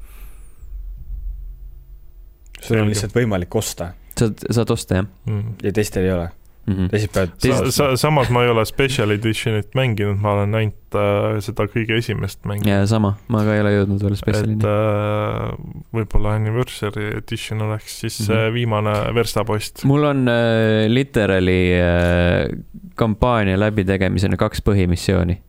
[2.65, 5.55] sul on lihtsalt võimalik osta saad, saad osta jah Mm.
[5.63, 6.29] ja teistel ei ole.
[6.65, 6.89] Mm -hmm.
[6.89, 11.67] Teised- sa, sa, samas ma ei ole Special Editionit mänginud, ma olen ainult äh, seda
[11.69, 12.69] kõige esimest mänginud.
[12.69, 14.59] ja sama, ma ka ei ole jõudnud veel et spetsialini.
[14.63, 15.55] äh,
[15.93, 18.53] võib-olla Anniversary Edition oleks siis mm -hmm.
[18.53, 19.83] viimane verstapost.
[19.83, 22.59] mul on äh, literaali äh,
[22.95, 25.41] kampaania läbitegemisena kaks põhimissiooni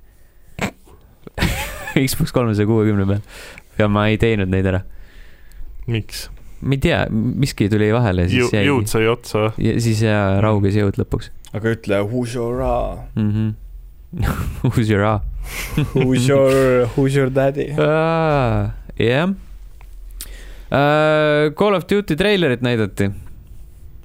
[2.07, 3.21] Xbox kolmesaja kuuekümne peal
[3.79, 4.81] ja ma ei teinud neid ära.
[5.87, 6.31] miks?
[6.61, 8.89] Ma ei tea, miski tuli vahele siis jäi jõud.
[8.91, 12.75] sai otsa siis ja rauges jõud lõpuks aga ütle who's your ra,
[13.15, 13.31] mm.
[13.31, 13.55] -hmm.
[14.63, 15.21] Who's your A?
[15.93, 17.69] who's your, who's your daddy.
[18.97, 19.35] jah.
[21.57, 23.11] Call of Duty treilerit näidati.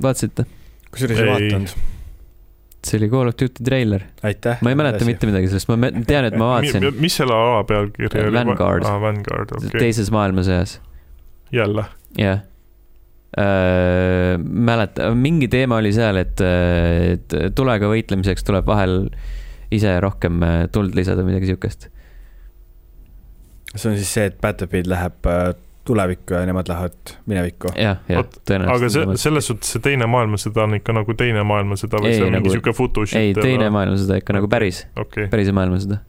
[0.01, 0.45] vaatasite?
[0.91, 1.73] kusjuures ei vaadanud.
[2.83, 4.01] see oli Call of Duty treiler.
[4.23, 4.57] aitäh.
[4.61, 8.27] ma ei mäleta mitte midagi sellest, ma tean, et ma vaatasin mis selle ala pealkiri
[8.27, 8.37] oli?
[8.37, 8.85] Vanguard.
[8.85, 8.99] ah,.
[9.01, 10.79] Vanguard, okei okay., teises maailmasõjas,
[11.55, 11.85] jälle.
[12.17, 12.41] jah.
[14.41, 19.05] mäleta, mingi teema oli seal, et, et tulega võitlemiseks tuleb vahel
[19.71, 21.89] ise rohkem äh, tuld lisada, midagi siukest.
[23.75, 25.53] see on siis see, et Battlefield läheb äh,
[25.87, 27.71] tulevikku ja nemad lähevad minevikku.
[27.79, 28.75] jah, jah tõenäoliselt.
[28.75, 32.27] aga see, selles suhtes see teine maailmasõda on ikka nagu teine maailmasõda või Ei, see
[32.27, 33.19] on nagu- mingi sihuke futu shit?
[33.21, 36.01] ei, teine maailmasõda ikka nagu päris, okei okay., päris maailmasõda.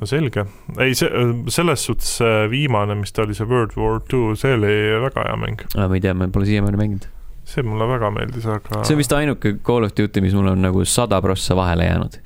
[0.00, 0.44] No selge.
[0.80, 1.08] ei, see,
[1.52, 4.72] selles suhtes see viimane, mis ta oli, see World War Two, see oli
[5.04, 5.64] väga hea mäng.
[5.76, 7.08] ma ei tea, ma pole siiamaani mänginud.
[7.50, 10.62] see mulle väga meeldis, aga see on vist ainuke Call of Duty, mis mul on
[10.64, 12.18] nagu sada prossa vahele jäänud.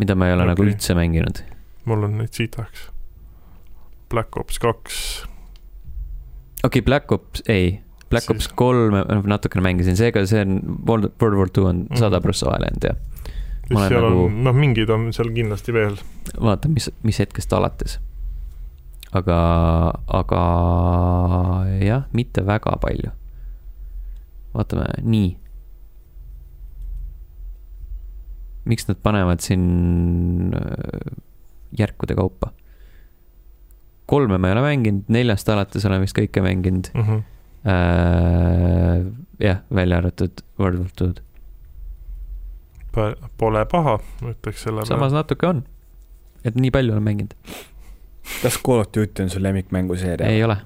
[0.00, 0.54] mida ma ei ole okay.
[0.54, 1.44] nagu üldse mänginud.
[1.84, 2.88] mul on neid sitaks.
[4.12, 4.96] Black Ops kaks,
[6.64, 7.80] okei okay,, Black Ops, ei,
[8.10, 11.96] Black Siis- Ops kolme natukene mängisin, seega see on World War Two on Mhm.
[12.00, 12.94] sada prossa vahele jäänud ja
[13.70, 15.96] Olen seal nagu- on, noh, mingid on seal kindlasti veel.
[16.40, 17.98] vaatan, mis, mis hetkest alates.
[19.12, 19.38] aga,
[20.06, 20.42] aga
[21.84, 23.10] jah, mitte väga palju.
[24.54, 25.36] vaatame, nii.
[28.64, 31.16] miks nad panevad siin äh,
[31.78, 32.52] järkude kaupa?
[34.06, 37.22] kolme ma ei ole mänginud, neljast alates olen vist kõike mänginud Mm -hmm.
[37.70, 39.06] äh,.
[39.40, 41.22] jah, välja arvatud World War Two'd.
[43.38, 45.64] Pole paha, ma ütleks selle samas natuke on.
[46.44, 47.34] et nii palju olen mänginud.
[48.42, 50.28] kas Call of Duty on su lemmikmänguseeria?
[50.28, 50.56] ei ole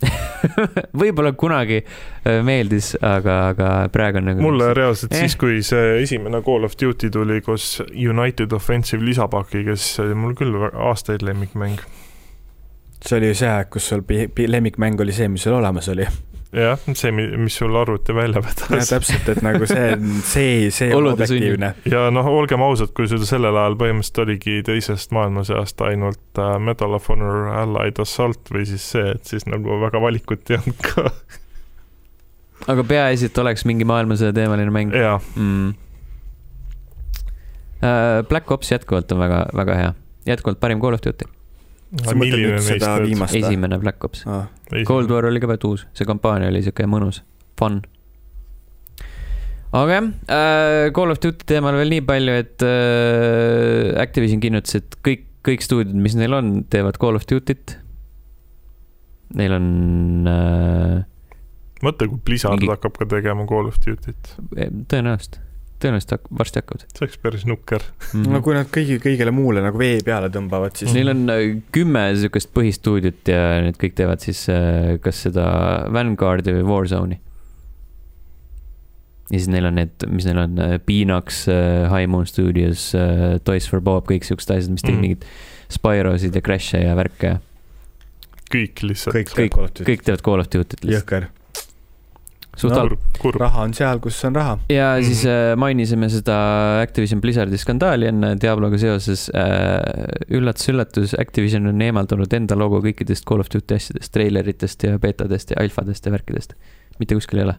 [1.00, 4.42] võib-olla kunagi äh, meeldis, aga, aga praegu on nagu.
[4.44, 5.24] mulle reaalselt Eh.
[5.26, 10.16] siis, kui see esimene Call of Duty tuli koos United Offensive lisapakiga, siis see oli
[10.22, 11.80] mul küll aastaid lemmikmäng.
[13.04, 14.02] see oli ju see aeg, kus sul
[14.48, 16.08] lemmikmäng oli see, mis sul olemas oli.
[16.56, 18.88] jah, see, mis sul arvuti välja vedas.
[18.90, 19.92] täpselt, et nagu see,
[20.26, 21.72] see, see on objektiivne.
[21.90, 26.96] ja noh, olgem ausad, kui sul sellel ajal põhimõtteliselt oligi teisest maailmasõjast ainult äh, Medal
[26.98, 31.06] of Honor Allied Assault või siis see, et siis nagu väga valikut ei olnud ka.
[32.74, 35.70] aga peaasi, et oleks mingi maailmasõja teemaline mäng mm..
[38.28, 39.92] Black Ops jätkuvalt on väga, väga hea,
[40.28, 41.24] jätkuvalt parim Call of Duty,
[41.90, 44.22] esimene Black Ops.
[44.26, 44.46] Ah,
[44.86, 47.22] Cold War oli ka veel uus, see kampaania oli siuke mõnus,
[47.58, 47.80] fun.
[49.74, 54.98] aga jah äh,, Call of Duty teemal veel nii palju, et äh, Activision kinnitas, et
[55.06, 57.76] kõik, kõik stuudiod, mis neil on, teevad Call of Duty't.
[59.38, 59.68] Neil on
[60.30, 60.96] äh,
[61.86, 62.70] mõtle, kui Blizzard Mingi...
[62.70, 64.34] hakkab ka tegema Call of Duty't,
[64.90, 65.42] tõenäoliselt,
[65.82, 67.82] tõenäoliselt hak- varsti hakkavad see oleks päris nukker.
[68.12, 68.26] mm.
[68.34, 72.04] no kui nad kõigi, kõigele muule nagu vee peale tõmbavad, siis Neil on äh, kümme
[72.20, 75.48] sihukest põhistuudiot ja need kõik teevad siis äh, kas seda
[75.92, 77.18] Vanguardi või Warzone'i.
[79.30, 81.44] ja siis neil on need, mis neil on, Beanox,
[81.92, 82.88] High Moon Studios,
[83.46, 85.04] Toys for Bob, kõik siuksed asjad, mis tegid Mm.
[85.06, 85.26] mingid
[85.70, 87.36] Spyrosid ja Crash'e ja värke.
[88.50, 89.14] kõik lihtsalt.
[89.14, 89.84] kõik kõik- teevad Call of Duty.
[89.92, 91.28] kõik teevad Call of Duty't lihtsalt, jõhker.
[92.60, 92.78] Suht No.
[92.82, 92.98] halb.
[93.20, 93.40] kurb.
[93.40, 94.58] raha on seal, kus on raha.
[94.72, 95.04] ja Mhm.
[95.08, 96.36] siis äh, mainisime seda
[96.82, 99.80] Activision Blizzardi skandaali enne Diabloga seoses äh,.
[100.30, 105.60] üllatus-üllatus, Activision on eemaldanud enda logo kõikidest Call of Duty asjadest, treileritest ja beetadest ja
[105.64, 106.54] alfadest ja värkidest.
[107.00, 107.56] mitte kuskil ei ole.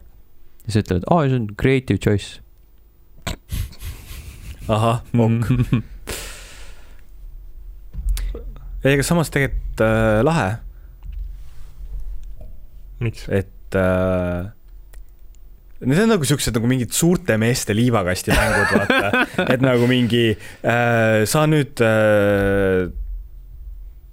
[0.68, 2.40] ja sa ütled, aa, see on creative choice.
[4.70, 5.46] ahah, ok.
[8.86, 10.48] ei, aga samas tegelikult äh, lahe,
[13.02, 13.26] miks?
[13.30, 14.50] et äh,
[15.82, 19.26] need on nagu siuksed nagu mingid suurte meeste liivakasti mängud, vaata.
[19.54, 22.92] et nagu mingi äh,, sa nüüd äh,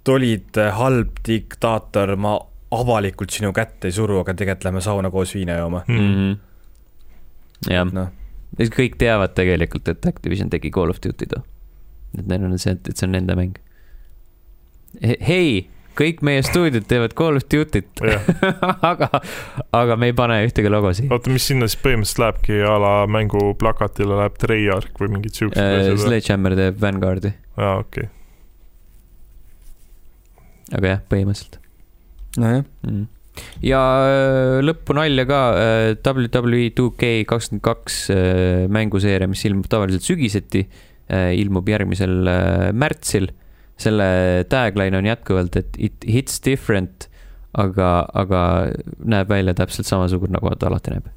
[0.09, 2.33] olid halb diktaator, ma
[2.73, 5.83] avalikult sinu kätt ei suru, aga tegelikult lähme sauna koos viina jooma.
[5.87, 6.09] Hmm.
[6.09, 6.37] Mhm.
[7.69, 8.11] jah, noh,
[8.57, 11.43] kõik teavad tegelikult, et Activision tegi Call of Duty too.
[12.17, 13.59] et neil on see, et see on nende mäng.
[15.01, 15.69] hei,
[15.99, 18.01] kõik meie stuudiod teevad Call of Duty't,
[18.91, 19.09] aga,
[19.75, 21.11] aga me ei pane ühtegi logo siia.
[21.13, 25.59] oota, mis sinna siis põhimõtteliselt lähebki a la mängu plakatile läheb Treyarch või mingid siuksed
[25.59, 26.03] asjad või?
[26.05, 28.09] Sledgehammer teeb Vanguardi, aa, okei.
[30.79, 31.59] aga jah, põhimõtteliselt
[32.39, 33.07] nojah, mm..
[33.65, 40.05] ja äh, lõppu nalja ka äh, WWE 2K kakskümmend kaks äh, mänguseeria, mis ilmub tavaliselt
[40.05, 40.67] sügiseti,
[41.09, 43.31] ilmub järgmisel äh, märtsil.
[43.79, 44.09] Selle
[44.51, 47.07] tagline on jätkuvalt, et it hits different,
[47.57, 48.41] aga, aga
[48.99, 51.09] näeb välja täpselt samasugune, nagu ta alati näeb.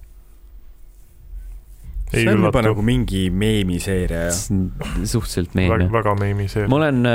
[2.12, 5.92] ei see on juba nagu, mingi meemiseeria ja suhteliselt meem väga, jah.
[5.94, 6.66] väga meemi see.
[6.68, 7.06] ma olen,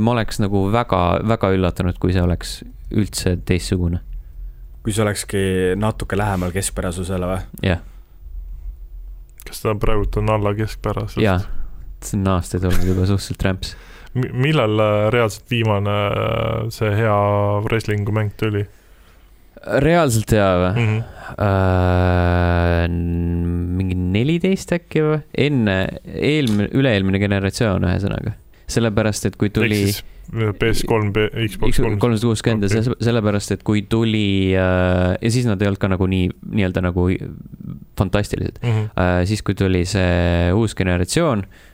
[0.00, 2.54] ma oleks nagu väga, väga üllatunud, kui see oleks
[2.90, 4.00] üldse teistsugune,
[4.80, 5.44] kui see olekski
[5.76, 7.44] natuke lähemal keskpärasusele või?
[7.68, 7.84] jah,
[9.50, 11.22] kas ta praegult on alla keskpärasest?
[11.22, 11.40] jaa.
[12.04, 13.76] see on aastaid olnud juba suhteliselt rämps.
[14.14, 17.16] Millal äh, reaalselt viimane äh, see hea
[17.66, 18.64] wrestling'u mäng tuli
[19.84, 20.86] reaalselt hea või mm?
[20.88, 21.02] -hmm.
[21.46, 22.86] äh,?
[23.80, 25.18] mingi neliteist äkki või?
[25.38, 28.34] enne, eelmine, üle-eelmine generatsioon, ühesõnaga.
[28.70, 31.98] sellepärast, et kui tuli siis PS3, Xbox kolm.
[31.98, 36.06] kolmsada kuuskümmend ja sellepärast, et kui tuli äh, ja siis nad ei olnud ka nagu
[36.06, 37.08] nii, nii-öelda nagu
[37.98, 38.90] fantastilised Mhm.
[38.96, 39.26] äh,.
[39.26, 41.69] siis, kui tuli see uus generatsioon äh,,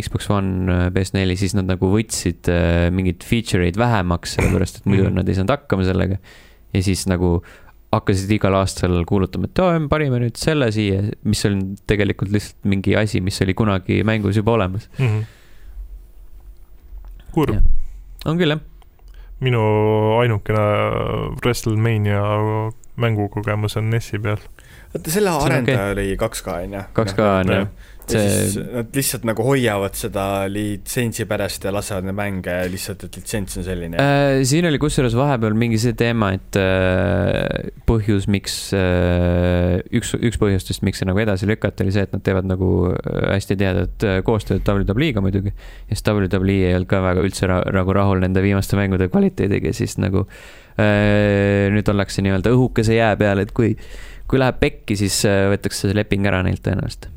[0.00, 5.08] Xbox One, PS4, siis nad nagu võtsid äh, mingeid feature eid vähemaks, sellepärast et muidu
[5.08, 5.16] Mhm.
[5.20, 6.18] nad ei saanud hakkama sellega.
[6.72, 7.42] ja siis nagu
[7.92, 12.64] hakkasid igal aastal kuulutama, et aa, me panime nüüd selle siia, mis on tegelikult lihtsalt
[12.68, 14.88] mingi asi, mis oli kunagi mängus juba olemas.
[14.98, 15.22] Mhm.
[17.32, 17.62] kurb Jah.,
[18.26, 18.60] on küll jah,
[19.40, 19.60] minu
[20.20, 20.64] ainukene
[21.42, 22.20] WrestleMania
[22.98, 24.40] mängukogemus on NES-i peal.
[24.94, 26.82] Vaata selle arendaja oli 2K on ju.
[26.96, 27.68] 2K on jah,
[28.08, 33.04] ja see- siis nad lihtsalt nagu hoiavad seda litsentsi pärast ja lasevad neid mänge lihtsalt,
[33.04, 34.00] et litsents on selline.
[34.00, 40.40] Äh, siin oli kusjuures vahepeal mingi see teema, et äh, põhjus, miks äh,, üks, üks
[40.40, 44.08] põhjustest, miks see nagu edasi lükati, oli see, et nad teevad nagu äh, hästi tihedat
[44.08, 45.52] äh, koostööd WWE-ga muidugi.
[45.52, 49.98] ja siis WWE ei olnud ka väga üldse nagu rahul nende viimaste mängude kvaliteediga, siis
[50.00, 53.72] nagu äh, nüüd ollakse nii-öelda õhukese jää peal, et kui,
[54.30, 57.08] kui läheb pekki, siis äh, võetakse see leping ära neilt tõenäoliselt.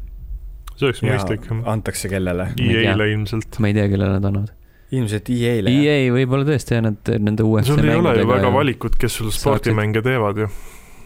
[0.75, 1.45] see oleks mõistlik.
[1.69, 2.49] antakse kellele?
[2.57, 3.59] EA-le ilmselt.
[3.61, 4.51] ma ei tea, kellele nad annavad.
[4.91, 5.75] ilmselt EA-le.
[5.77, 9.29] EA võib-olla tõesti jah, nad nende uuesti sul ei ole ju väga valikut, kes sul
[9.29, 10.51] saaksid- spordimänge teevad ju.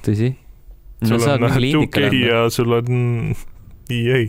[0.08, 0.34] tõsi?
[1.02, 2.26] no sul saad on mingi 2K indikale anda.
[2.32, 3.36] ja sul on
[3.92, 4.24] EA.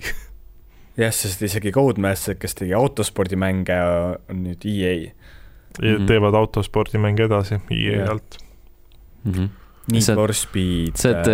[0.96, 3.78] jah, sest isegi Codemaster, kes tegi autospordimänge,
[4.32, 5.32] on nüüd E EA.
[5.82, 6.06] Ja Mhm.
[6.06, 8.10] teevad autospordimänge edasi EA Jah.
[8.10, 8.38] alt.
[9.24, 9.48] Mhm.
[9.88, 10.96] Need Saad- for Speed.
[10.98, 11.28] saad,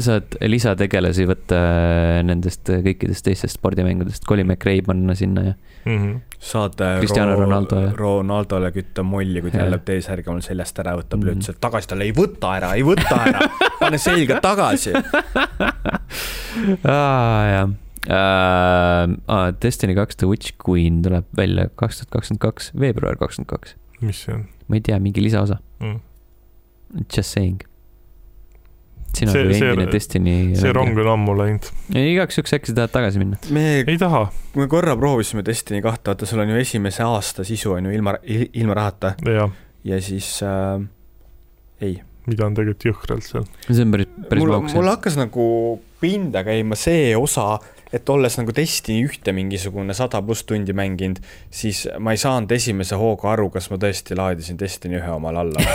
[0.00, 5.52] saad lisategelasi võtta äh, nendest äh, kõikidest teistest spordimängudest, Colin McRae panna sinna ja
[5.84, 6.14] Mhm.
[6.40, 7.92] saad Cristiano Ronaldo, jah.
[7.94, 9.66] Ronaldole kütta molli, kui ta Jah.
[9.66, 11.26] jälle T-särgi mul seljast ära võtab, Mhm.
[11.28, 13.50] lööd sealt tagasi talle, ei võta ära, ei võta ära,
[13.80, 14.92] pane selga tagasi.
[16.84, 17.68] aa jah
[18.08, 23.74] Ah, Destiny kaks The Witch Queen tuleb välja kaks tuhat kakskümmend kaks, veebruar kakskümmend kaks.
[24.00, 26.00] mis see on ma ei tea, mingi lisaosa, mm.?
[27.16, 27.60] just saying.
[29.16, 30.34] sina See- kui see- endine Destiny.
[30.58, 31.68] see rong on ammu läinud.
[31.96, 33.38] igaks juhuks äkki sa tahad tagasi minna?
[33.50, 34.26] me, ei taha,
[34.58, 38.16] me korra proovisime Destiny kahte, vaata, sul on ju esimese aasta sisu on ju ilma,
[38.26, 39.14] ilma rahata
[39.86, 40.82] ja siis äh,
[41.80, 42.02] ei.
[42.26, 43.46] mida on tegelikult jõhkralt seal.
[43.70, 44.90] see on päris, päris mul, mul.
[44.90, 45.46] hakkas nagu
[46.02, 47.54] pinda käima see osa,
[47.96, 51.20] et olles nagu Destiny ühte mingisugune sada pluss tundi mänginud,
[51.50, 55.66] siis ma ei saanud esimese hooga aru, kas ma tõesti laadisin Destiny ühe omal alla.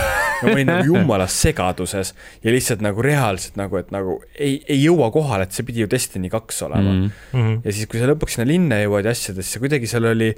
[0.42, 5.12] ma olin nagu jumalas segaduses ja lihtsalt nagu reaalselt nagu, et nagu ei, ei jõua
[5.14, 7.06] kohale, et see pidi ju Destiny kaks olema mm..
[7.06, 7.40] mm..
[7.42, 7.62] Mhm.
[7.66, 10.32] ja siis, kui sa lõpuks sinna linna jõuad ja asjadesse, kuidagi seal oli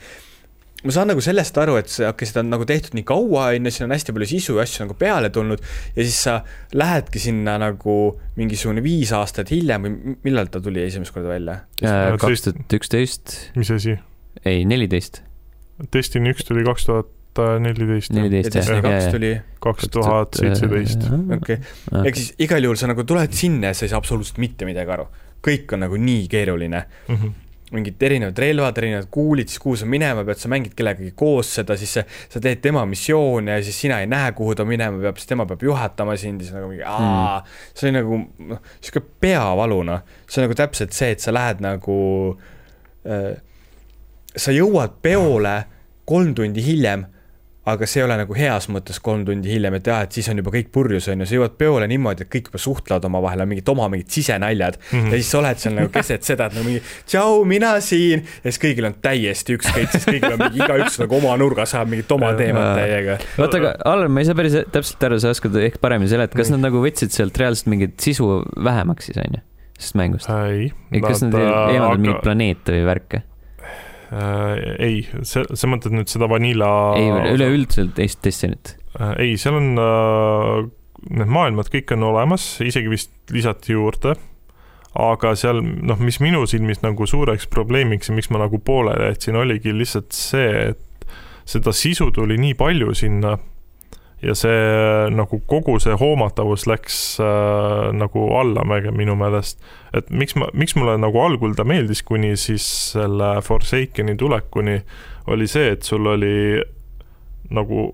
[0.84, 3.70] ma saan nagu sellest aru, et see, okei, seda on nagu tehtud nii kaua, on
[3.70, 5.62] ju, siin on hästi palju sisu ja asju nagu peale tulnud
[5.96, 6.38] ja siis sa
[6.76, 7.98] lähedki sinna nagu
[8.40, 11.60] mingisugune viis aastat hiljem või millal ta tuli esimest korda välja?
[11.82, 13.98] Äh, Ja kaks tuhat üksteist, mis asi?
[14.46, 15.22] ei neliteist,
[15.94, 17.12] Destiny üks tuli kaks tuhat
[17.64, 19.32] neliteist, ja neliteist jah, kaks tuli,
[19.64, 21.08] kaks tuhat seitseteist.
[21.38, 21.58] okei.
[22.04, 24.94] ehk siis igal juhul sa nagu tuled sinna ja sa ei saa absoluutselt mitte midagi
[24.94, 25.08] aru.
[25.44, 26.86] kõik on nagu nii keeruline.
[27.10, 27.32] Mhm.
[27.74, 31.78] Mingid erinevad relvad, erinevad kuulid, siis kuhu sa minema pead, sa mängid kellegagi koos seda,
[31.80, 35.22] siis sa, sa teed tema missioone ja siis sina ei näe, kuhu ta minema peab,
[35.22, 38.20] siis tema peab juhatama sind ja siis nagu mingi aa mm., see on nagu
[38.52, 41.98] noh, sihuke peavalu noh, see on nagu täpselt see, et sa lähed nagu
[43.10, 43.34] äh,,
[44.36, 45.58] sa jõuad peole
[46.10, 47.06] kolm tundi hiljem,
[47.66, 50.42] aga see ei ole nagu heas mõttes kolm tundi hiljem, et jaa, et siis on
[50.42, 53.52] juba kõik purjus, on ju, sa jõuad peole niimoodi, et kõik juba suhtlevad omavahel, on
[53.54, 54.90] mingid oma mingid sisenaljad mm.
[54.98, 55.14] -hmm.
[55.14, 58.26] ja siis sa oled seal nagu keset seda, et nagu mingi tšau, mina siin.
[58.44, 61.96] ja siis kõigil on täiesti ükskõik, sest kõigil on mingi igaüks nagu oma nurgas ajab
[61.96, 63.18] mingit oma teemat täiega.
[63.38, 66.52] oota, aga Allan, ma ei saa päris täpselt aru, sa oskad ehk paremini seletada, kas
[66.52, 69.40] nad nagu võtsid sealt reaalselt mingit sisu vähemaks siis onju,
[69.80, 70.34] sellest mängust?
[70.52, 70.74] ei.
[71.00, 73.28] kas nad eemaldavad mingeid planeete või värke?
[74.14, 76.70] Äh, ei, see, sa mõtled nüüd seda Vanilla
[77.00, 78.76] ei, üleüldiselt Est- Destiny't.
[79.00, 80.68] äh, ei, seal on äh,
[81.10, 84.16] need maailmad kõik on olemas, isegi vist lisati juurde.
[84.94, 89.36] aga seal noh, mis minu silmis nagu suureks probleemiks ja miks ma nagu pooleli jätsin,
[89.42, 91.08] oligi lihtsalt see, et
[91.50, 93.34] seda sisu tuli nii palju sinna
[94.24, 94.60] ja see
[95.12, 99.60] nagu kogu see hoomatavus läks äh, nagu allamäge minu meelest.
[99.94, 104.80] et miks ma, miks mulle nagu algul ta meeldis, kuni siis selle Forsakeni tulekuni,
[105.28, 106.62] oli see, et sul oli
[107.54, 107.90] nagu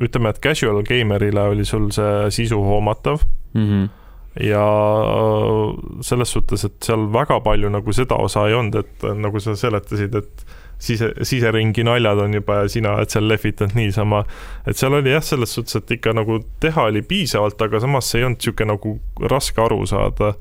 [0.00, 3.88] ütleme, et casual gamer'ile oli sul see sisu hoomatav Mm -hmm.
[4.46, 4.66] ja
[6.00, 10.14] selles suhtes, et seal väga palju nagu seda osa ei olnud, et nagu sa seletasid,
[10.14, 10.46] et
[10.80, 14.24] sise, siseringi naljad on juba ja sina oled seal lehvitanud niisama.
[14.66, 18.22] et seal oli jah, selles suhtes, et ikka nagu teha oli piisavalt, aga samas see
[18.22, 18.96] ei olnud niisugune nagu
[19.30, 20.34] raske aru saada.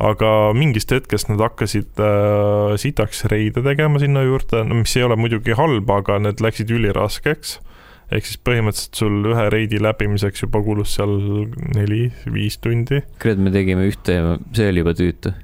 [0.00, 5.18] aga mingist hetkest nad hakkasid äh, sitaks reide tegema sinna juurde, no mis ei ole
[5.20, 7.58] muidugi halb, aga need läksid üliraskeks
[8.10, 11.12] ehk siis põhimõtteliselt sul ühe reidi läbimiseks juba kulus seal
[11.76, 13.04] neli-viis tundi.
[13.22, 15.34] kurat, me tegime ühte ja see oli juba tüütu.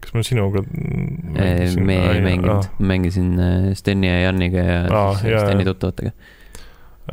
[0.00, 5.44] Kas ma sinuga me ei mänginud, mängisin äh, Steni ja Janiga ja Aa, siis jaa,
[5.44, 6.12] Steni tuttavatega.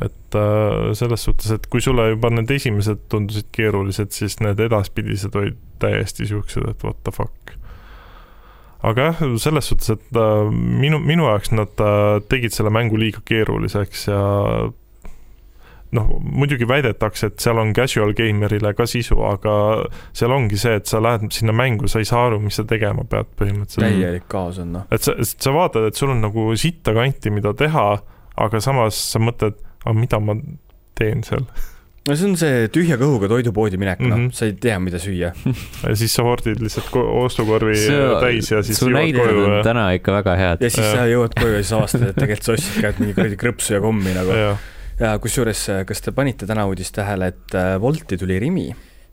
[0.04, 5.36] et äh, selles suhtes, et kui sulle juba need esimesed tundusid keerulised, siis need edaspidised
[5.36, 7.54] olid täiesti siuksed, et what the fuck.
[8.82, 13.24] aga jah, selles suhtes, et äh, minu, minu jaoks nad äh, tegid selle mängu liiga
[13.26, 14.20] keeruliseks ja
[15.96, 19.54] noh, muidugi väidetakse, et seal on casual gamer'ile ka sisu, aga
[20.16, 23.06] seal ongi see, et sa lähed sinna mängu, sa ei saa aru, mis sa tegema
[23.08, 23.86] pead põhimõtteliselt.
[23.86, 24.86] täielik kaos on noh.
[24.92, 27.88] et sa, sa vaatad, et sul on nagu sitta kanti, mida teha,
[28.38, 30.36] aga samas sa mõtled, aga mida ma
[30.98, 31.48] teen seal.
[32.08, 34.36] no see on see tühja kõhuga toidupoodi minek, noh mm, -hmm.
[34.36, 35.32] sa ei tea, mida süüa.
[35.88, 37.76] ja siis sa hordid lihtsalt ko- ostukorvi
[38.20, 40.70] täis ja siis jõuad koju on ja, täna ikka väga head ja.
[40.70, 40.96] siis Jah.
[41.00, 43.84] sa jõuad koju ja siis avastad, et tegelikult sa ostsid ka mingi kuradi krõpsu ja
[43.84, 44.42] kommi nagu.
[44.98, 48.68] Ja kusjuures, kas te panite täna uudist tähele, et äh, Wolti tuli Rimi?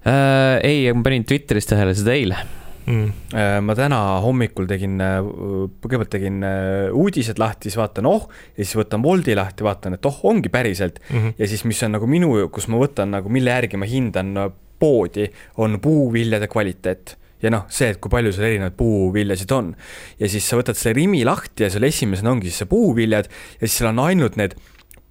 [0.06, 2.38] Äh, ei, ma panin Twitteris tähele seda eile.
[2.86, 3.12] mm..
[3.34, 8.76] Äh, ma täna hommikul tegin, kõigepealt tegin äh, uudised lahti, siis vaatan oh, ja siis
[8.78, 11.02] võtan Wolti lahti, vaatan, et oh, ongi päriselt.
[11.10, 11.38] Mm -hmm.
[11.38, 14.52] ja siis, mis on nagu minu, kus ma võtan nagu, mille järgi ma hindan äh,
[14.80, 19.74] poodi, on puuviljade kvaliteet ja noh, see, et kui palju seal erinevaid puuviljasid on.
[20.20, 23.68] ja siis sa võtad selle Rimi lahti ja seal esimesena ongi siis see puuviljad ja
[23.68, 24.56] siis seal on ainult need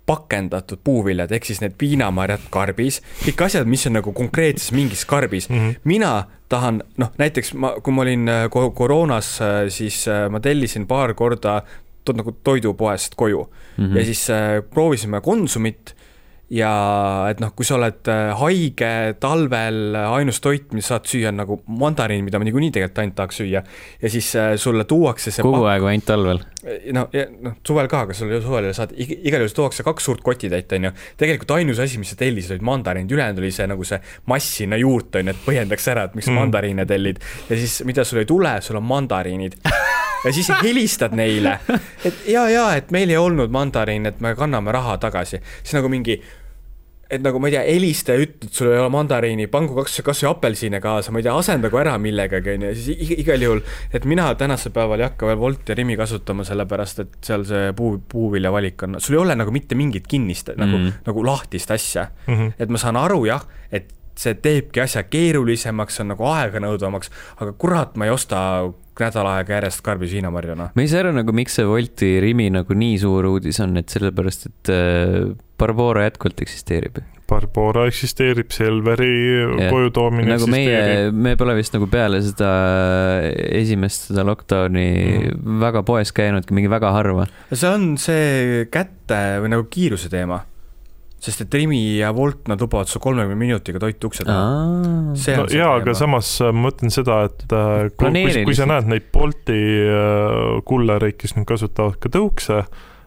[0.07, 5.49] pakendatud puuviljad, ehk siis need piinamarjad karbis, kõik asjad, mis on nagu konkreetses mingis karbis
[5.49, 5.57] mm.
[5.57, 5.81] -hmm.
[5.85, 6.13] mina
[6.49, 11.15] tahan, noh näiteks ma, kui ma olin äh, ko- koroonas, siis äh, ma tellisin paar
[11.15, 11.63] korda
[12.05, 13.99] to, nagu toidupoest koju mm -hmm.
[13.99, 15.97] ja siis äh, proovisime Konsumit
[16.53, 16.71] ja
[17.31, 18.91] et noh, kui sa oled äh, haige
[19.21, 23.41] talvel, ainus toit, mis saad süüa, on nagu mandariin, mida ma niikuinii tegelikult ainult tahaks
[23.41, 23.63] süüa.
[24.03, 26.43] ja siis äh, sulle tuuakse see kogu aeg või ainult talvel?
[26.97, 27.07] no,
[27.45, 30.93] noh, suvel ka, aga sul ju suvel saad, igal juhul tuuakse kaks suurt kotitäit, onju.
[31.21, 34.01] tegelikult ainus asi, mis sa tellisid, olid mandariinid, ülejäänud oli see nagu see
[34.33, 36.41] mass sinna juurde, onju, et põhjendaks ära, et miks Mm.
[36.41, 37.21] mandariine tellid.
[37.49, 39.61] ja siis, mida sul ei tule, sul on mandariinid.
[40.25, 41.59] ja siis helistad neile,
[42.09, 45.41] et ja, ja, et meil ei olnud mandariine, et me kanname raha tagasi.
[45.63, 46.21] siis nagu mingi
[47.15, 49.99] et nagu ma ei tea, helista ja ütle, et sul ei ole mandariini, pangu kaks,
[50.07, 53.61] kasvõi apelsine kaasa, ma ei tea, asendagu ära millegagi, onju, siis ig- igal juhul,
[53.95, 57.73] et mina tänasel päeval ei hakka veel Wolt ja Rimi kasutama, sellepärast et seal see
[57.77, 60.89] puu, puuvilja valik on, sul ei ole nagu mitte mingit kinnist nagu Mm.
[60.89, 62.09] mm., nagu lahtist asja.
[62.27, 62.53] Mm -hmm.
[62.59, 67.53] et ma saan aru jah, et see teebki asja keerulisemaks, see on nagu aeganõudvamaks, aga
[67.53, 68.41] kurat, ma ei osta
[69.01, 70.75] nädal aega järjest karbis viinamarju, noh.
[70.75, 73.91] ma ei saa aru nagu, miks see Wolti Rimi nagu nii suur uudis on, et
[73.93, 77.03] sellepärast, et äh, Barbora jätkuvalt eksisteerib.
[77.31, 79.13] Barbora eksisteerib, Selveri
[79.73, 81.21] koju toomine nagu eksisteerib.
[81.27, 82.51] me pole vist nagu peale seda
[83.33, 84.89] esimest seda lockdown'i
[85.31, 85.61] mm.
[85.63, 87.29] väga poes käinudki, mingi väga harva.
[87.53, 90.43] see on see kätte või nagu kiiruse teema.
[91.25, 94.65] Sest et Rimi ja Wolt, nad lubavad su kolmekümne minutiga toitu ukse taha.
[95.39, 99.09] no jaa, aga samas äh, ma mõtlen seda, et äh, kui, kui, sa näed neid
[99.15, 102.65] Bolti äh, kullereid, kes nüüd kasutavad ka tõukse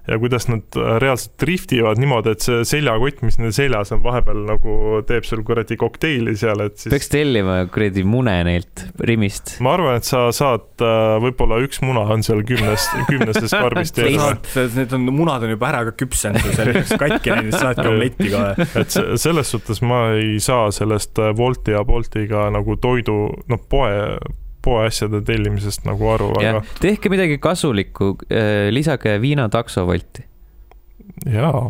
[0.07, 4.43] ja kuidas nad äh, reaalselt driftivad niimoodi, et see seljakott, mis neil seljas on, vahepeal
[4.47, 9.57] nagu teeb sul kuradi kokteili seal, et siis peaks tellima kuradi mune neilt Rimist.
[9.63, 14.07] ma arvan, et sa saad äh,, võib-olla üks muna on seal kümnest, kümnesest karbist sa
[14.07, 14.17] ees.
[14.21, 18.31] saad, need on, munad on juba ära ka küpsenud, oled katki läinud, siis saadki omletti
[18.33, 18.67] kohe.
[18.83, 23.17] et se- selles suhtes ma ei saa sellest äh, Wolti ja Boltiga nagu toidu,
[23.51, 23.91] noh, poe,
[24.67, 28.13] poeasjade tellimisest nagu aru, aga, tehke midagi kasulikku,
[28.75, 30.25] lisage viinatakso Wolti,
[31.31, 31.67] jaa.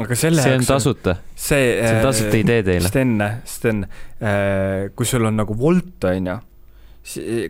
[0.00, 2.88] aga selle see on tasuta, see, see on tasuta idee teile.
[2.88, 3.84] Sten, Sten,
[4.96, 6.38] kui sul on nagu Wolt, on ju,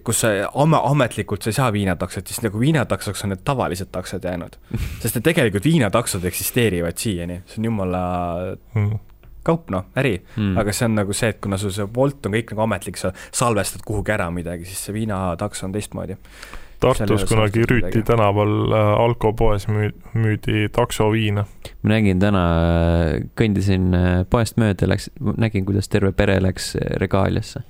[0.02, 0.32] kus sa
[0.64, 4.58] ame-, ametlikult sa ei saa viinataksot, siis nagu viinataksoks on need tavalised taksod jäänud.
[5.04, 8.04] sest et tegelikult viinataksod eksisteerivad siiani, see on jumala
[8.74, 8.98] Mm.
[9.42, 10.58] kaup, noh, äri Mm.
[10.58, 13.12] aga see on nagu see, et kuna sul see Wolt on kõik nagu ametlik, sa
[13.32, 16.16] salvestad kuhugi ära midagi, siis see viinatakso on teistmoodi.
[16.82, 18.02] Tartus kunagi Rüüti midagi.
[18.02, 21.44] tänaval äh, alkopoes müü-, müüdi taksoviina.
[21.82, 22.42] ma nägin täna,
[23.38, 27.62] kõndisin äh, poest mööda, läks, nägin, kuidas terve pere läks äh, regaaliasse.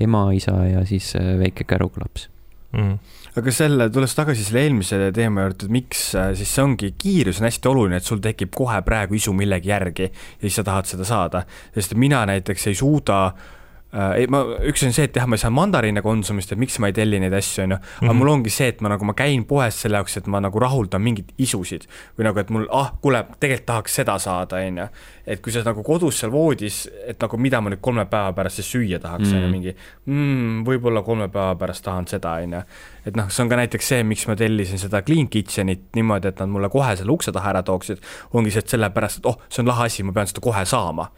[0.00, 2.28] ema, isa ja siis äh, väike käruglaps.
[2.72, 2.98] Mm.
[3.38, 6.04] Aga selle, tulles tagasi selle eelmise teema juurde, et miks,
[6.36, 10.08] siis see ongi, kiirus on hästi oluline, et sul tekib kohe praegu isu millegi järgi
[10.08, 11.44] ja siis sa tahad seda saada.
[11.74, 13.50] sest mina näiteks ei suuda äh,,
[13.92, 14.38] ma,
[14.70, 17.18] üks on see, et jah, ma ei saa mandariine konsumist, et miks ma ei telli
[17.20, 18.16] neid asju, on ju, aga Mhm.
[18.18, 21.02] mul ongi see, et ma nagu, ma käin poes selle jaoks, et ma nagu rahuldan
[21.04, 21.84] mingeid isusid
[22.18, 24.86] või nagu, et mul, ah, kuule, tegelikult tahaks seda saada, on ju.
[25.26, 28.56] et kui sa nagu kodus seal voodis, et nagu mida ma nüüd kolme päeva pärast
[28.58, 29.52] siis süüa tahaks, on ju, Mm.
[29.52, 29.74] mingi
[30.06, 32.62] mm, võib-olla kolme päeva pärast tahan seda, on ju.
[33.06, 36.38] et noh, see on ka näiteks see, miks ma tellisin seda Clean Kitchenit niimoodi, et
[36.40, 38.00] nad mulle kohe selle ukse taha ära tooksid,
[38.32, 41.10] ongi see, et sellepärast, et oh, see on lahe asi, ma pean seda kohe saama.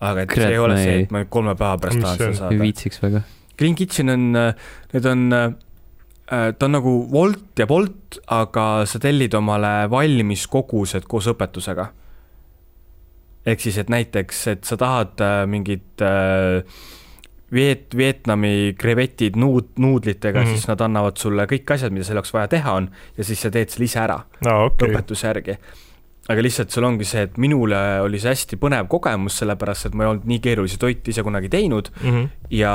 [0.00, 2.28] Aga et Kurat, see ei ole see, et ma nüüd kolme päeva pärast tahan see
[2.30, 2.62] seda saada ei.
[2.62, 3.24] viitsiks väga.
[3.60, 5.24] Clean Kitchen on, need on,
[6.30, 11.90] ta on nagu Wolt ja Bolt, aga sa tellid omale valmis kogused koos õpetusega.
[13.50, 16.64] ehk siis, et näiteks, et sa tahad äh, mingit äh,
[17.50, 20.46] Viet-, Vietnami krevetid nuud-, nuudlitega mm.
[20.46, 20.50] -hmm.
[20.50, 23.50] siis nad annavad sulle kõik asjad, mida selle jaoks vaja teha on ja siis sa
[23.50, 24.88] teed selle ise ära aa, okei.
[24.88, 25.56] õpetuse järgi.
[26.30, 30.04] Aga lihtsalt sul ongi see, et minule oli see hästi põnev kogemus, sellepärast et ma
[30.06, 32.26] ei olnud nii keerulisi toite ise kunagi teinud Mhm.
[32.54, 32.74] ja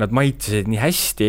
[0.00, 1.28] nad maitsesid nii hästi,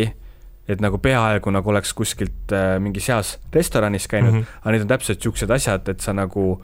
[0.68, 4.40] et nagu peaaegu nagu oleks kuskilt äh, mingis heas restoranis käinud mm.
[4.40, 4.62] -hmm.
[4.62, 6.62] aga need on täpselt niisugused asjad, et sa nagu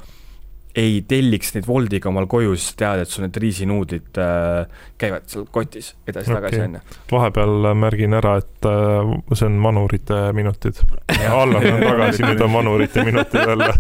[0.79, 5.47] ei telliks neid Woldiga omal koju, siis tead, et sul need riisinuudlid äh, käivad seal
[5.51, 6.67] kotis edasi-tagasi, Okei.
[6.69, 6.99] on ju.
[7.11, 10.83] vahepeal märgin ära, et äh, see on vanurite minutid.
[11.31, 13.73] Allan on tagasi, nüüd on vanurite minutid jälle.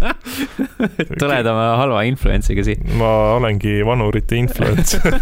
[1.21, 2.91] tuled oma halva influence'iga siia.
[2.99, 5.07] ma olengi vanurite influencer.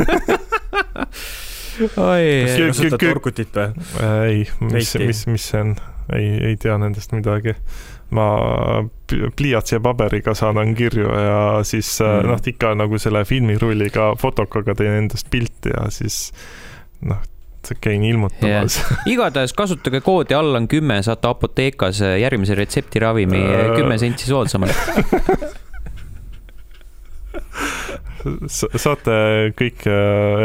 [2.09, 2.25] oi,
[2.69, 3.71] kasutad torkutit või?
[4.25, 4.43] ei,
[4.73, 5.77] mis, mis, mis see on?
[6.17, 7.55] ei, ei tea nendest midagi.
[8.15, 8.27] Ma
[9.37, 12.07] pliiatsi ja paberiga saadan kirju ja siis mm.
[12.07, 12.31] Mm.
[12.31, 16.31] noh, ikka nagu selle filmirulliga, fotokaga teen endast pilti ja siis
[17.05, 17.21] noh,
[17.85, 19.03] käin ilmutamas yeah..
[19.13, 23.77] igatahes kasutage koodi Allan kümme, saate Apothekas järgmise retseptiravimi Äh.
[23.77, 24.73] kümme senti soodsamalt.
[28.81, 29.21] saate
[29.57, 29.95] kõike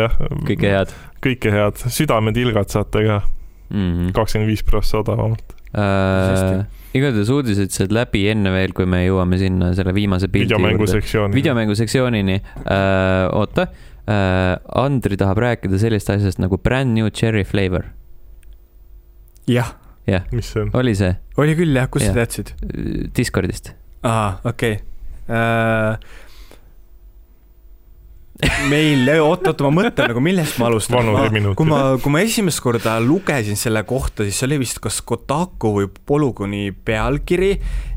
[0.03, 3.21] jah, kõike head kõike head, südametilgad saate ka.
[3.69, 4.11] -hmm.
[4.15, 5.55] kakskümmend viis prossa odavamalt.
[5.73, 6.65] Äh,
[6.97, 10.99] igatahes uudised said läbi enne veel, kui me jõuame sinna selle viimase pildi videomängu juurde.
[10.99, 11.37] sektsiooni.
[11.37, 13.27] videomängu sektsioonini äh,.
[13.33, 13.67] oota
[14.05, 17.89] äh,, Andri tahab rääkida sellist asjast nagu brand new cherry flavor.
[19.49, 19.75] jah,
[20.09, 20.73] jah, mis see on?
[20.79, 22.21] oli see oli küll jah, kust sa Jah.
[22.21, 22.53] teadsid?
[23.17, 23.73] Discordist?
[24.03, 24.89] aa, okei okay..
[28.71, 31.11] meil, oot-oot, ma mõtlen nagu, millest ma alustan.
[31.57, 35.75] kui ma, kui ma esimest korda lugesin selle kohta, siis see oli vist kas Kotaku
[35.79, 37.53] või Polygoni pealkiri,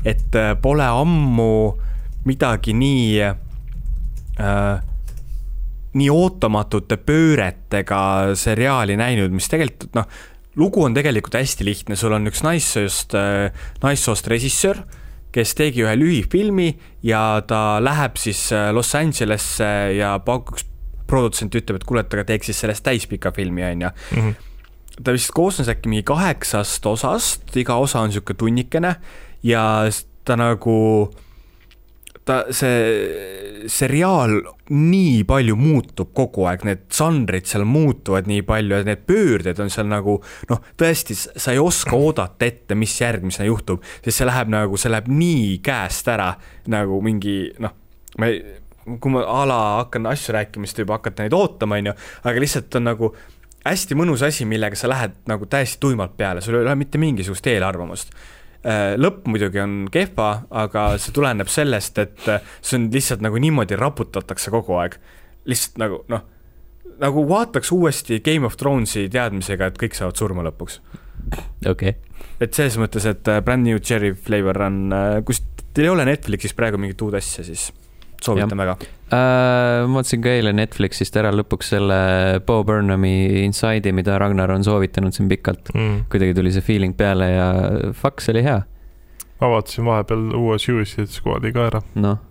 [0.07, 1.51] et äh, pole ammu
[2.27, 4.85] midagi nii äh,
[5.97, 8.01] nii ootamatute pööretega
[8.37, 10.07] seriaali näinud, mis tegelikult noh,
[10.59, 13.15] lugu on tegelikult hästi lihtne, sul on üks naissoost,
[13.83, 14.83] naissoost režissöör,
[15.37, 16.71] kes tegi ühe lühifilmi
[17.05, 20.65] ja ta läheb siis äh, Los Angelesse ja pakuks,
[21.07, 24.17] produtsent ütleb, et kuule, et aga teeks siis sellest täispika filmi, on ju mm.
[24.17, 24.33] -hmm.
[25.03, 28.95] ta vist koosnes äkki mingi kaheksast osast, iga osa on niisugune tunnikene
[29.43, 29.63] ja
[30.25, 30.77] ta nagu
[32.27, 34.35] ta, see seriaal
[34.71, 39.71] nii palju muutub kogu aeg, need žanrid seal muutuvad nii palju ja need pöörded on
[39.73, 40.17] seal nagu
[40.51, 44.93] noh, tõesti, sa ei oska oodata ette, mis järgmisena juhtub, sest see läheb nagu, see
[44.93, 46.33] läheb nii käest ära
[46.71, 47.75] nagu mingi noh,
[48.21, 48.41] ma ei,
[48.87, 51.97] kui ma a la hakkan asju rääkima, siis te juba hakkate neid ootama, on ju,
[52.29, 53.11] aga lihtsalt on nagu
[53.67, 57.47] hästi mõnus asi, millega sa lähed nagu täiesti tuimalt peale, sul ei ole mitte mingisugust
[57.51, 58.15] eelarvamust
[58.99, 60.31] lõpp muidugi on kehva,
[60.63, 64.97] aga see tuleneb sellest, et äh, see on lihtsalt nagu niimoodi raputatakse kogu aeg.
[65.47, 66.25] lihtsalt nagu noh,
[66.99, 70.81] nagu vaataks uuesti Game of Thronesi teadmisega, et kõik saavad surma lõpuks.
[71.67, 71.95] okei okay..
[72.41, 74.83] et selles mõttes, et äh, Brand New Cherry Flavor on,
[75.25, 77.69] kus teil ei ole Netflixis praegu mingit uut asja, siis
[78.23, 78.79] soovitan väga
[79.11, 79.87] äh,.
[79.87, 81.99] ma vaatasin ka eile Netflixist ära lõpuks selle
[82.47, 86.07] Bo Burnhami Inside'i, mida Ragnar on soovitanud siin pikalt mm..
[86.11, 87.49] kuidagi tuli see feeling peale ja
[87.97, 88.61] fuck, see oli hea.
[89.41, 91.83] ma vaatasin vahepeal uue Suicide Squad'i ka ära.
[91.95, 92.23] noh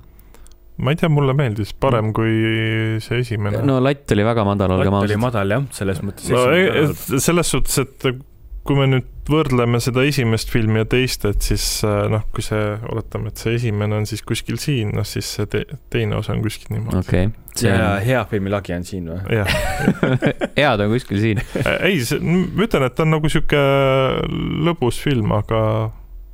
[0.77, 2.33] ma ei tea, mulle meeldis parem kui
[3.01, 3.63] see esimene.
[3.65, 5.09] no latt oli väga madal, olgem ausad.
[5.09, 6.33] latt oli madal jah, selles mõttes.
[6.33, 8.25] no selles suhtes, et
[8.67, 12.63] kui me nüüd võrdleme seda esimest filmi ja teist, et siis äh, noh, kui see,
[12.93, 16.43] oletame, et see esimene on siis kuskil siin, noh siis see te teine osa on
[16.45, 17.03] kuskil niimoodi.
[17.03, 17.69] okei okay..
[17.69, 18.05] ja on...
[18.07, 19.21] hea filmi lagi on siin või?
[19.39, 19.51] jah
[20.61, 23.65] head on kuskil siin äh, ei, ma ütlen, et ta on nagu sihuke
[24.69, 25.63] lõbus film, aga,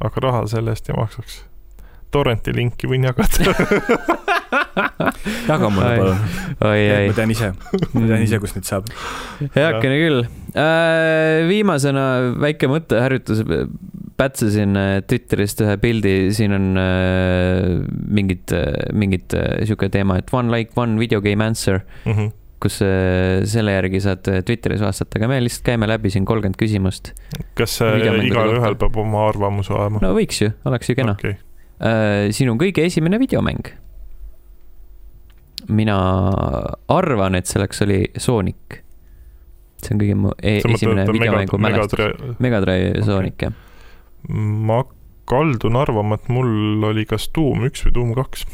[0.02, 1.42] aga raha selle eest ei maksaks.
[2.12, 3.54] Torrenti linki võin jagada
[5.50, 6.20] jaga mulle palun.
[6.60, 7.52] ma tean ise,
[7.92, 8.90] ma tean ise, kust neid saab.
[9.56, 11.44] heakene küll äh,.
[11.50, 12.06] viimasena
[12.42, 13.44] väike mõtteharjutus.
[14.20, 16.68] pätsasin äh, Twitterist ühe pildi, siin on
[18.12, 19.34] mingid, äh, mingid
[19.64, 22.12] sihuke teema, et one like one video game answer mm.
[22.12, 26.54] -hmm kus äh, selle järgi saad Twitteris vastata, aga me lihtsalt käime läbi siin kolmkümmend
[26.60, 27.10] küsimust.
[27.58, 29.98] kas igalühel peab oma arvamus olema?
[29.98, 31.34] no võiks ju, oleks ju kena okay..
[32.30, 33.72] sinu kõige esimene videomäng
[35.68, 35.98] mina
[36.92, 38.80] arvan, et selleks oli Sonic.
[39.82, 42.36] see on kõige mu e esimene videomängu mälestus.
[42.42, 43.54] Megadrive Sonic, jah.
[44.30, 44.82] ma
[45.26, 48.46] kaldun arvama, et mul oli kas Doom üks või Doom kaks.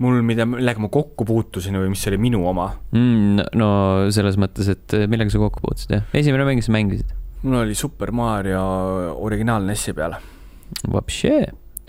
[0.00, 3.50] mul, mida, millega ma kokku puutusin või mis oli minu oma mm,?
[3.60, 3.66] no
[4.08, 6.06] selles mõttes, et millega sa kokku puutusid, jah?
[6.16, 7.10] esimene mäng, mis sa mängisid?
[7.42, 8.62] mul oli Super Mario
[9.20, 10.16] originaal NES-i peal.
[10.88, 11.42] Vapšee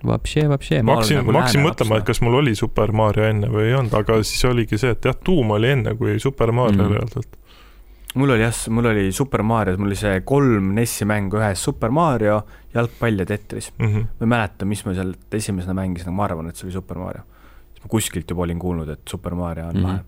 [0.08, 0.82] Vapšee, vapšee.
[0.84, 3.76] ma hakkasin, nagu ma hakkasin mõtlema, et kas mul oli Super Mario enne või ei
[3.78, 6.96] olnud, aga siis oligi see, et jah, tuum oli enne kui Super Mario mm.
[6.96, 7.38] reaalselt.
[8.18, 11.94] mul oli jah, mul oli Super Mario, mul oli see kolm NES-i mängu ühes, Super
[11.94, 12.40] Mario,
[12.74, 13.86] jalgpall ja Tetris mm.
[13.86, 14.10] -hmm.
[14.18, 16.98] ma ei mäleta, mis ma seal esimesena mängisin, aga ma arvan, et see oli Super
[16.98, 17.22] Mario.
[17.84, 19.88] ma kuskilt juba olin kuulnud, et Super Mario on mm -hmm.
[19.88, 20.00] lahe.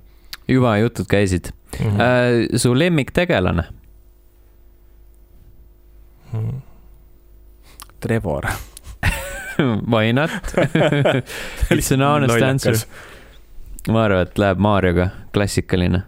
[0.47, 1.85] juba jutud käisid mm.
[1.85, 2.01] -hmm.
[2.01, 3.63] Äh, su lemmiktegelane
[6.31, 6.61] hmm.?
[7.99, 8.47] Trevor
[9.93, 10.31] Why not
[11.71, 12.75] It's an honest answer.
[13.91, 16.03] ma arvan, et läheb Marioga, klassikaline.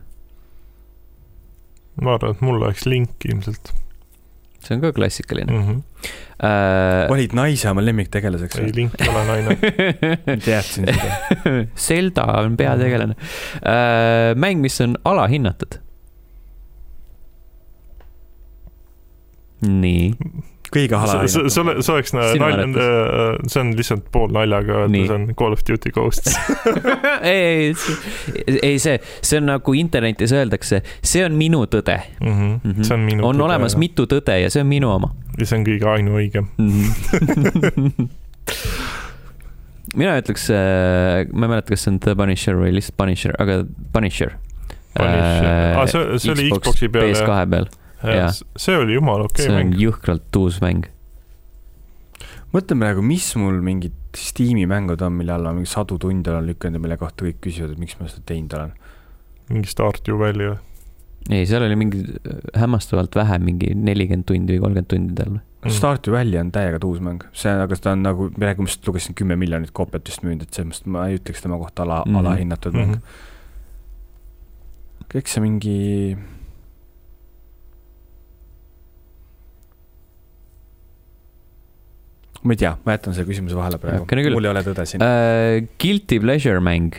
[2.01, 3.73] ma arvan, et mul oleks Link ilmselt.
[4.65, 5.65] see on ka klassikaline mm.
[5.67, 5.81] -hmm.
[6.35, 8.57] Uh, valid naise oma lemmiktegelaseks?
[8.59, 9.55] ei, Link ei ole naine
[10.45, 14.35] teadsin seda Zelda on peategelane uh,.
[14.35, 15.79] mäng, mis on alahinnatud.
[19.61, 20.11] nii
[20.75, 21.27] kõige halvem.
[21.31, 25.55] see, see, see oleks nalja, äh, see on lihtsalt pool naljaga öelda, see on Call
[25.55, 26.35] of Duty Ghosts
[27.35, 32.31] ei, ei, ei see, see on nagu internetis öeldakse, see on minu tõde mm.
[32.31, 32.53] -hmm.
[32.57, 32.83] Mm -hmm.
[32.83, 33.47] see on minu on tõde.
[33.49, 35.13] olemas mitu tõde ja see on minu oma.
[35.39, 36.89] ja see on kõige ainuõigem mm.
[37.75, 38.09] -hmm.
[39.95, 43.63] mina ütleks äh,, ma ei mäleta, kas see on The Punisher või lihtsalt Punisher, aga
[43.93, 44.37] Punisher.
[44.95, 47.11] Punisher äh,, ah, see, see oli Xbox'i peal.
[47.11, 47.73] PS2 peal
[48.57, 49.73] see oli jumala okei okay mäng.
[49.73, 50.89] see on jõhkralt uus mäng.
[52.55, 56.47] mõtlen praegu, mis mul mingid Steam'i mängud on, mille alla ma mingi sadu tunde olen
[56.47, 58.71] lükanud ja mille kohta kõik küsivad, et miks ma seda teinud olen.
[59.49, 60.61] mingi Stardew Valley või?
[61.29, 62.11] ei, seal oli mingi äh,
[62.61, 65.73] hämmastavalt vähe, mingi nelikümmend tundi või kolmkümmend tundi tal mm..
[65.73, 69.13] Stardew Valley on täiega tuus mäng, see, aga ta on nagu, praegu ma just lugesin
[69.17, 72.09] kümme miljonit koopiat vist müünud, et selles mõttes ma ei ütleks tema kohta ala mm,
[72.11, 72.19] -hmm.
[72.21, 73.01] alahinnatud mäng mm.
[73.01, 75.05] -hmm.
[75.15, 75.77] kõik see mingi
[82.45, 84.05] ma ei tea, ma jätan selle küsimuse vahele praegu,
[84.37, 85.59] mul ei ole tõde siin uh,.
[85.81, 86.93] Guilty pleasure mäng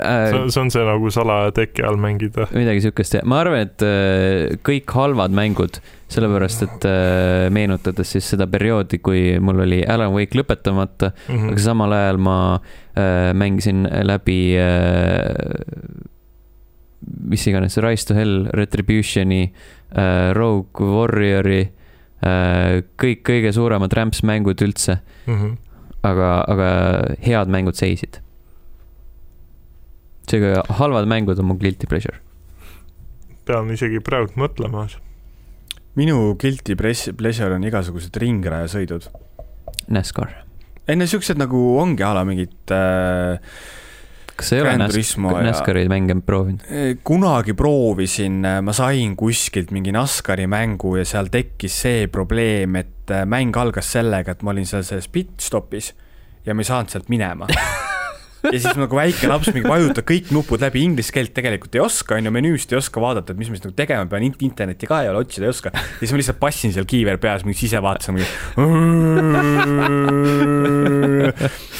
[0.00, 2.48] äh, see on, see on see nagu salaja teki all mängida.
[2.54, 5.78] midagi siukest ma arvan, et äh, kõik halvad mängud,
[6.12, 11.54] sellepärast et äh, meenutades siis seda perioodi, kui mul oli Alan Wake lõpetamata, Mhm.
[11.54, 15.32] aga samal ajal ma äh, mängisin läbi äh,
[17.30, 19.44] mis iganes, Rise to Hell, Retributioni
[19.94, 21.85] äh,, Rogue Warriori äh,,
[22.22, 25.56] kõik kõige suuremad rämpsmängud üldse, Mhm.
[26.02, 26.68] aga, aga
[27.22, 28.20] head mängud seisid.
[30.26, 32.18] seega halvad mängud on mu guilty pleasure.
[33.44, 34.88] pean isegi praegu mõtlema.
[35.94, 39.08] minu guilty pleasure on igasugused ringrajasõidud.
[39.88, 40.44] NASCAR.
[40.88, 43.38] ei no siuksed nagu ongi a la mingid äh,
[44.36, 46.60] kas ei ole Gran NAS- Turismo ja- NASCARi mänge proovinud?
[46.68, 53.10] Eh, kunagi proovisin, ma sain kuskilt mingi NASCARi mängu ja seal tekkis see probleem, et
[53.10, 55.92] äh, mäng algas sellega, et ma olin seal selles pit-stopis
[56.46, 57.46] ja ma ei saanud sealt minema.
[58.46, 62.14] ja siis nagu väike laps mingi vajutab kõik nupud läbi, inglise keelt tegelikult ei oska,
[62.20, 65.00] on ju, menüüst ei oska vaadata, et mis ma siis nagu tegema pean, internetti ka
[65.02, 65.72] ei ole, otsida ei oska.
[65.74, 68.28] ja siis ma lihtsalt passin seal kiiver peas, mingi sisevaates mingi.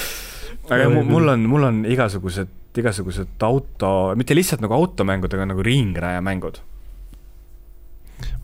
[0.71, 5.63] aga mu- mul on, mul on igasugused, igasugused auto, mitte lihtsalt nagu automängud, aga nagu
[5.65, 6.59] ringrajamängud.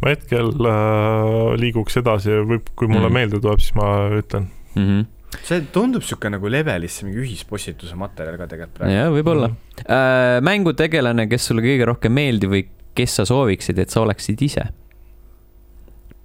[0.02, 3.14] ma hetkel äh, liiguks edasi ja võib, kui mulle mm.
[3.14, 3.88] meelde tuleb, siis ma
[4.18, 4.48] ütlen.
[4.74, 4.86] mm.
[4.88, 5.06] -hmm.
[5.48, 8.94] see tundub niisugune nagu levelisse mingi ühispostituse materjal ka tegelikult praegu.
[8.94, 9.86] jah, võib-olla Mhm.
[9.88, 10.40] äh,.
[10.44, 14.66] mängutegelane, kes sulle kõige rohkem meeldib või kes sa sooviksid, et sa oleksid ise?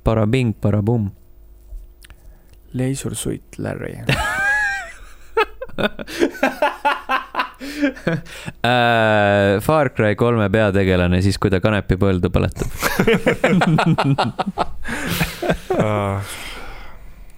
[0.04, 1.10] Parabing, parabumm.
[2.74, 3.96] leisursuit Larry.
[8.64, 12.70] Äh, Far Cry kolme peategelane siis, kui ta kanepipõldu põletab
[15.78, 16.22] Äh,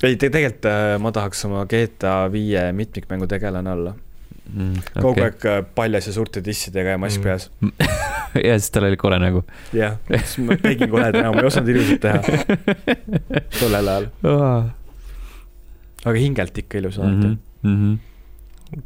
[0.07, 3.91] ei, tegelikult äh, ma tahaks oma GTA viie mitmikmängu tegelane olla
[4.53, 4.73] mm,.
[4.95, 5.23] kogu Okay.
[5.27, 7.23] aeg äh, paljas ja suurte dissidega ja mask Mm.
[7.25, 7.49] peas.
[8.47, 9.43] ja siis tal oli kole nägu.
[9.75, 12.19] jah, siis ma tegin koleda näo, ma ei osanud ilusat teha
[13.59, 14.05] tollel ajal,
[16.05, 17.37] aga hingelt ikka ilus alati Mhm,
[17.73, 17.97] mhm.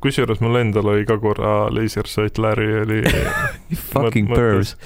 [0.03, 2.99] Kusjuures mul endal oli ka korra lasersõit, Larry oli.
[3.93, 4.75] Fucking pervs.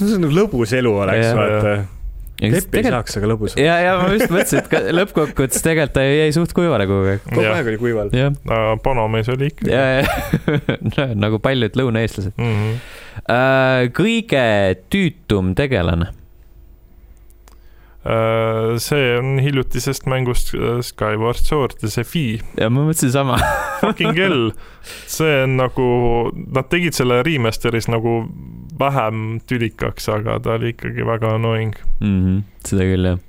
[0.00, 1.72] see on lõbus elu oleks, vaata.
[2.40, 3.52] Teppi ei saaks, aga lõbus.
[3.60, 7.20] ja, ja ma just mõtlesin, et ka lõppkokkuvõttes tegelikult ta jäi suht kuivale kogu aeg.
[7.26, 8.08] kogu aeg oli kuival.
[8.16, 8.32] jah,
[8.84, 9.68] panomees oli ikka.
[9.68, 10.06] ja, ja
[11.24, 12.32] nagu paljud lõunaeestlased.
[12.40, 12.74] Mm -hmm.
[13.96, 14.44] Kõige
[14.88, 16.06] tüütum tegelane.
[18.00, 22.22] Äh, see on hiljutisest mängust äh, Skyward Sword ja see Fi,
[22.56, 23.36] ja ma mõtlesin sama.
[23.82, 24.46] fucking hell.
[25.04, 25.88] see on nagu,
[26.56, 28.22] nad tegid selle remaster'is nagu
[28.80, 31.74] vähem tülikaks, aga ta oli ikkagi väga annoying.
[32.00, 33.20] Mhm, seda küll jah.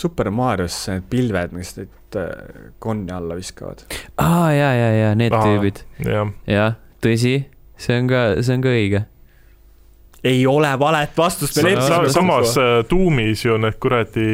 [0.00, 3.86] Super Marios need pilved, mis neid äh, konni alla viskavad.
[4.20, 5.40] aa, ja, ja, ja need Aa.
[5.48, 7.34] tüübid, jah, jah, tõsi,
[7.80, 9.02] see on ka, see on ka õige.
[10.24, 11.60] Ei ole valet vastust
[12.12, 14.26] samas äh, Doomis ju need kuradi,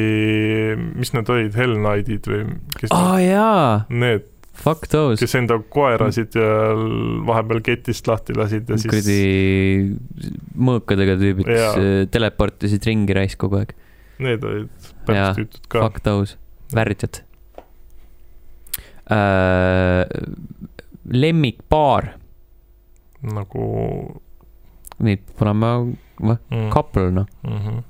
[0.97, 2.41] mis need olid, Hell Knight'id või
[2.81, 4.27] kes aa jaa, need,
[4.57, 5.21] fuck those.
[5.23, 6.51] kes enda koerasid ja
[7.29, 9.21] vahepeal ketist lahti lasid ja siis kuradi
[10.71, 13.77] mõõkadega tüübid, kes äh, teleportisid ringi raisk kogu aeg.
[14.27, 15.87] need olid päris tüütud ka.
[15.87, 16.39] Fuck those,
[16.75, 17.23] väritad
[19.07, 20.03] äh,.
[21.07, 22.17] lemmikpaar,
[23.23, 23.67] nagu
[24.99, 25.73] neid pole ma,
[26.21, 27.27] mm, couple noh.
[27.43, 27.59] mm.
[27.59, 27.83] -hmm.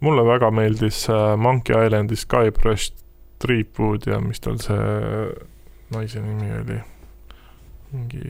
[0.00, 2.92] mulle väga meeldis äh, Monkey Islandi Skybrush
[3.38, 4.76] Threepwood ja mis tal see
[5.94, 6.78] naise nimi oli,
[7.92, 8.22] mingi,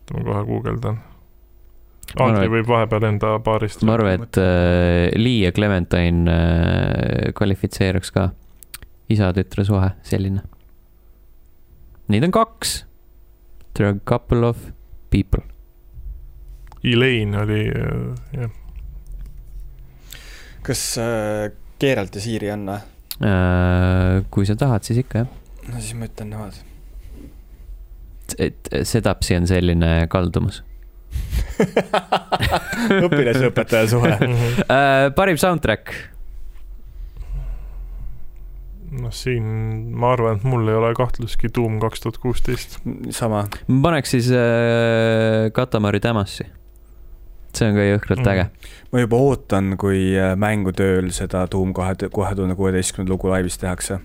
[0.00, 1.00] oota ma kohe guugeldan.
[2.18, 3.82] Andri võib vahepeal enda paarist.
[3.86, 8.30] ma arvan, et äh, Lee ja Clementine äh, kvalifitseeruks ka
[9.10, 10.42] isa-tütre suhe, selline.
[12.10, 12.80] Neid on kaks.
[13.74, 14.56] There are a couple of
[15.10, 15.42] people.
[16.84, 18.50] Elaine oli äh, jah,
[20.64, 22.80] kas äh, Geralt ja Siiri on või?
[23.20, 25.30] Äh, kui sa tahad, siis ikka jah.
[25.68, 26.56] no siis ma ütlen nemad.
[28.38, 30.62] et sedapsi on selline kaldumus
[33.06, 34.12] õpilasõpetaja suhe.
[34.14, 35.10] äh,.
[35.16, 35.92] parim soundtrack,
[38.90, 39.44] noh, siin
[39.94, 42.78] ma arvan, et mul ei ole kahtlustki Doom kaks tuhat kuusteist.
[43.14, 43.44] sama.
[43.68, 46.44] ma paneks siis äh, Katamari Damassi.
[47.54, 48.28] see on ka jõhkralt Mhm.
[48.32, 48.44] äge.
[48.92, 54.00] ma juba ootan, kui äh, mängutööl seda Doom kahe, kahe tuhande kuueteistkümnenda lugu laivis tehakse.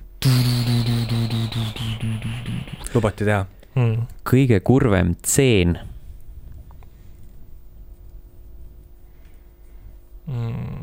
[2.96, 3.46] lubati teha.
[3.76, 4.06] Mm.
[4.24, 5.78] kõige kurvem tseen,
[10.28, 10.75] Mm.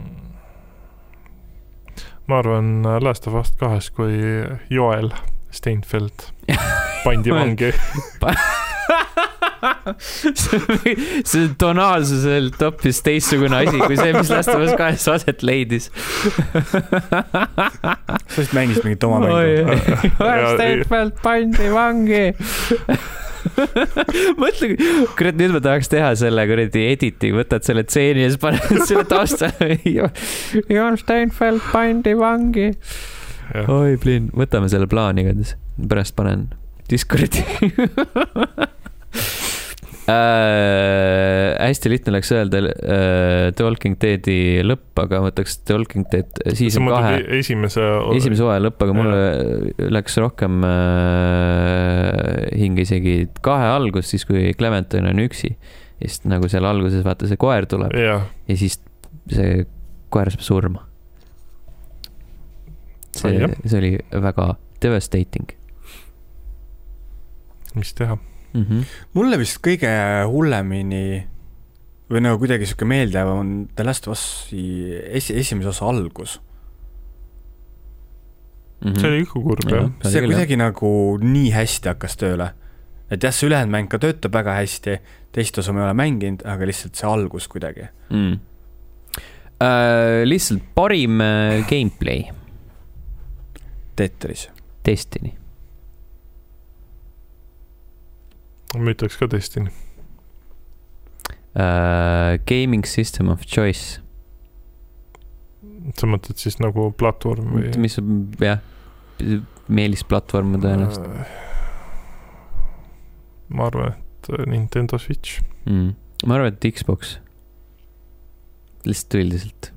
[2.32, 2.72] Ma arvan
[3.04, 4.16] Last of Us kahes, kui
[4.72, 5.12] Joel
[5.52, 6.30] Steinfeld
[7.04, 7.72] pandi vangi.
[11.24, 15.90] see on tonaalsuselt hoopis teistsugune asi kui see, mis Last of Us kahes aset leidis.
[18.32, 19.76] sa vist mängisid mingit oma mängu.
[20.54, 22.24] Steinfeld pandi vangi.
[24.42, 24.72] mõtle,
[25.18, 29.04] kurat, nüüd ma tahaks teha selle kuradi editi, võtad selle tseeni ja siis paned selle
[29.08, 29.52] tausta.
[30.72, 32.70] Jon Steinfeld pandi vangi.
[33.66, 35.56] oi, Plin, võtame selle plaani igatahes,
[35.88, 36.48] pärast panen
[36.90, 37.42] Discordi
[40.10, 41.54] äh,.
[41.62, 46.42] hästi lihtne oleks öelda äh, The Walking Deadi lõpp, aga ma võtaks The Walking Dead
[46.56, 47.84] season kahe esimese.
[48.16, 49.20] esimese hooaja lõpp, aga mulle
[49.94, 55.54] läks rohkem äh, hinge isegi kahe algus, siis kui Clementine on üksi.
[56.02, 58.80] ja siis nagu seal alguses vaata see koer tuleb jah, ja siis
[59.30, 59.64] see
[60.12, 60.86] koer saab surma.
[63.16, 65.58] see see oli väga devastating
[67.74, 68.18] mis teha.
[68.52, 68.62] mm.
[68.62, 68.84] -hmm.
[69.18, 69.90] mulle vist kõige
[70.28, 71.26] hullemini
[72.12, 74.64] või nagu kuidagi sihuke meeldejääv on The Last of Us'i
[75.16, 76.40] esi-, esimese osa algus.
[78.82, 79.90] Mm see oli ikka kurb jah.
[80.10, 80.88] see kuidagi nagu
[81.22, 82.52] nii hästi hakkas tööle.
[83.10, 84.96] et jah, see ülejäänud mäng ka töötab väga hästi,
[85.32, 87.88] teist osa ma ei ole mänginud, aga lihtsalt see algus kuidagi.
[88.10, 88.40] mm..
[89.62, 92.24] Uh, lihtsalt parim uh, gameplay,
[93.94, 94.48] Tetris.
[94.82, 95.36] Destiny.
[98.78, 99.72] Ma ütleks ka Destiny.
[101.52, 104.00] Uh, gaming system of choice,
[105.98, 107.72] sa mõtled siis nagu platvorm või?
[107.82, 107.98] mis
[108.40, 108.62] jah,
[109.68, 111.50] meelisplatvorm tõenäoliselt
[113.52, 115.42] ma arvan, et äh, Nintendo Switch.
[115.66, 115.92] mm..
[116.26, 117.18] ma arvan, et Xbox.
[118.88, 119.72] lihtsalt üldiselt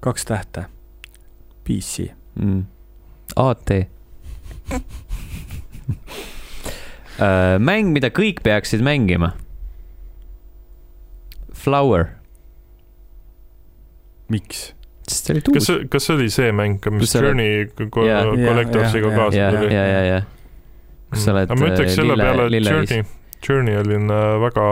[0.00, 0.66] kaks tähte.
[1.64, 2.12] PC.
[2.34, 2.64] mm..
[3.36, 3.70] AT
[4.70, 4.80] uh,.
[7.62, 9.32] mäng, mida kõik peaksid mängima.
[11.56, 12.10] Flower,
[14.28, 14.72] miks?
[15.06, 17.66] sest see oli kas tuus., kas see oli see mäng, mis Journey.
[17.76, 19.74] Collectorsiga kaasa ja, ja, tuli?
[19.74, 20.22] ja, ja,
[21.10, 22.70] kus sa oled ma ütleks äh, selle peale, et.
[22.70, 23.04] Journey,
[23.46, 24.64] Journey oli äh, väga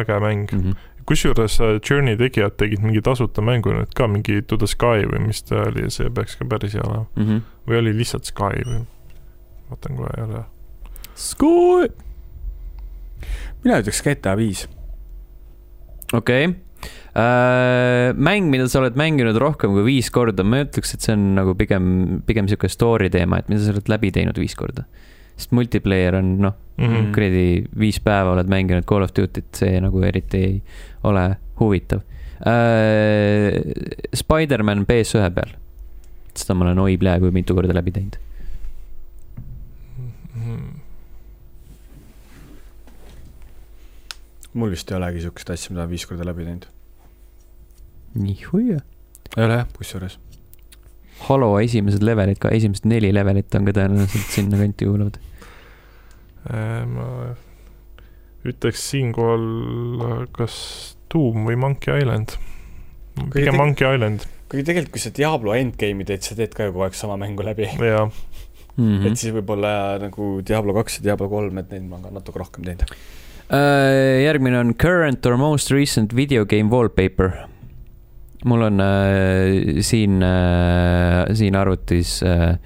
[0.00, 0.46] äge mäng.
[0.52, 0.60] mm.
[0.60, 0.76] -hmm.
[1.06, 5.26] kusjuures äh, Journey tegijad tegid mingi tasuta mängu nüüd ka, mingi To the Sky või
[5.26, 7.06] mis ta oli ja see peaks ka päris hea olema.
[7.16, 7.42] Mm -hmm.
[7.68, 8.84] või oli lihtsalt Sky või?
[9.70, 10.44] vaatan kohe jälle.
[11.18, 11.88] Sky.
[13.64, 14.66] mina ütleks GTA viis.
[16.14, 16.54] okei okay.
[17.18, 18.14] uh,.
[18.14, 21.56] mäng, mida sa oled mänginud rohkem kui viis korda, ma ütleks, et see on nagu
[21.58, 21.88] pigem,
[22.28, 24.86] pigem sihuke story teema, et mida sa oled läbi teinud viis korda.
[25.38, 27.10] sest multiplayer on noh, Mhm.
[27.14, 30.62] kuradi viis päeva oled mänginud Call of Duty't, see nagu eriti ei
[31.02, 31.26] ole
[31.58, 32.04] huvitav
[32.46, 33.50] uh,.
[34.14, 35.50] Spider-man PS1 peal,
[36.34, 38.18] seda ma olen oi peaaegu mitu korda läbi teinud.
[44.54, 46.66] Mul vist ei olegi siukest asja, mida viis korda läbi teinud.
[48.18, 48.80] nii hoia.
[49.36, 50.18] ei ole jah, kusjuures.
[51.28, 55.18] Halo esimesed levelid ka, esimesed neli levelit on ka tõenäoliselt sinna kanti kuuluvad.
[56.48, 57.08] Äh, ma
[58.48, 60.54] ütleks siinkohal kas
[61.12, 62.36] Doom või Monkey Island.
[63.34, 66.86] pigem Monkey Island, kuigi tegelikult, kui sa Diablo endgame'i teed, sa teed ka ju kogu
[66.86, 68.08] aeg sama mängu läbi jaa.
[68.78, 69.06] Mm -hmm.
[69.10, 72.38] et siis võib-olla nagu Diablo kaks ja Diablo kolm, et neid ma olen ka natuke
[72.38, 72.94] rohkem teinud.
[73.48, 77.30] Äh, järgmine on current or most recent video game wallpaper.
[78.44, 82.58] mul on äh, siin äh,, siin arvutis äh,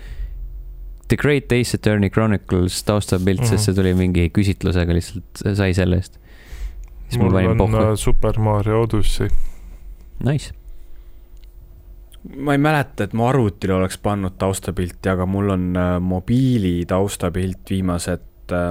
[1.09, 3.48] The Great Ace Attorney Chronicles taustapilt mm, -hmm.
[3.48, 3.56] Mhm.
[3.56, 6.18] sest see tuli mingi küsitlusega lihtsalt, sai selle eest.
[7.18, 9.28] ma mul on pohhu äh,, Super Mario Odyssey.
[10.24, 10.52] nice.
[12.36, 17.70] ma ei mäleta, et mu arvutile oleks pannud taustapilti, aga mul on äh, mobiili taustapilt
[17.70, 18.20] viimased,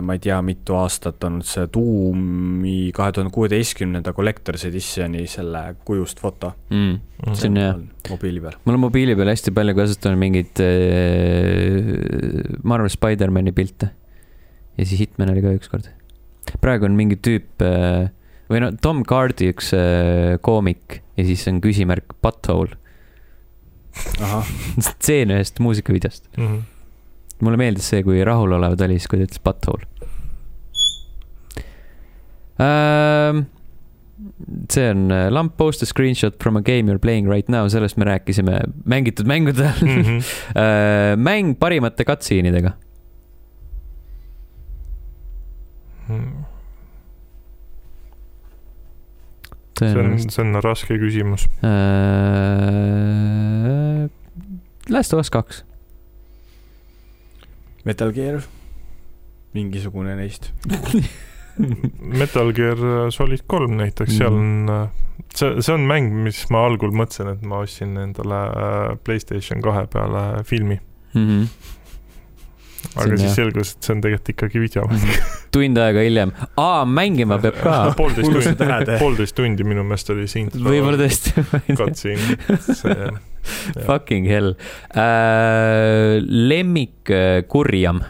[0.03, 6.21] ma ei tea, mitu aastat on see Doomi kahe tuhande kuueteistkümnenda Collector's Editioni selle kujust
[6.23, 6.53] foto.
[6.73, 6.99] Mm.
[7.37, 7.73] See on hea.
[8.09, 8.57] mobiili peal.
[8.65, 11.91] mul on mobiili peal hästi palju kasutanud mingeid äh,
[12.63, 13.91] Marvel Spider-man'i pilte.
[14.77, 15.91] ja siis Hitman oli ka ükskord.
[16.61, 18.09] praegu on mingi tüüp äh,
[18.51, 22.77] või no Tom Hardy üks äh, koomik ja siis on küsimärk Butthole.
[24.87, 26.29] stseen ühest muusikavideost.
[26.37, 26.61] Mhm.
[27.45, 29.85] Mulle meeldis see, kui rahulolev ta oli siis, kui ta ütles Butthole
[32.61, 33.45] ähm,.
[34.69, 37.67] see on äh, lamp post a screenshot from a game you are playing right now,
[37.67, 40.03] sellest me rääkisime mängitud mängude all mm.
[40.03, 41.17] -hmm.
[41.17, 42.71] mäng parimate cutscene'idega.
[49.79, 51.47] see on, see on raske küsimus.
[51.63, 51.71] Äh,
[54.89, 55.63] Last of Us kaks.
[57.85, 58.41] Metal Gear,
[59.55, 60.51] mingisugune neist.
[62.21, 62.79] Metal Gear
[63.11, 64.69] Solid kolm näiteks, seal Mhm.
[64.69, 64.89] on,
[65.35, 69.85] see, see on mäng, mis ma algul mõtlesin, et ma ostsin endale äh, Playstation kahe
[69.91, 70.79] peale filmi.
[71.13, 71.43] Mhm.
[72.95, 73.35] aga See on siis hea.
[73.35, 75.03] selgus, et see on tegelikult ikkagi videomäng.
[75.53, 77.75] tund aega hiljem, aa, mängima peab ka.
[77.99, 80.49] poolteist tundi poolteist tundi minu meelest oli siin.
[80.55, 81.35] võib-olla tõesti.
[81.77, 82.23] katsin,
[82.71, 83.19] see jah.
[83.87, 84.55] Fucking hell
[84.95, 86.17] äh,.
[86.21, 87.11] lemmik
[87.51, 88.03] kurjam.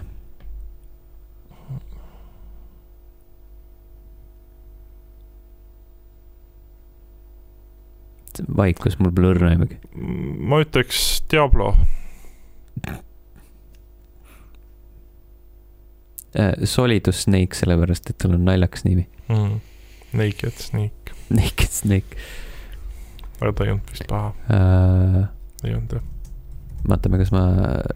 [8.57, 9.77] vaikus, mul pole õrna aimugi.
[9.95, 11.73] ma ütleks Diablo,
[16.31, 19.03] Äh, Solidus Snake, sellepärast et tal on naljakas nimi.
[19.27, 19.57] mm.
[20.15, 22.15] Naked Snake, Naked Snake
[23.41, 25.27] aga ta ei olnud vist paha, äh,.
[25.65, 26.03] ei olnud jah.
[26.87, 27.43] vaatame, kas ma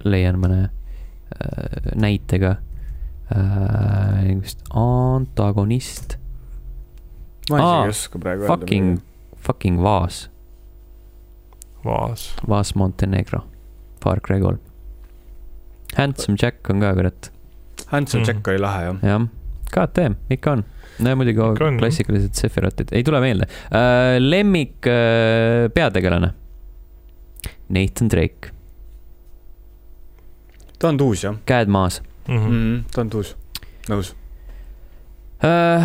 [0.06, 2.56] leian mõne äh, näitega
[3.32, 4.32] äh,.
[4.42, 6.18] vist antagonist,
[7.50, 8.98] ma isegi ei oska praegu fucking,
[9.48, 10.26] fucking Vaas,
[11.86, 13.44] Vaas, Vaas Montenegro,
[14.02, 14.60] Far Cry kolm.
[15.96, 17.30] Handsome Jack on ka kurat,
[17.92, 18.28] Hanson Mhm.
[18.28, 18.98] Jack oli lahe jah.
[19.04, 19.28] jah,
[19.72, 20.64] KTM ikka on.
[21.00, 21.42] No ja muidugi
[21.80, 24.18] klassikalised Sephirotid, ei tule meelde äh,.
[24.20, 26.34] lemmik äh, peategelane,
[27.70, 28.52] Nathan Drake,
[30.80, 32.36] ta on tuus jah käed maas mm.
[32.36, 32.50] -hmm.
[32.50, 32.76] mm.
[32.76, 32.84] -hmm.
[32.94, 33.36] ta on tuus,
[33.90, 34.16] nõus.
[35.44, 35.84] äh,.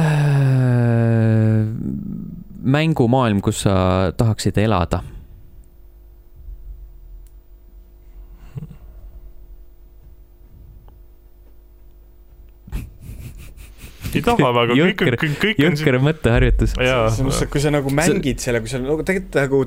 [2.60, 5.02] mängumaailm, kus sa tahaksid elada
[14.16, 16.76] ei taha väga, kõik kõik, kõik on jõhker mõtteharjutus.
[16.76, 19.64] jaa, selles mõttes, et kui sa nagu mängid selle, kui sa nagu tegelikult nagu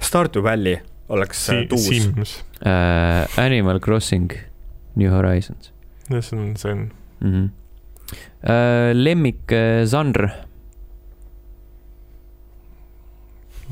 [0.00, 0.80] Stardew Valley
[1.12, 1.88] oleks Si si tuus.
[1.88, 4.32] Sims, äh, Animal Crossing
[4.96, 5.72] New Horizons
[6.18, 6.90] see on, see on,
[7.20, 7.32] mm.
[7.32, 7.50] -hmm.
[8.42, 10.30] äh, lemmik äh, žanr,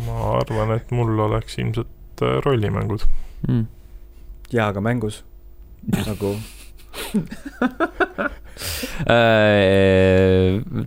[0.07, 3.03] ma arvan, et mul oleks ilmselt äh, rollimängud.
[3.49, 3.67] mm..
[4.53, 5.25] jaa, aga mängus
[6.07, 6.59] nagu äh,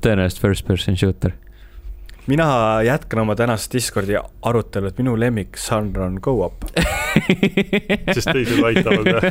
[0.02, 1.32] tõenäoliselt first person shooter.
[2.28, 2.46] mina
[2.86, 6.66] jätkan oma tänast Discordi arutelu, et minu lemmik žanr on go-up.
[8.16, 9.24] sest teised aitavad jah.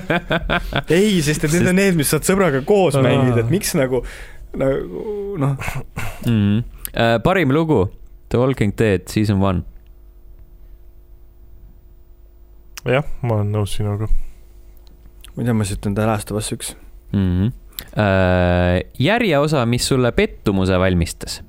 [0.91, 3.05] ei, sest et need on need, mis saad sõbraga koos Aa.
[3.07, 4.03] mängida, et miks nagu,
[4.59, 5.05] nagu
[5.41, 5.57] noh,
[6.27, 6.31] mm.
[6.31, 6.63] -hmm.
[6.95, 7.89] äh, parim lugu,
[8.29, 9.63] The Walking Dead season one.
[12.85, 14.09] jah, ma olen nõus sinuga.
[15.37, 16.77] tea, ma siis ütlen The Last of Us üks.
[17.13, 17.27] mm.
[17.27, 17.53] -hmm.
[17.99, 21.43] Äh, järjeosa, mis sulle pettumuse valmistas.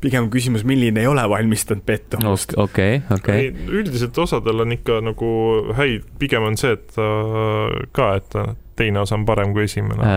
[0.00, 2.54] pigem küsimus, milline ei ole valmistanud pettumust.
[2.56, 3.50] okei, okei.
[3.68, 5.28] üldiselt osadel on ikka nagu
[5.76, 6.96] häid, pigem on see, et
[7.92, 8.38] ka, et
[8.80, 10.14] teine osa on parem kui esimene äh..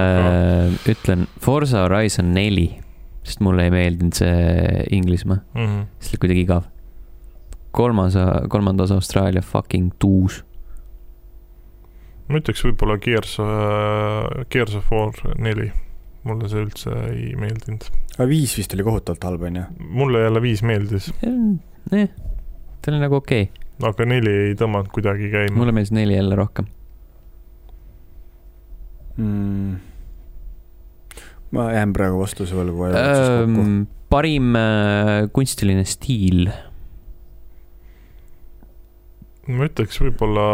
[0.69, 2.69] Äh, ütlen Forza Horizon neli,
[3.27, 5.85] sest mulle ei meeldinud see Inglismaa, Mm -hmm.
[5.99, 6.63] see oli kuidagi igav.
[7.71, 8.13] kolmas,
[8.49, 10.43] kolmanda osa Austraalia fucking tuus.
[12.29, 13.37] Ma ütleks võib-olla Gears,
[14.53, 15.69] Gears of War neli,
[16.27, 17.87] mulle see üldse ei meeldinud.
[18.15, 19.65] aga viis vist oli kohutavalt halb, onju.
[20.01, 22.13] mulle jälle viis meeldis, jah,
[22.81, 25.57] ta oli nagu okei okay., aga neli ei tõmmanud kuidagi käima.
[25.57, 26.69] mulle meeldis neli jälle rohkem.
[29.17, 29.73] mm..
[31.57, 32.87] ma jään praegu vastuse võlgu.
[34.13, 36.51] Parim äh, kunstiline stiil,
[39.51, 40.45] ma ütleks võib-olla,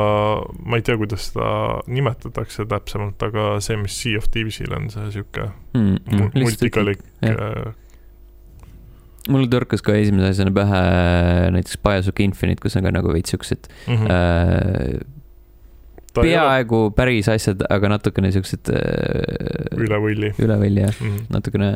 [0.66, 1.50] ma ei tea, kuidas seda
[1.90, 5.46] nimetatakse täpsemalt, aga see, mis Sea of Thieves'il on, see sihuke
[5.78, 7.38] mm, multikalik jah.
[7.38, 7.78] äh,
[9.30, 10.82] mulle torkas ka esimese asjana pähe
[11.54, 13.96] näiteks Bioshock Infinite, kus on ka nagu veits siuksed mm.
[13.96, 14.10] -hmm.
[14.10, 15.06] äh,
[16.14, 21.08] ta ei ole peaaegu päris asjad, aga natukene siuksed äh, üle võlli üle välja, mm.
[21.08, 21.26] -hmm.
[21.30, 21.74] natukene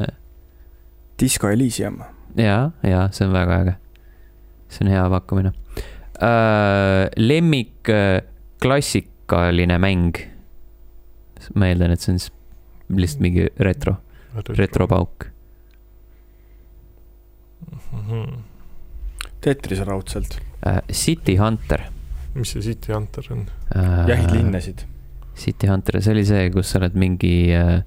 [1.21, 2.01] Disco Elysium.
[2.37, 3.75] ja, ja see on väga äge.
[4.69, 5.53] see on hea pakkumine
[6.23, 7.09] äh,.
[7.17, 8.21] lemmik äh,
[8.63, 10.15] klassikaline mäng.
[11.55, 12.31] ma eeldan, et see on siis
[12.93, 13.97] lihtsalt mingi retro,
[14.47, 15.27] retropauk.
[17.91, 18.07] mm.
[18.07, 18.37] -hmm.
[19.41, 20.39] Tetris raudselt.
[20.67, 21.89] äh, City Hunter
[22.33, 23.45] mis see City Hunter on?
[23.75, 24.07] äh,.
[24.07, 24.85] jahid linnasid.
[25.35, 27.81] City Hunter, see oli see, kus sa oled mingi äh,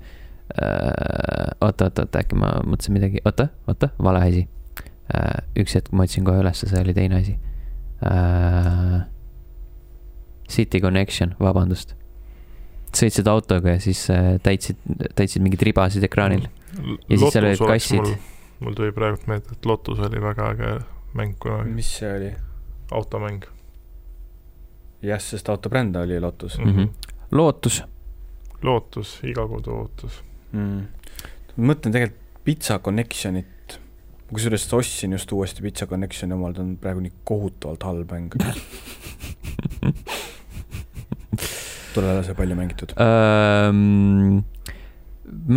[0.54, 4.46] äh, oota, oota, oota, äkki ma mõtlesin midagi, oota, oota, vale asi
[5.14, 5.42] äh,.
[5.58, 7.36] üks hetk ma otsin kohe ülesse, see oli teine asi
[8.02, 9.04] äh,.
[10.46, 11.96] City Connection, vabandust.
[12.96, 14.78] sõitsid autoga ja siis äh, täitsid,
[15.18, 16.46] täitsid mingeid ribasid ekraanil.
[17.10, 18.12] Ja siis seal olid kassid.
[18.60, 20.70] mul tuli praegu meelde, et Lotus oli väga äge
[21.16, 22.30] mäng kunagi, mis see oli?
[22.94, 23.44] automäng
[25.02, 26.76] jah, sest autobränd oli Lotus mm.
[26.76, 26.88] -hmm.
[27.32, 27.82] lootus,
[28.62, 30.22] lootus, iga kodu ootus.
[30.52, 30.86] mm..
[31.56, 33.46] mõtlen tegelikult Pizza Connectionit,
[34.32, 38.34] kusjuures ostsin just uuesti Pizza Connectioni omal, ta on praegu nii kohutavalt halb mäng.
[41.96, 42.92] ole see palju mängitud.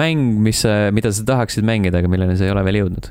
[0.02, 0.64] mäng, mis,
[0.96, 3.10] mida sa tahaksid mängida, aga milleni sa ei ole veel jõudnud.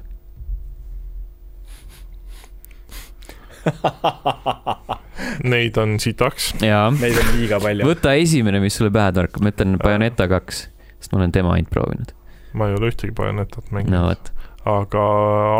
[5.53, 6.55] Neid on sitaks.
[6.63, 7.87] Neid on liiga palju.
[7.89, 10.57] võta esimene, mis sulle pähe torkab, ma ütlen Bayoneta kaks,
[10.97, 12.15] sest ma olen tema ainult proovinud.
[12.59, 14.33] ma ei ole ühtegi Bayonetat no mänginud, vot,
[14.69, 15.05] aga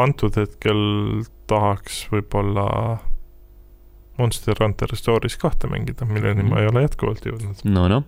[0.03, 0.81] antud hetkel
[1.49, 2.69] tahaks võib-olla
[4.19, 7.63] Monster Hunter Stories kahte mängida, milleni ma ei ole jätkuvalt jõudnud.
[7.71, 8.07] no noh.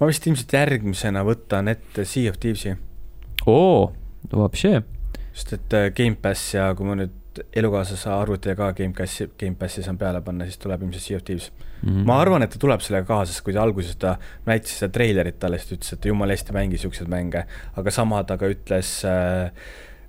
[0.00, 2.74] ma vist ilmselt järgmisena võtan ette Sea of Thieves'i,
[3.46, 3.92] oo,
[4.34, 4.82] vapše,
[5.32, 7.16] sest et äh, Gamepass ja kui ma nüüd
[7.56, 11.50] elukaaslase arvutile ka Gamepassi, Gamepassi saan peale panna, siis tuleb ilmselt Sea of Thieves.
[11.80, 12.02] Mhm.
[12.04, 15.38] ma arvan, et ta tuleb sellega kaasa, sest kui ta alguses ta näitas seda treilerit
[15.40, 17.46] talle, siis ta ütles, et jumala hästi mängis siukseid mänge,
[17.80, 19.48] aga sama ta ka ütles äh,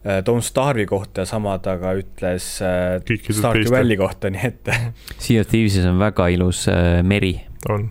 [0.02, 2.98] Don't Starve'i kohta ja sama ta ka ütles äh,
[3.30, 3.70] Stardew.
[3.70, 4.72] Valley kohta, nii et
[5.22, 7.36] Sea of Thieves'is on väga ilus äh, meri
[7.70, 7.90] on,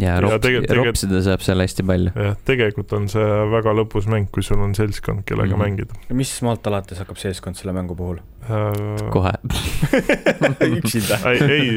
[0.00, 2.12] ja Ja rops, tegelikult- tegelikult- ropsida saab seal hästi palju.
[2.18, 5.62] jah, tegelikult on see väga lõbus mäng, kui sul on seltskond, kellega mm.
[5.62, 8.18] mängida mis maalt alates hakkab seltskond selle mängu puhul?
[8.48, 9.04] äh,.
[9.14, 9.32] kohe.
[10.80, 11.20] üksinda.
[11.30, 11.70] ei, ei,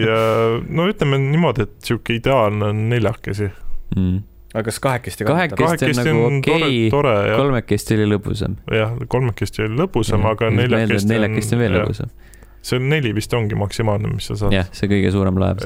[0.66, 3.52] no ütleme niimoodi, et sihuke ideaalne on neljakesi.
[3.94, 4.24] Mm.
[4.58, 5.34] Aga kas kahekesti ka?
[5.34, 8.58] Kahekesti- on nagu okei, ja, kolmekesti oli lõbusam.
[8.74, 12.16] jah, kolmekesti oli lõbusam, aga neljakesti neljakesti on veel lõbusam.
[12.62, 14.56] see on neli vist ongi maksimaalne, mis sa saad.
[14.56, 15.62] jah, see kõige suurem laev.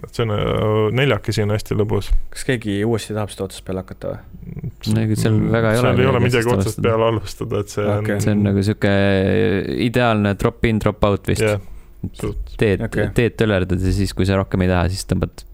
[0.00, 0.34] et see on,
[0.96, 2.12] neljakesi on hästi lõbus.
[2.30, 5.10] kas keegi uuesti tahab seda otsast peale hakata või?
[5.18, 8.14] Seal väga ei ole seal ei ole midagi otsast peale alustada, et see Okei.
[8.14, 8.94] on see on nagu sihuke
[9.90, 11.44] ideaalne drop-in, drop-out vist.
[11.44, 11.60] jah,
[12.12, 13.10] suht teed Okei.
[13.10, 15.44] okay., teed töllerdad ja siis, kui sa rohkem ei taha, siis tõmbad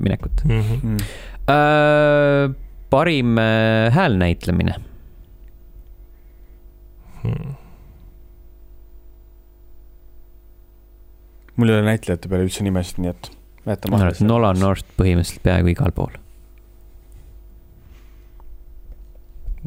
[0.00, 0.60] minekut mm.
[0.60, 1.00] -hmm.
[1.48, 2.54] Äh,.
[2.90, 4.74] parim äh, häälnäitlemine.
[7.22, 7.54] Hmm.
[11.56, 13.30] mul ei ole näitlejate peale üldse nimesid, nii et
[13.66, 14.10] jäta maha.
[14.26, 16.16] Nolan North põhimõtteliselt peaaegu igal pool.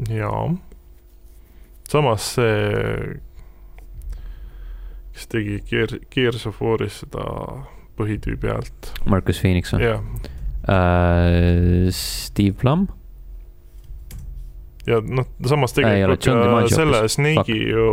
[0.08, 0.44] jaa.
[1.90, 3.16] samas see,
[5.12, 7.24] kes tegi Gear, Gears of War'is seda
[7.98, 10.04] põhitüübi häält, Marcus Phoenix või jah,
[10.68, 11.90] äh,?
[11.90, 12.86] Steve Plum,
[14.86, 17.02] ja noh, samas Ei ole, tegelikult John ka selle.
[17.08, 17.86] Snake'i ju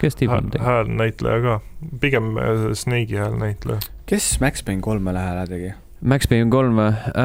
[0.00, 0.64] kes Steve Plum tegi?
[0.64, 1.60] häälnäitleja ka,
[2.00, 3.80] pigem äh, Snake'i häälnäitleja.
[4.06, 5.72] kes Max Payne kolmele hääle tegi?
[6.00, 7.24] Max Payne kolm või uh,?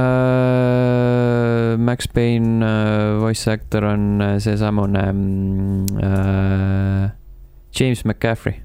[1.80, 5.04] Max Payne uh, voice actor on äh, seesamune
[5.96, 7.10] uh,
[7.80, 8.62] James McCaffrey.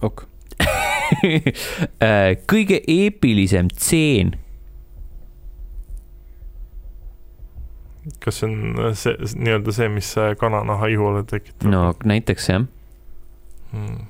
[0.00, 0.29] ok, Äh,
[2.52, 4.36] kõige eepilisem tseen.
[8.20, 10.08] kas see on äh, see, nii-öelda see, mis
[10.40, 12.64] kananaha ihule tekitab no näiteks jah.
[13.72, 14.00] hmm.?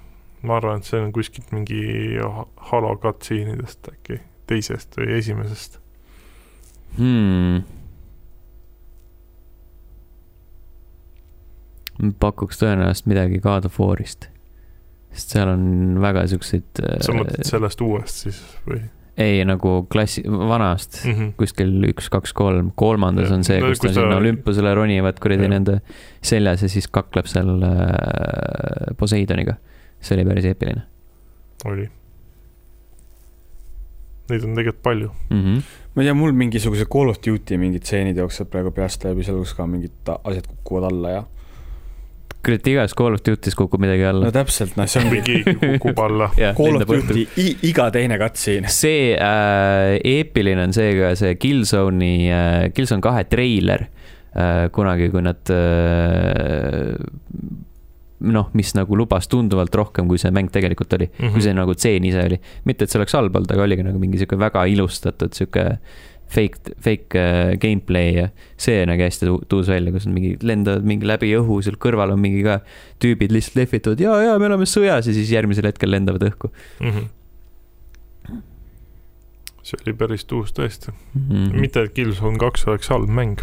[0.43, 1.83] ma arvan, et see on kuskilt mingi
[2.23, 5.81] ha- Halo cutscene'idest äkki, teisest või esimesest.
[6.97, 7.63] hmm..
[12.23, 14.31] pakuks tõenäoliselt midagi God of War'ist.
[15.11, 16.83] Sest seal on väga siukseid.
[17.03, 18.83] sa mõtled sellest uuest siis või
[19.21, 21.13] ei nagu klassi, vanast mm?
[21.13, 21.33] -hmm.
[21.37, 23.37] kuskil üks, kaks, kolm, kolmandas Jah.
[23.37, 25.81] on see, kus ta kus ta- sinna olümpusele ronivad kuradi nende
[26.23, 29.59] seljas ja siis kakleb seal äh, Poseidoniga.
[30.01, 30.87] see oli päris eepiline
[31.65, 31.89] oli.
[34.31, 35.11] Neid on tegelikult palju.
[35.31, 35.43] mm.
[35.43, 35.63] -hmm.
[35.95, 39.39] ma ei tea, mul mingisuguse Call of Duty mingid stseenid jooksevad praegu peast läbi, seal
[39.39, 41.25] kus ka mingid asjad kukuvad alla ja.
[42.45, 44.33] kurat, igas Call of Duty's kukub midagi no alla.
[44.35, 46.31] täpselt, noh, see ongi keegi kukub alla.
[46.57, 47.27] Call of Duty
[47.69, 48.73] iga teine cutscene.
[48.73, 55.25] see äh, eepiline on see ka see Killzone'i äh,, Killzone kahe treiler äh, kunagi, kui
[55.25, 56.95] nad äh,
[58.21, 61.33] noh, mis nagu lubas tunduvalt rohkem, kui see mäng tegelikult oli mm, -hmm.
[61.33, 62.41] kui see nagu tseen ise oli.
[62.65, 65.79] mitte, et see oleks halb olnud, aga oligi nagu mingi sihuke väga ilustatud sihuke
[66.31, 68.27] fake, fake äh, gameplay ja
[68.61, 72.15] see nägi hästi tu- tuus välja, kus on mingi lendavad mingi läbi õhu, seal kõrval
[72.15, 72.61] on mingi ka
[73.03, 76.91] tüübid lihtsalt lehvitavad ja, ja me oleme sõjas ja siis järgmisel hetkel lendavad õhku mm.
[76.91, 78.43] -hmm.
[79.63, 81.01] see oli päris tuus tõesti mm.
[81.15, 81.33] mm.
[81.33, 81.65] -hmm.
[81.67, 83.43] mitte, et Killzone kaks oleks halb mäng,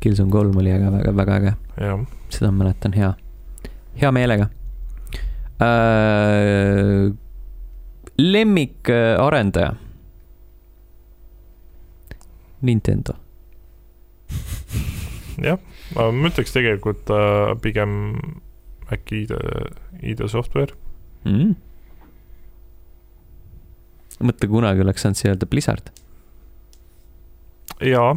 [0.00, 1.56] Killzone kolm oli aga väga, väga äge,
[2.30, 3.12] seda ma mäletan hea,
[4.00, 4.48] hea meelega
[5.62, 7.12] äh,.
[8.18, 9.74] lemmikarendaja.
[15.48, 15.60] jah,
[15.94, 17.92] ma ütleks tegelikult äh, pigem
[18.92, 19.36] äkki ID,
[20.14, 20.74] ID Software
[21.28, 21.54] mm..
[24.24, 25.92] mõtle, kunagi oleks saanud siia öelda Blizzard.
[27.84, 28.12] jaa,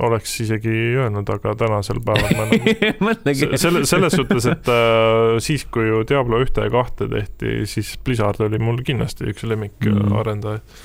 [0.00, 5.88] oleks isegi öelnud, aga tänasel päeval ma enam selle, selles suhtes, et äh, siis, kui
[5.88, 10.02] ju Diablo ühte ja kahte tehti, siis Blizzard oli mul kindlasti üks lemmik Mm.
[10.06, 10.18] mm.
[10.20, 10.82] arendajaid.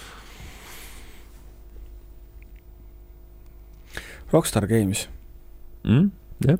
[4.32, 5.10] Rockstar Games.
[5.84, 6.12] mm,.
[6.48, 6.58] jah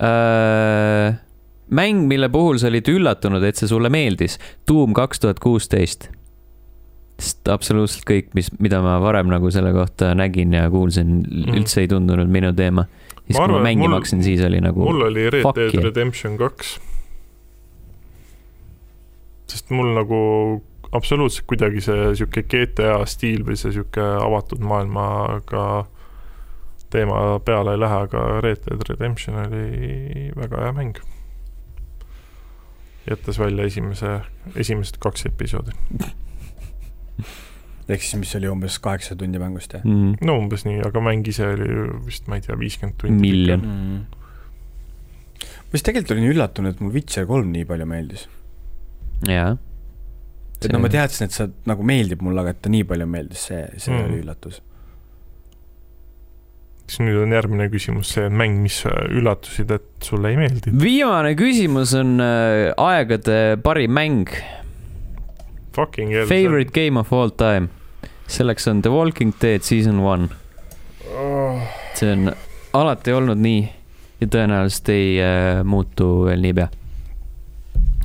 [0.00, 1.14] äh,.
[1.70, 4.38] mäng, mille puhul sa olid üllatunud, et see sulle meeldis,
[4.68, 6.08] Doom kaks tuhat kuusteist.
[7.20, 11.84] sest absoluutselt kõik, mis, mida ma varem nagu selle kohta nägin ja kuulsin mm., üldse
[11.84, 12.86] ei tundunud minu teema.
[13.26, 15.76] siis, kui Ma arvan, ma et mängima hakkasin, siis oli nagu mul oli Red Dead
[15.76, 15.84] yeah.
[15.84, 16.78] Redemption kaks.
[19.52, 20.18] sest mul nagu
[20.96, 25.84] absoluutselt kuidagi see sihuke GTA stiil või see sihuke avatud maailmaga
[26.90, 30.96] teema peale ei lähe, aga Red Dead Redemption oli väga hea mäng.
[33.10, 34.20] jättes välja esimese,
[34.54, 35.72] esimesed kaks episoodi.
[37.94, 39.84] ehk siis, mis oli umbes kaheksa tundi mängust, jah?
[39.84, 41.68] mm, no umbes nii, aga mäng ise oli
[42.06, 43.18] vist, ma ei tea, viiskümmend tundi.
[43.22, 43.64] miljon.
[43.66, 43.98] mm..
[45.40, 48.26] ma vist tegelikult olin üllatunud, et mul Witcher kolm nii palju meeldis.
[49.26, 49.56] jaa.
[50.60, 53.48] et no ma teadsin, et see nagu meeldib mulle, aga et ta nii palju meeldis,
[53.50, 54.06] see, see mm.
[54.06, 54.60] oli üllatus.
[56.90, 60.72] Siis nüüd on järgmine küsimus see mäng, mis üllatusid, et sulle ei meeldi.
[60.74, 64.32] viimane küsimus on äh, aegade parim mäng,
[65.76, 66.26] Fucking hell.
[66.26, 67.70] favorite game of all time.
[68.26, 70.28] selleks on The Walking Dead season one.
[71.14, 71.62] oh..
[71.94, 72.32] see on
[72.74, 73.62] alati olnud nii
[74.20, 76.68] ja tõenäoliselt ei äh, muutu veel niipea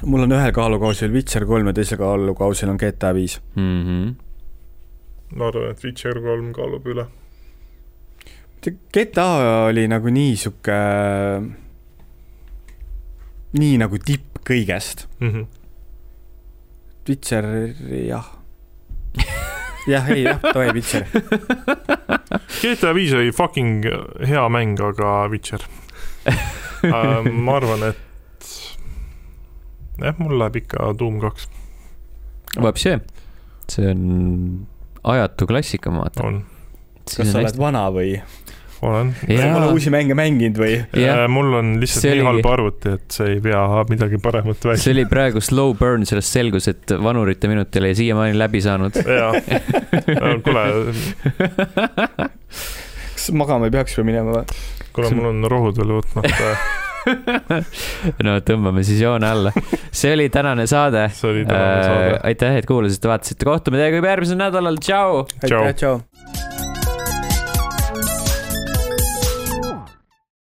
[0.06, 3.42] mul on ühel kaalukausil Witcher kolm ja teisel kaalukausil on GTA viis.
[3.56, 3.82] mm.
[3.84, 4.16] -hmm.
[5.36, 7.08] ma arvan, et Witcher kolm kaalub üle.
[8.66, 9.28] GTA
[9.68, 10.80] oli nagu nii sihuke,
[13.60, 15.06] nii nagu tipp kõigest.
[15.20, 15.46] Mm -hmm.
[17.10, 17.46] Witcher,
[18.08, 18.26] jah.
[19.88, 21.06] jah, ei jah, davai Witcher.
[22.62, 23.86] GTA viis oli fucking
[24.26, 25.62] hea mäng, aga Witcher
[26.26, 27.32] uh,.
[27.32, 28.50] ma arvan, et
[30.02, 31.48] jah, mul läheb ikka Doom kaks,
[32.62, 32.96] Vapsi,
[33.68, 34.04] see on
[35.04, 36.26] ajatu klassika, ma vaatan.
[36.26, 36.44] on,
[37.04, 38.16] kas sa oled vana või?
[38.82, 39.12] olen.
[39.30, 40.76] jaa, uusi mänge mänginud või?
[41.00, 41.24] Jah.
[41.24, 44.72] Uh, mul on lihtsalt See nii halb arvuti, et see ei vea midagi paremat see
[44.72, 44.94] välja.
[44.96, 49.02] oli praegu slow burn, sellest selgus, et vanurite minutil ei siiamaani läbi saanud.
[49.06, 49.34] jaa,
[50.46, 50.66] kuule,
[53.16, 54.58] kas magama ei peaks või minema või?
[54.96, 56.56] kuule, mul on rohud veel võtmata.
[58.26, 59.54] no tõmbame siis joone alla.
[59.92, 61.08] see oli tänane saade.
[61.14, 62.20] see oli tänane saade.
[62.32, 65.26] aitäh, et kuulasite, vaatasite, kohtume teiega juba järgmisel nädalal, tšau.
[65.46, 65.64] Tšau.
[65.64, 66.55] aitäh, tšau.